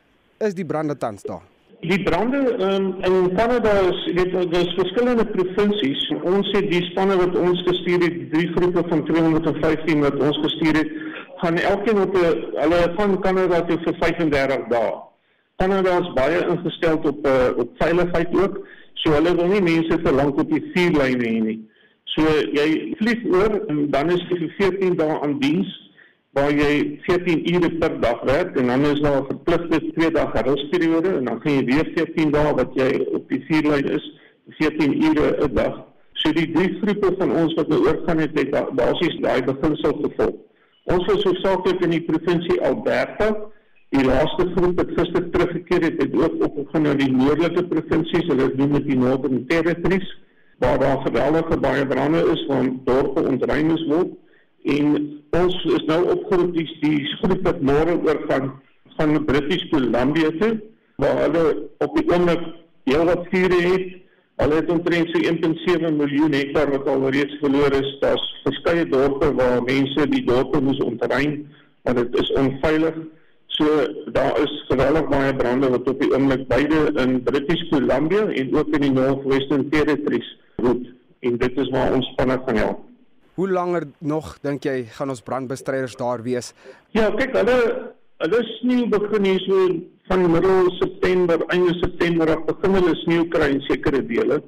is 0.47 0.55
die 0.57 0.65
brande 0.65 0.97
tans 0.97 1.23
daar? 1.23 1.43
Die 1.81 2.03
brande 2.03 2.37
um, 2.61 2.95
in 3.01 3.35
Kanada 3.35 3.71
is 3.89 4.01
weet 4.13 4.33
daar's 4.53 4.73
verskillende 4.77 5.25
provinsies. 5.25 6.01
Ons 6.21 6.51
het 6.53 6.67
die 6.69 6.83
spanne 6.91 7.17
wat 7.17 7.37
ons 7.41 7.63
gestuur 7.65 8.03
het, 8.05 8.19
drie 8.33 8.49
groepe 8.53 8.83
van 8.89 9.01
215 9.07 10.03
wat 10.05 10.19
ons 10.21 10.37
gestuur 10.43 10.77
het, 10.77 10.91
gaan 11.41 11.57
elkeen 11.57 12.03
op 12.03 12.17
'n 12.17 12.35
hulle 12.59 12.81
van 12.99 13.19
Kanada 13.21 13.61
toe 13.65 13.79
vir 13.85 13.95
35 14.03 14.67
dae. 14.69 14.91
Kanada 15.57 15.97
is 15.99 16.13
baie 16.13 16.45
ingestel 16.53 16.97
op 16.97 17.27
uh, 17.27 17.49
op 17.57 17.69
veiligheid 17.77 18.29
ook. 18.43 18.61
So 18.93 19.11
hulle 19.17 19.35
wil 19.35 19.47
nie 19.47 19.61
mense 19.61 19.99
vir 20.03 20.13
lank 20.13 20.37
op 20.37 20.49
die 20.49 20.63
vuurlyne 20.73 21.25
hê 21.25 21.39
nie. 21.49 21.59
So 22.13 22.21
jy 22.53 22.93
vlieg 22.99 23.25
oor 23.33 23.57
en 23.67 23.89
dan 23.89 24.09
is 24.09 24.21
jy 24.29 24.37
vir 24.37 24.53
14 24.57 24.95
dae 25.01 25.17
aan 25.21 25.39
diens 25.39 25.80
waar 26.31 26.51
jy 26.55 26.99
14 27.07 27.41
ure 27.53 27.69
per 27.79 27.97
dag 27.99 28.21
werk 28.27 28.55
en 28.59 28.69
dan 28.71 28.85
is 28.87 28.99
daar 29.03 29.21
'n 29.21 29.25
verpligte 29.29 29.79
2 29.95 30.11
dae 30.11 30.43
rusperiode 30.47 31.09
en 31.17 31.25
dan 31.25 31.41
gaan 31.41 31.53
jy 31.53 31.65
weer 31.65 31.91
14 31.95 32.31
dae 32.31 32.53
wat 32.55 32.71
jy 32.73 33.07
op 33.11 33.27
die 33.29 33.43
vuurlyn 33.47 33.89
is, 33.97 34.05
14 34.59 35.03
ure 35.03 35.27
'n 35.43 35.53
dag. 35.53 35.75
So 36.13 36.31
die 36.31 36.51
drie 36.51 36.77
groepe 36.81 37.15
van 37.17 37.31
ons 37.31 37.53
wat 37.53 37.67
nou 37.67 37.79
oorgaan 37.87 38.17
het, 38.17 38.39
het 38.39 38.75
basies 38.75 39.19
daai 39.19 39.43
beginsel 39.43 39.93
gevolg. 40.03 40.35
Ons 40.83 41.05
was 41.05 41.23
hoofsaaklik 41.23 41.81
in 41.81 41.89
die 41.89 42.01
provinsie 42.01 42.61
Alberta. 42.61 43.35
Die 43.89 44.05
laaste 44.05 44.45
groep 44.55 44.77
het 44.77 44.91
gister 44.95 45.29
teruggekeer 45.29 45.81
het, 45.81 46.01
het 46.01 46.15
ook 46.15 46.43
opgegaan 46.45 46.81
na 46.81 46.93
die 46.93 47.11
noordelike 47.11 47.63
provinsies, 47.63 48.27
hulle 48.27 48.51
noem 48.55 48.71
dit 48.71 48.85
die 48.85 48.97
Northern 48.97 49.47
Territories, 49.47 50.17
waar 50.59 50.79
daar 50.79 51.01
geweldige 51.01 51.59
baie 51.59 51.87
brande 51.87 52.23
is 52.31 52.45
waar 52.45 52.69
dorpe 52.83 53.27
ontruim 53.27 53.71
is 53.71 53.85
word 53.85 54.20
en 54.63 55.21
ons 55.37 55.55
is 55.77 55.85
nou 55.87 56.01
opgeroep 56.13 56.53
die 56.55 56.67
die 56.81 57.39
wat 57.45 57.61
môre 57.65 57.95
oor 58.05 58.19
gaan 58.27 58.51
van 58.97 59.23
British 59.25 59.63
Columbia 59.71 60.31
toe 60.39 60.57
waar 61.01 61.23
hulle 61.23 61.43
op 61.81 61.95
die 61.97 62.05
oomblik 62.11 62.43
heel 62.89 63.05
wat 63.09 63.29
vure 63.31 63.61
het. 63.65 63.87
Hulle 64.41 64.59
het 64.59 64.69
omtrent 64.73 65.09
so 65.13 65.21
1.7 65.31 65.95
miljoen 65.97 66.33
hektaar 66.33 66.69
wat 66.73 66.87
al 66.89 67.07
reeds 67.13 67.39
verloor 67.41 67.73
is. 67.77 67.89
Daar's 68.01 68.27
verskeie 68.43 68.85
dorpe 68.89 69.31
waar 69.37 69.63
mense 69.63 70.07
die 70.13 70.23
dorpe 70.25 70.61
moes 70.61 70.81
ontruim 70.85 71.41
want 71.81 71.97
dit 71.97 72.19
is 72.21 72.29
onveilig. 72.37 73.01
So 73.57 73.65
daar 74.13 74.37
is 74.41 74.53
geweldig 74.69 75.09
baie 75.09 75.33
brande 75.35 75.71
wat 75.73 75.89
op 75.89 75.99
die 76.01 76.11
oomblik 76.13 76.45
beide 76.47 76.91
in 77.01 77.17
British 77.23 77.65
Columbia 77.69 78.27
en 78.29 78.55
ook 78.55 78.69
in 78.77 78.87
die 78.87 78.93
Northwestern 78.93 79.69
Territories 79.69 80.37
woed 80.61 80.87
en 81.19 81.37
dit 81.37 81.59
is 81.65 81.69
waar 81.73 81.93
ons 81.93 82.13
spanne 82.13 82.41
gaan 82.45 82.61
help 82.65 82.90
Hoe 83.35 83.49
langer 83.49 83.87
nog 83.99 84.35
dink 84.43 84.65
jy 84.67 84.83
gaan 84.97 85.09
ons 85.13 85.23
brandbestryders 85.23 85.95
daar 85.99 86.23
wees? 86.23 86.51
Ja, 86.97 87.09
kyk, 87.15 87.35
hulle 87.39 87.57
hulle 88.21 88.41
sneeu 88.59 88.85
begin 88.91 89.25
hier 89.25 89.39
so 89.47 89.67
van 90.11 90.25
middel 90.29 90.67
September, 90.77 91.41
einde 91.55 91.73
September 91.79 92.29
af 92.35 92.43
begin 92.49 92.75
hulle 92.77 92.95
sneeu 93.01 93.23
kry 93.33 93.47
in 93.55 93.63
sekere 93.69 94.03
dele. 94.05 94.41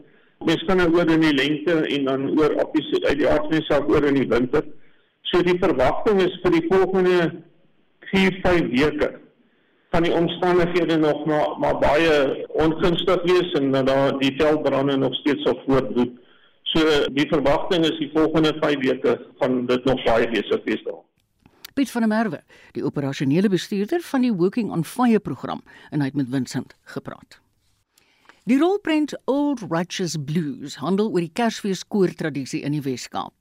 Mens 0.43 0.63
kan 0.67 0.81
nou 0.81 0.89
oor 0.97 1.09
in 1.09 1.23
die 1.23 1.33
lente 1.33 1.79
en 1.95 2.07
dan 2.09 2.27
oor 2.35 2.53
op 2.61 2.75
die 2.75 3.01
uit 3.07 3.19
die 3.21 3.29
aardse 3.31 3.63
self 3.69 3.87
oor 3.89 4.05
in 4.09 4.19
die 4.19 4.27
winter. 4.29 4.65
So 5.31 5.41
die 5.47 5.57
verwagting 5.61 6.19
is 6.21 6.35
vir 6.43 6.57
die 6.57 6.65
volgende 6.67 7.19
4-5 8.11 8.67
weke 8.75 9.13
van 9.93 10.05
die 10.05 10.13
omstandighede 10.13 10.97
nog 10.97 11.25
maar 11.29 11.55
maar 11.61 11.79
baie 11.79 12.45
ongunstig 12.65 13.23
wees 13.29 13.55
en 13.59 13.71
dat 13.71 13.87
daar 13.87 14.17
die 14.19 14.33
veldbrande 14.37 14.97
nog 14.97 15.15
steeds 15.15 15.43
sal 15.47 15.59
voortduur. 15.65 16.11
So 16.73 16.81
die 17.13 17.27
verwagting 17.29 17.85
is 17.85 17.97
die 18.01 18.09
volgende 18.13 18.55
5 18.59 18.79
weke 18.81 19.17
gaan 19.39 19.65
dit 19.69 19.85
nog 19.85 20.03
baie 20.07 20.29
besig 20.31 20.63
wees 20.65 20.81
daar. 20.87 21.03
Piet 21.73 21.91
van 21.91 22.05
der 22.05 22.09
Merwe, 22.09 22.41
die 22.73 22.85
operasionele 22.85 23.49
bestuurder 23.49 24.01
van 24.01 24.25
die 24.25 24.33
Working 24.33 24.71
on 24.71 24.85
Fire 24.85 25.19
program, 25.19 25.61
en 25.89 26.01
hy 26.01 26.09
het 26.09 26.17
met 26.17 26.29
Vincent 26.33 26.75
gepraat. 26.95 27.42
Die 28.43 28.57
rolprent 28.59 29.13
Old 29.31 29.61
Righteous 29.71 30.17
Blues 30.19 30.73
handel 30.83 31.13
oor 31.13 31.23
die 31.23 31.31
Kersfees 31.31 31.85
koortradisie 31.87 32.59
in 32.67 32.73
die 32.75 32.81
Wes-Kaap. 32.83 33.31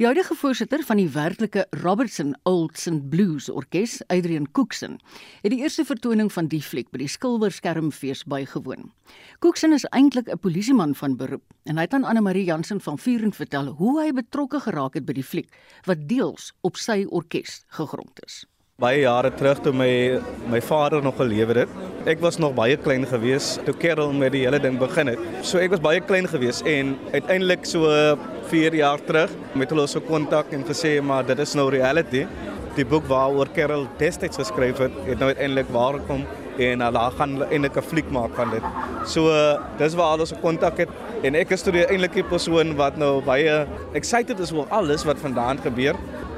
Die 0.00 0.06
huidige 0.08 0.32
voorsitter 0.32 0.80
van 0.88 0.96
die 0.96 1.10
werklike 1.12 1.66
Robertson 1.82 2.32
Old 2.48 2.80
St 2.80 3.02
Blues 3.12 3.50
Orkees, 3.52 3.98
Adrian 4.08 4.48
Cookson, 4.56 4.96
het 5.42 5.52
die 5.52 5.60
eerste 5.60 5.84
vertoning 5.84 6.32
van 6.32 6.48
die 6.48 6.62
fliek 6.64 6.88
by 6.88 7.02
die 7.04 7.10
Skilwerskermfees 7.12 8.24
bygewoon. 8.32 8.88
Cookson 9.44 9.76
is 9.76 9.84
eintlik 9.92 10.32
'n 10.32 10.40
polisieman 10.40 10.96
van 10.96 11.20
beroep 11.20 11.44
en 11.68 11.76
hy 11.76 11.84
het 11.84 11.92
aan 11.92 12.08
Anne 12.08 12.24
Marie 12.24 12.48
Jansen 12.48 12.80
van 12.80 12.96
Vuren 12.96 13.36
vertel 13.36 13.76
hoe 13.76 14.00
hy 14.00 14.10
betrokke 14.12 14.60
geraak 14.60 14.94
het 14.94 15.04
by 15.04 15.12
die 15.12 15.30
fliek 15.32 15.52
wat 15.84 16.08
deels 16.08 16.54
op 16.62 16.76
sy 16.80 17.04
orkes 17.04 17.64
gegrond 17.68 18.24
is. 18.24 18.46
Baie 18.76 18.98
jare 19.00 19.30
terug 19.32 19.62
toe 19.64 19.70
my 19.72 19.92
my 20.52 20.58
vader 20.60 20.98
nog 21.00 21.14
gelewe 21.16 21.54
het. 21.56 21.70
Ek 22.12 22.20
was 22.20 22.36
nog 22.36 22.52
baie 22.58 22.76
klein 22.76 23.06
gewees 23.08 23.54
toe 23.64 23.72
Kerel 23.72 24.10
met 24.12 24.34
die 24.34 24.42
hele 24.42 24.58
ding 24.60 24.76
begin 24.76 25.08
het. 25.08 25.22
So 25.40 25.56
ek 25.56 25.70
was 25.72 25.80
baie 25.80 26.02
klein 26.04 26.28
gewees 26.28 26.60
en 26.68 26.90
uiteindelik 27.14 27.64
so 27.64 27.88
4 28.50 28.76
jaar 28.76 29.00
terug 29.06 29.32
met 29.56 29.72
hulle 29.72 29.86
so 29.88 30.04
kontak 30.04 30.52
en 30.52 30.66
gesê 30.68 30.92
maar 31.00 31.24
dit 31.24 31.40
is 31.40 31.56
nou 31.56 31.70
reality. 31.72 32.26
Die 32.76 32.84
boek 32.84 33.08
waaroor 33.08 33.48
Kerel 33.56 33.88
destyds 33.96 34.36
geskryf 34.36 34.84
het, 34.84 35.00
het 35.08 35.24
nou 35.24 35.32
uiteindelik 35.32 35.72
waar 35.72 35.96
gekom 35.96 36.28
en 36.58 36.80
hulle 36.80 37.10
gaan 37.18 37.42
eintlik 37.50 37.76
'n 37.76 37.82
fliek 37.82 38.10
maak 38.10 38.34
van 38.34 38.50
dit. 38.50 38.62
So 39.04 39.30
dis 39.78 39.94
waar 39.94 40.16
hulle 40.16 40.26
so 40.26 40.36
kontak 40.42 40.78
het 40.78 40.88
en 41.22 41.34
ek 41.34 41.50
is 41.50 41.62
toe 41.62 41.72
die 41.72 41.86
eintlike 41.86 42.22
persoon 42.24 42.76
wat 42.76 42.96
nou 42.96 43.22
baie 43.22 43.66
excited 43.94 44.40
is 44.40 44.52
oor 44.52 44.66
alles 44.70 45.04
wat 45.04 45.18
vandaan 45.18 45.58
gebeur 45.58 45.96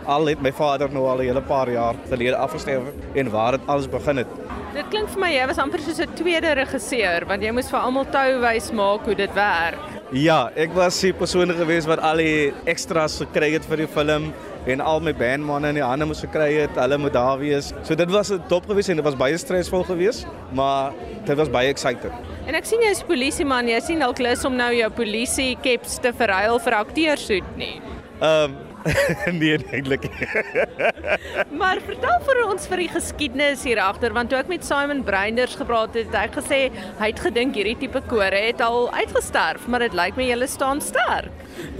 al 0.09 0.27
het 0.27 0.41
my 0.41 0.53
vader 0.53 0.89
nou 0.93 1.05
al 1.07 1.21
'n 1.21 1.29
hele 1.29 1.43
paar 1.43 1.71
jaar 1.71 1.95
gelede 2.11 2.37
afgestorf 2.37 2.93
en 3.15 3.31
waar 3.31 3.53
dit 3.53 3.61
alles 3.67 3.89
begin 3.89 4.17
het. 4.17 4.27
Dit 4.75 4.89
klink 4.89 5.09
vir 5.09 5.21
my 5.21 5.31
jy 5.33 5.47
was 5.47 5.59
amper 5.59 5.81
soos 5.81 6.01
'n 6.01 6.15
tweede 6.15 6.53
regisseur 6.55 7.27
want 7.27 7.43
jy 7.43 7.51
moes 7.53 7.71
vir 7.71 7.81
almal 7.81 8.07
touwys 8.07 8.73
maak 8.73 9.05
hoe 9.05 9.15
dit 9.15 9.35
werk. 9.35 9.88
Ja, 10.17 10.47
ek 10.57 10.73
was 10.73 10.97
die 11.05 11.11
persoon 11.13 11.51
gewees 11.53 11.85
wat 11.85 12.01
al 12.01 12.23
die 12.23 12.49
extras 12.71 13.19
gekry 13.21 13.51
het 13.53 13.67
vir 13.69 13.83
die 13.83 13.89
film 13.93 14.31
en 14.65 14.81
al 14.81 15.03
my 15.05 15.13
bandmanne 15.13 15.69
in 15.69 15.77
die 15.77 15.85
hande 15.85 16.07
moes 16.09 16.23
gekry 16.25 16.47
het. 16.63 16.79
Hulle 16.81 16.97
moet 16.97 17.13
daar 17.13 17.37
wees. 17.43 17.75
So 17.85 17.95
dit 17.95 18.09
was 18.11 18.33
'n 18.33 18.41
top 18.49 18.65
gewees 18.65 18.89
en 18.89 18.97
dit 18.97 19.05
was 19.05 19.17
baie 19.17 19.37
stresvol 19.37 19.85
geweest, 19.85 20.27
maar 20.53 20.93
dit 21.27 21.37
was 21.37 21.51
baie 21.51 21.69
excited. 21.69 22.11
En 22.47 22.55
ek 22.55 22.65
sien 22.65 22.81
jy 22.81 22.91
is 22.91 23.03
polisieman, 23.03 23.69
jy 23.69 23.81
sien 23.81 23.99
dalk 23.99 24.19
lus 24.19 24.45
om 24.45 24.57
nou 24.57 24.73
jou 24.73 24.91
polisie 24.91 25.59
keps 25.61 25.99
te 25.99 26.13
verruil 26.13 26.59
vir 26.59 26.73
akteurshoed 26.73 27.57
nie. 27.57 27.83
Ehm 28.23 28.45
um, 28.45 28.68
nee 29.41 29.59
eintlik. 29.73 30.07
maar 31.61 31.81
vertel 31.87 32.21
vir 32.29 32.43
ons 32.47 32.69
vir 32.71 32.83
die 32.85 32.91
geskiedenis 32.93 33.65
hier 33.67 33.81
agter 33.83 34.15
want 34.17 34.33
toe 34.33 34.39
ek 34.41 34.51
met 34.53 34.67
Simon 34.67 35.03
Breinders 35.07 35.57
gepraat 35.59 35.97
het, 35.99 36.09
het 36.09 36.17
hy 36.19 36.29
gesê 36.39 36.61
hy 37.01 37.11
het 37.11 37.23
gedink 37.23 37.59
hierdie 37.59 37.77
tipe 37.85 38.03
kore 38.11 38.43
het 38.49 38.63
al 38.65 38.89
uitgesterf, 38.95 39.67
maar 39.69 39.85
dit 39.87 39.97
lyk 39.97 40.17
my 40.19 40.29
julle 40.31 40.49
staan 40.51 40.83
sterk. 40.85 41.33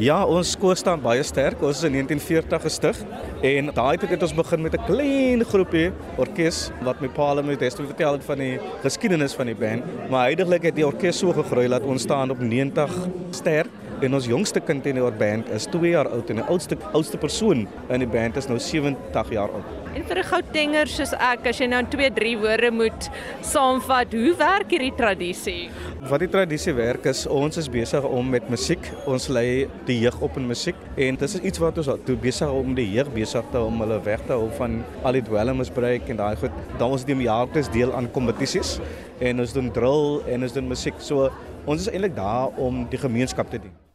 Ja, 0.03 0.21
ons 0.27 0.55
koor 0.59 0.77
staan 0.79 1.03
baie 1.03 1.23
sterk. 1.27 1.61
Ons 1.63 1.79
is 1.81 1.87
in 1.87 1.95
1940 1.95 2.65
gestig 2.65 3.01
en 3.47 3.71
daai 3.75 3.99
tyd 4.01 4.15
het 4.17 4.25
ons 4.27 4.35
begin 4.35 4.63
met 4.63 4.75
'n 4.75 4.87
klein 4.91 5.45
groepie 5.45 5.93
orkes 6.19 6.71
wat 6.83 7.01
my 7.01 7.09
pa 7.09 7.35
my 7.43 7.55
het 7.55 7.75
vertel 7.75 8.13
het 8.13 8.25
van 8.25 8.39
die 8.39 8.59
geskiedenis 8.83 9.35
van 9.35 9.47
die 9.47 9.55
band, 9.55 9.85
maar 10.11 10.27
heidaglik 10.27 10.63
het 10.63 10.75
die 10.75 10.87
orkes 10.87 11.19
so 11.19 11.33
gegroei 11.33 11.69
dat 11.69 11.83
ons 11.83 12.03
staan 12.03 12.31
op 12.31 12.39
90 12.39 12.91
sterk 13.31 13.71
En 13.99 14.15
ons 14.15 14.27
jongste 14.31 14.61
kind 14.63 14.85
in 14.87 14.95
die 14.95 15.11
band 15.19 15.49
is 15.51 15.65
2 15.73 15.91
jaar 15.91 16.07
oud 16.15 16.29
en 16.31 16.39
die 16.39 16.45
oudste 16.53 16.77
oudste 16.95 17.19
persoon 17.19 17.65
in 17.91 18.03
die 18.05 18.07
band 18.07 18.37
is 18.39 18.47
nou 18.47 18.59
70 18.63 19.31
jaar 19.35 19.51
oud. 19.51 19.73
En 19.99 20.05
vir 20.07 20.19
'n 20.19 20.29
goutenger 20.29 20.87
soos 20.87 21.13
ek, 21.15 21.47
as 21.47 21.59
jy 21.59 21.67
nou 21.67 21.83
2, 21.83 22.11
3 22.15 22.37
woorde 22.39 22.71
moet 22.71 23.11
saamvat, 23.43 24.13
hoe 24.13 24.35
werk 24.37 24.71
hierdie 24.71 24.95
tradisie? 24.95 25.71
Wat 26.09 26.21
die 26.21 26.29
tradisie 26.29 26.73
werk 26.75 27.07
is 27.07 27.27
ons 27.27 27.57
is 27.57 27.69
besig 27.69 28.05
om 28.05 28.31
met 28.31 28.49
musiek, 28.49 28.79
ons 29.07 29.29
lei 29.29 29.67
die 29.87 29.99
jeug 29.99 30.21
op 30.21 30.37
in 30.37 30.47
musiek 30.47 30.77
en 30.97 31.17
dit 31.17 31.23
is 31.23 31.41
iets 31.41 31.59
wat 31.59 31.79
ons 31.79 31.91
toe 32.05 32.17
besig 32.17 32.49
om 32.49 32.75
die 32.75 32.93
jeug 32.93 33.11
besig 33.13 33.45
te 33.51 33.59
om 33.59 33.81
hulle 33.81 33.99
weg 34.05 34.21
te 34.27 34.33
hou 34.33 34.49
van 34.59 34.85
al 35.03 35.13
die 35.13 35.23
dwelmmisbruik 35.23 36.09
en 36.09 36.17
daai 36.17 36.37
goed. 36.37 36.53
Dan 36.79 36.91
ons 36.91 37.05
neem 37.05 37.21
jaarliks 37.21 37.73
deel 37.73 37.93
aan 37.93 38.11
kompetisies 38.13 38.79
en 39.21 39.41
ons 39.41 39.53
doen 39.53 39.73
drill 39.73 40.23
en 40.29 40.43
ons 40.43 40.53
doen 40.53 40.69
musiek. 40.69 40.95
So 41.01 41.33
ons 41.67 41.81
is 41.81 41.93
eintlik 41.93 42.15
daar 42.15 42.55
om 42.57 42.87
die 42.91 42.99
gemeenskap 42.99 43.51
te 43.51 43.59
dien. 43.59 43.88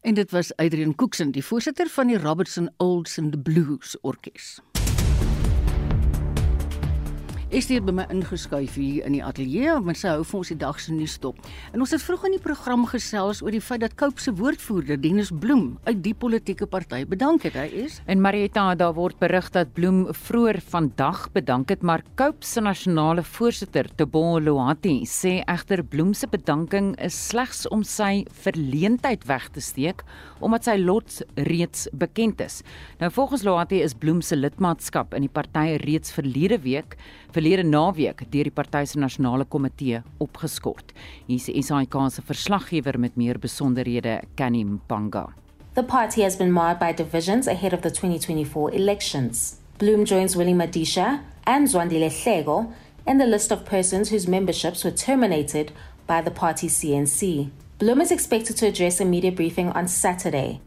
En 0.00 0.14
dit 0.14 0.30
was 0.30 0.56
Adrian 0.56 0.94
Cookson, 0.94 1.30
die 1.30 1.44
voorsitter 1.44 1.88
van 1.88 2.06
die 2.06 2.18
Robertson 2.18 2.70
Olds 2.76 3.18
and 3.18 3.42
Blues 3.42 3.96
Orkees. 4.00 4.60
Is 7.48 7.64
dit 7.64 7.80
by 7.80 7.94
my 7.96 8.04
ingeskuif 8.12 8.74
hier 8.76 9.06
in 9.08 9.14
die 9.16 9.22
ateljee 9.24 9.72
om 9.72 9.86
sy 9.96 10.10
hou 10.10 10.24
vir 10.28 10.36
ons 10.36 10.50
die 10.52 10.56
dag 10.60 10.76
se 10.84 10.92
nuus 10.92 11.14
dop. 11.22 11.38
En 11.72 11.80
ons 11.80 11.94
het 11.94 12.02
vroeg 12.04 12.26
in 12.28 12.34
die 12.34 12.42
program 12.44 12.82
gesels 12.90 13.38
oor 13.40 13.54
die 13.56 13.62
feit 13.64 13.80
dat 13.80 13.94
Cope 13.96 14.20
se 14.20 14.34
woordvoerder 14.36 14.98
Dennis 15.00 15.30
Bloem 15.32 15.78
uit 15.86 16.02
die 16.04 16.12
politieke 16.12 16.68
party 16.68 17.06
bedank 17.08 17.46
het. 17.48 17.56
Hy 17.56 17.86
is 17.86 17.96
En 18.04 18.20
Marietta, 18.20 18.66
daar 18.76 18.92
word 18.98 19.16
berig 19.22 19.48
dat 19.54 19.72
Bloem 19.72 20.02
vroeër 20.12 20.58
vandag 20.60 21.22
bedank 21.32 21.72
het, 21.72 21.80
maar 21.80 22.04
Cope 22.20 22.44
se 22.44 22.60
nasionale 22.60 23.24
voorsitter, 23.24 23.88
Tebo 23.96 24.36
Loati, 24.44 24.98
sê 25.08 25.38
egter 25.48 25.80
Bloem 25.80 26.12
se 26.12 26.28
bedanking 26.28 26.92
is 27.00 27.16
slegs 27.30 27.64
om 27.72 27.80
sy 27.80 28.26
verleentheid 28.44 29.24
weg 29.24 29.48
te 29.56 29.64
steek 29.64 30.04
omdat 30.44 30.68
sy 30.68 30.76
lot 30.78 31.16
reeds 31.48 31.88
bekend 31.96 32.44
is. 32.44 32.60
Nou 33.00 33.08
volgens 33.10 33.42
Loati 33.48 33.80
is 33.82 33.96
Bloem 33.96 34.20
se 34.20 34.36
lidmaatskap 34.36 35.16
in 35.16 35.24
die 35.24 35.32
party 35.32 35.78
reeds 35.80 36.12
verlede 36.12 36.60
week 36.68 37.00
verlede 37.38 37.62
naweek 37.62 38.24
deur 38.32 38.48
die 38.48 38.54
party 38.54 38.84
se 38.86 38.98
nasionale 38.98 39.44
komitee 39.44 40.02
opgeskort. 40.18 40.92
Hier 41.26 41.54
is 41.54 41.66
SAIK 41.66 41.94
se 42.10 42.22
verslaggewer 42.22 42.98
met 42.98 43.16
meer 43.16 43.38
besonderhede, 43.38 44.22
Kenny 44.34 44.64
Mpanga. 44.64 45.28
The 45.74 45.84
party 45.84 46.22
has 46.22 46.36
been 46.36 46.52
marred 46.52 46.78
by 46.78 46.92
divisions 46.92 47.46
ahead 47.46 47.72
of 47.72 47.80
the 47.82 47.90
2024 47.90 48.74
elections. 48.74 49.56
Bloom 49.78 50.04
joins 50.04 50.34
Willie 50.34 50.54
Madisha 50.54 51.20
and 51.44 51.68
Zwandile 51.68 52.10
Hlego 52.10 52.72
in 53.06 53.18
the 53.18 53.26
list 53.26 53.52
of 53.52 53.64
persons 53.64 54.10
whose 54.10 54.26
memberships 54.28 54.82
were 54.84 54.90
terminated 54.90 55.70
by 56.06 56.20
the 56.20 56.32
party 56.32 56.66
CNC. 56.66 57.50
Bloom 57.78 58.00
is 58.00 58.10
expected 58.10 58.56
to 58.56 58.66
address 58.66 59.00
a 59.00 59.04
media 59.04 59.30
briefing 59.30 59.70
on 59.70 59.86
Saturday. 59.86 60.60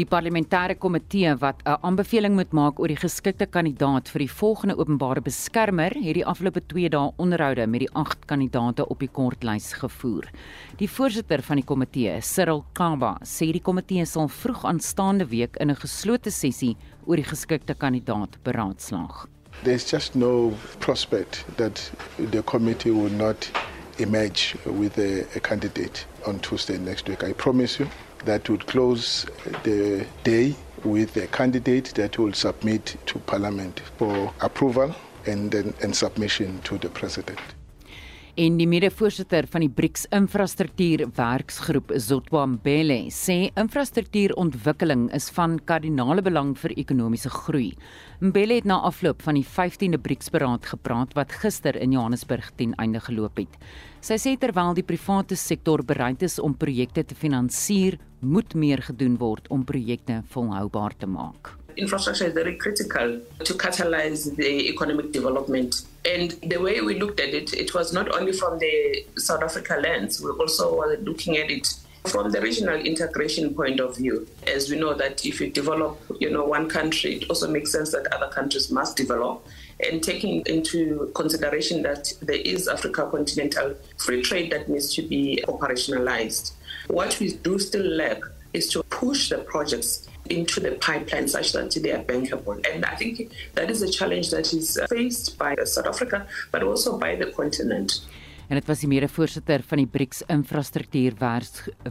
Die 0.00 0.06
parlementêre 0.08 0.78
komitee 0.80 1.34
wat 1.36 1.58
'n 1.66 1.76
aanbeveling 1.82 2.34
moet 2.34 2.52
maak 2.52 2.78
oor 2.80 2.88
die 2.88 2.96
geskikte 2.96 3.46
kandidaat 3.46 4.08
vir 4.08 4.18
die 4.18 4.32
volgende 4.40 4.76
openbare 4.78 5.20
beskermer, 5.20 5.92
het 5.92 6.14
die 6.14 6.24
afgelope 6.24 6.60
2 6.66 6.88
dae 6.88 7.12
onderhoude 7.16 7.66
met 7.66 7.80
die 7.80 7.90
8 7.92 8.24
kandidaate 8.26 8.88
op 8.88 8.98
die 8.98 9.10
kortlys 9.12 9.72
gevoer. 9.72 10.30
Die 10.78 10.88
voorsitter 10.88 11.42
van 11.42 11.56
die 11.56 11.64
komitee, 11.64 12.20
Cyril 12.20 12.64
Kaba, 12.72 13.18
sê 13.22 13.52
die 13.52 13.60
komitee 13.60 14.06
sal 14.06 14.28
vroeg 14.28 14.64
aanstaande 14.64 15.26
week 15.28 15.56
in 15.56 15.70
'n 15.70 15.76
geslote 15.76 16.30
sessie 16.30 16.76
oor 17.04 17.16
die 17.16 17.30
geskikte 17.32 17.74
kandidaat 17.74 18.38
beraadslaag. 18.42 19.26
There's 19.64 19.90
just 19.90 20.14
no 20.14 20.52
prospect 20.78 21.44
that 21.56 21.92
the 22.30 22.42
committee 22.42 22.92
will 22.92 23.12
not 23.12 23.50
emerge 23.98 24.56
with 24.64 24.96
a, 24.98 25.26
a 25.36 25.40
candidate 25.40 26.06
on 26.26 26.40
Tuesday 26.40 26.78
next 26.78 27.06
week. 27.08 27.22
I 27.22 27.34
promise 27.34 27.82
you. 27.82 27.90
That 28.24 28.48
would 28.48 28.66
close 28.66 29.26
the 29.62 30.06
day 30.22 30.54
with 30.84 31.16
a 31.16 31.26
candidate 31.26 31.94
that 31.94 32.18
will 32.18 32.32
submit 32.32 32.96
to 33.06 33.18
Parliament 33.18 33.80
for 33.98 34.32
approval 34.40 34.94
and 35.26 35.50
then 35.50 35.74
and 35.82 35.94
submission 35.94 36.60
to 36.62 36.78
the 36.78 36.88
President. 36.88 37.40
En 38.40 38.54
die 38.56 38.66
mede-voorsitter 38.70 39.44
van 39.50 39.64
die 39.64 39.72
BRICS 39.74 40.06
Infrastruktuur 40.14 41.02
Werksgroep, 41.16 41.90
Zotwa 41.98 42.46
Mbele, 42.46 43.10
sê 43.12 43.50
infrastruktuurontwikkeling 43.58 45.08
is 45.16 45.26
van 45.34 45.58
kardinale 45.66 46.22
belang 46.22 46.54
vir 46.62 46.72
ekonomiese 46.78 47.28
groei. 47.34 47.74
Mbele 48.22 48.60
het 48.60 48.68
na 48.70 48.78
afloop 48.86 49.20
van 49.26 49.36
die 49.36 49.44
15de 49.44 50.00
BRICS-beraad 50.00 50.70
gepraat 50.72 51.12
wat 51.18 51.34
gister 51.42 51.76
in 51.76 51.92
Johannesburg 51.92 52.52
ten 52.56 52.72
einde 52.78 53.02
geloop 53.02 53.42
het. 53.42 53.58
Sy 54.00 54.16
sê 54.16 54.30
terwyl 54.40 54.72
die 54.72 54.86
private 54.86 55.36
sektor 55.36 55.82
bereid 55.84 56.22
is 56.24 56.38
om 56.40 56.54
projekte 56.56 57.04
te 57.04 57.14
finansier, 57.14 57.98
moet 58.20 58.54
meer 58.56 58.80
gedoen 58.88 59.18
word 59.20 59.48
om 59.52 59.64
projekte 59.68 60.22
volhoubaar 60.32 60.96
te 60.96 61.06
maak. 61.06 61.56
infrastructure 61.76 62.26
is 62.26 62.34
very 62.34 62.56
critical 62.56 63.20
to 63.44 63.54
catalyze 63.54 64.34
the 64.36 64.68
economic 64.68 65.12
development. 65.12 65.86
And 66.04 66.32
the 66.42 66.58
way 66.58 66.80
we 66.80 66.98
looked 66.98 67.20
at 67.20 67.30
it, 67.34 67.52
it 67.54 67.74
was 67.74 67.92
not 67.92 68.14
only 68.14 68.32
from 68.32 68.58
the 68.58 69.06
South 69.16 69.42
Africa 69.42 69.78
lens, 69.80 70.20
we 70.20 70.30
also 70.30 70.76
were 70.76 70.96
looking 71.02 71.36
at 71.36 71.50
it 71.50 71.74
from 72.06 72.30
the 72.30 72.40
regional 72.40 72.78
integration 72.80 73.54
point 73.54 73.80
of 73.80 73.96
view. 73.96 74.26
As 74.46 74.70
we 74.70 74.78
know 74.78 74.94
that 74.94 75.24
if 75.26 75.40
you 75.40 75.50
develop, 75.50 76.00
you 76.18 76.30
know, 76.30 76.44
one 76.44 76.68
country, 76.68 77.16
it 77.16 77.30
also 77.30 77.48
makes 77.48 77.72
sense 77.72 77.92
that 77.92 78.06
other 78.12 78.28
countries 78.28 78.70
must 78.70 78.96
develop. 78.96 79.46
And 79.88 80.02
taking 80.02 80.42
into 80.46 81.10
consideration 81.14 81.82
that 81.82 82.12
there 82.22 82.36
is 82.36 82.68
Africa 82.68 83.08
continental 83.10 83.74
free 83.98 84.22
trade 84.22 84.52
that 84.52 84.68
needs 84.68 84.94
to 84.94 85.02
be 85.02 85.42
operationalized. 85.48 86.52
What 86.88 87.18
we 87.20 87.34
do 87.34 87.58
still 87.58 87.84
lack 87.84 88.22
is 88.52 88.68
to 88.72 88.82
push 88.84 89.30
the 89.30 89.38
projects 89.38 90.08
into 90.28 90.60
the 90.60 90.72
pipeline 90.72 91.28
such 91.28 91.52
that 91.52 91.70
they 91.82 91.92
are 91.92 92.02
bankable. 92.04 92.64
And 92.72 92.84
I 92.84 92.94
think 92.96 93.32
that 93.54 93.70
is 93.70 93.82
a 93.82 93.90
challenge 93.90 94.30
that 94.30 94.52
is 94.52 94.78
faced 94.88 95.38
by 95.38 95.56
South 95.64 95.86
Africa, 95.86 96.26
but 96.52 96.62
also 96.62 96.98
by 96.98 97.16
the 97.16 97.26
continent. 97.26 98.00
En 98.50 98.58
dit 98.58 98.66
was 98.66 98.80
die 98.82 98.88
mede-voorsitter 98.90 99.62
van 99.62 99.78
die 99.78 99.86
BRICS 99.86 100.24
Infrastruktuur 100.32 101.14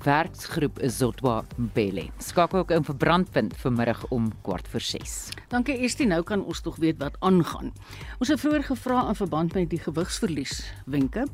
Werksgroep 0.03 0.82
Zotwa 0.91 1.38
Mbele. 1.55 2.10
Skakel 2.20 2.60
ook 2.60 2.74
in 2.76 2.84
vir 2.84 2.97
brandpunt 2.99 3.55
vanmiddag 3.62 4.01
om 4.12 4.28
kwart 4.43 4.68
voor 4.68 4.84
6. 4.84 5.16
Dankie 5.53 5.78
Estie, 5.88 6.07
nou 6.10 6.20
kan 6.28 6.43
ons 6.43 6.60
tog 6.66 6.76
weet 6.84 6.99
wat 6.99 7.16
aangaan. 7.24 7.72
Ons 8.20 8.34
het 8.34 8.43
vroeër 8.43 8.68
gevra 8.74 9.05
in 9.07 9.16
verband 9.22 9.55
met 9.55 9.72
die 9.72 9.80
gewigsverlies 9.80 10.60
wenke. 10.86 11.30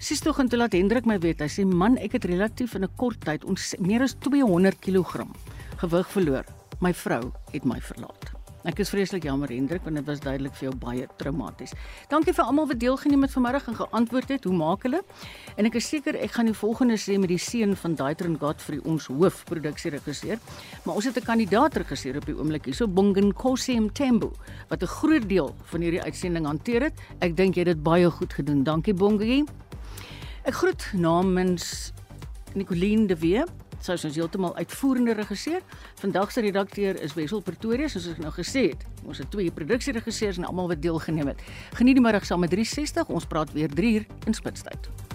Sies 0.00 0.24
tog 0.24 0.40
en 0.40 0.48
toe 0.48 0.62
laat 0.62 0.72
Hendrik 0.72 1.04
my 1.04 1.20
weet, 1.20 1.44
hy 1.44 1.52
sê 1.52 1.68
man, 1.68 2.00
ek 2.00 2.16
het 2.16 2.24
relatief 2.32 2.74
in 2.74 2.88
'n 2.88 2.96
kort 2.96 3.20
tyd 3.20 3.44
ons 3.44 3.74
meer 3.78 4.00
as 4.00 4.16
200 4.16 4.80
kg 4.80 5.28
gewig 5.76 6.08
verloor. 6.08 6.44
My 6.80 6.94
vrou 6.94 7.32
het 7.52 7.64
my 7.64 7.80
verlaat. 7.80 8.39
Ek 8.68 8.82
is 8.82 8.90
vreeslik 8.92 9.24
jammer 9.24 9.48
Hendrik 9.48 9.86
want 9.86 9.96
dit 9.96 10.04
was 10.04 10.20
duidelik 10.20 10.52
vir 10.58 10.66
jou 10.66 10.72
baie 10.82 11.06
traumaties. 11.16 11.72
Dankie 12.12 12.34
vir 12.36 12.44
almal 12.44 12.66
wat 12.68 12.80
deelgeneem 12.82 13.22
het 13.24 13.32
vanmiddag 13.32 13.70
en 13.72 13.78
geantwoord 13.78 14.34
het. 14.34 14.44
Hoe 14.44 14.56
maak 14.56 14.84
hulle? 14.84 15.00
En 15.56 15.68
ek 15.68 15.78
is 15.80 15.88
seker 15.88 16.18
ek 16.20 16.34
gaan 16.34 16.50
die 16.50 16.56
volgende 16.56 16.98
sê 17.00 17.16
met 17.20 17.32
die 17.32 17.40
seun 17.40 17.72
van 17.80 17.94
Daitron 17.96 18.36
Godfrey 18.40 18.82
ons 18.84 19.08
hoofproduksieregisseur. 19.08 20.36
Maar 20.84 20.94
ons 20.94 21.08
het 21.08 21.16
'n 21.16 21.24
kandidaat 21.24 21.76
regisseur 21.80 22.16
op 22.16 22.26
die 22.26 22.36
oomblik 22.36 22.66
hier, 22.66 22.74
so 22.74 22.86
Bongen 22.86 23.32
Kosi 23.32 23.80
Mtembu 23.80 24.30
wat 24.68 24.82
'n 24.82 24.86
groot 24.86 25.28
deel 25.28 25.54
van 25.64 25.80
hierdie 25.80 26.02
uitsending 26.02 26.46
hanteer 26.46 26.82
het. 26.82 27.00
Ek 27.20 27.36
dink 27.36 27.54
jy 27.54 27.64
het 27.64 27.76
dit 27.76 27.82
baie 27.82 28.10
goed 28.10 28.32
gedoen. 28.32 28.62
Dankie 28.62 28.94
Bongie. 28.94 29.44
Ek 30.44 30.54
groet 30.54 30.92
namens 30.92 31.92
Nicoline 32.54 33.06
de 33.06 33.16
Wee 33.16 33.44
Sy 33.80 33.96
is 33.96 34.04
ons 34.04 34.16
heeltemal 34.20 34.56
uitvoerende 34.60 35.14
regisseur. 35.16 35.62
Vandag 36.02 36.32
se 36.32 36.44
redakteur 36.44 36.98
is 37.00 37.14
Wessel 37.16 37.40
Pretoria, 37.40 37.88
soos 37.88 38.10
ek 38.12 38.20
nou 38.20 38.32
gesê 38.36 38.66
het. 38.70 38.84
Ons 39.08 39.22
het 39.24 39.30
twee 39.32 39.50
produksieregisseurs 39.50 40.40
en 40.40 40.48
almal 40.48 40.68
wat 40.74 40.82
deelgeneem 40.84 41.32
het. 41.32 41.40
Geniet 41.80 41.96
die 41.96 42.04
middag 42.04 42.28
saam 42.28 42.44
met 42.44 42.52
360. 42.52 43.08
Ons 43.08 43.28
praat 43.30 43.52
weer 43.56 43.72
3 43.72 43.94
uur 44.00 44.10
in 44.28 44.36
Spitstyd. 44.36 45.09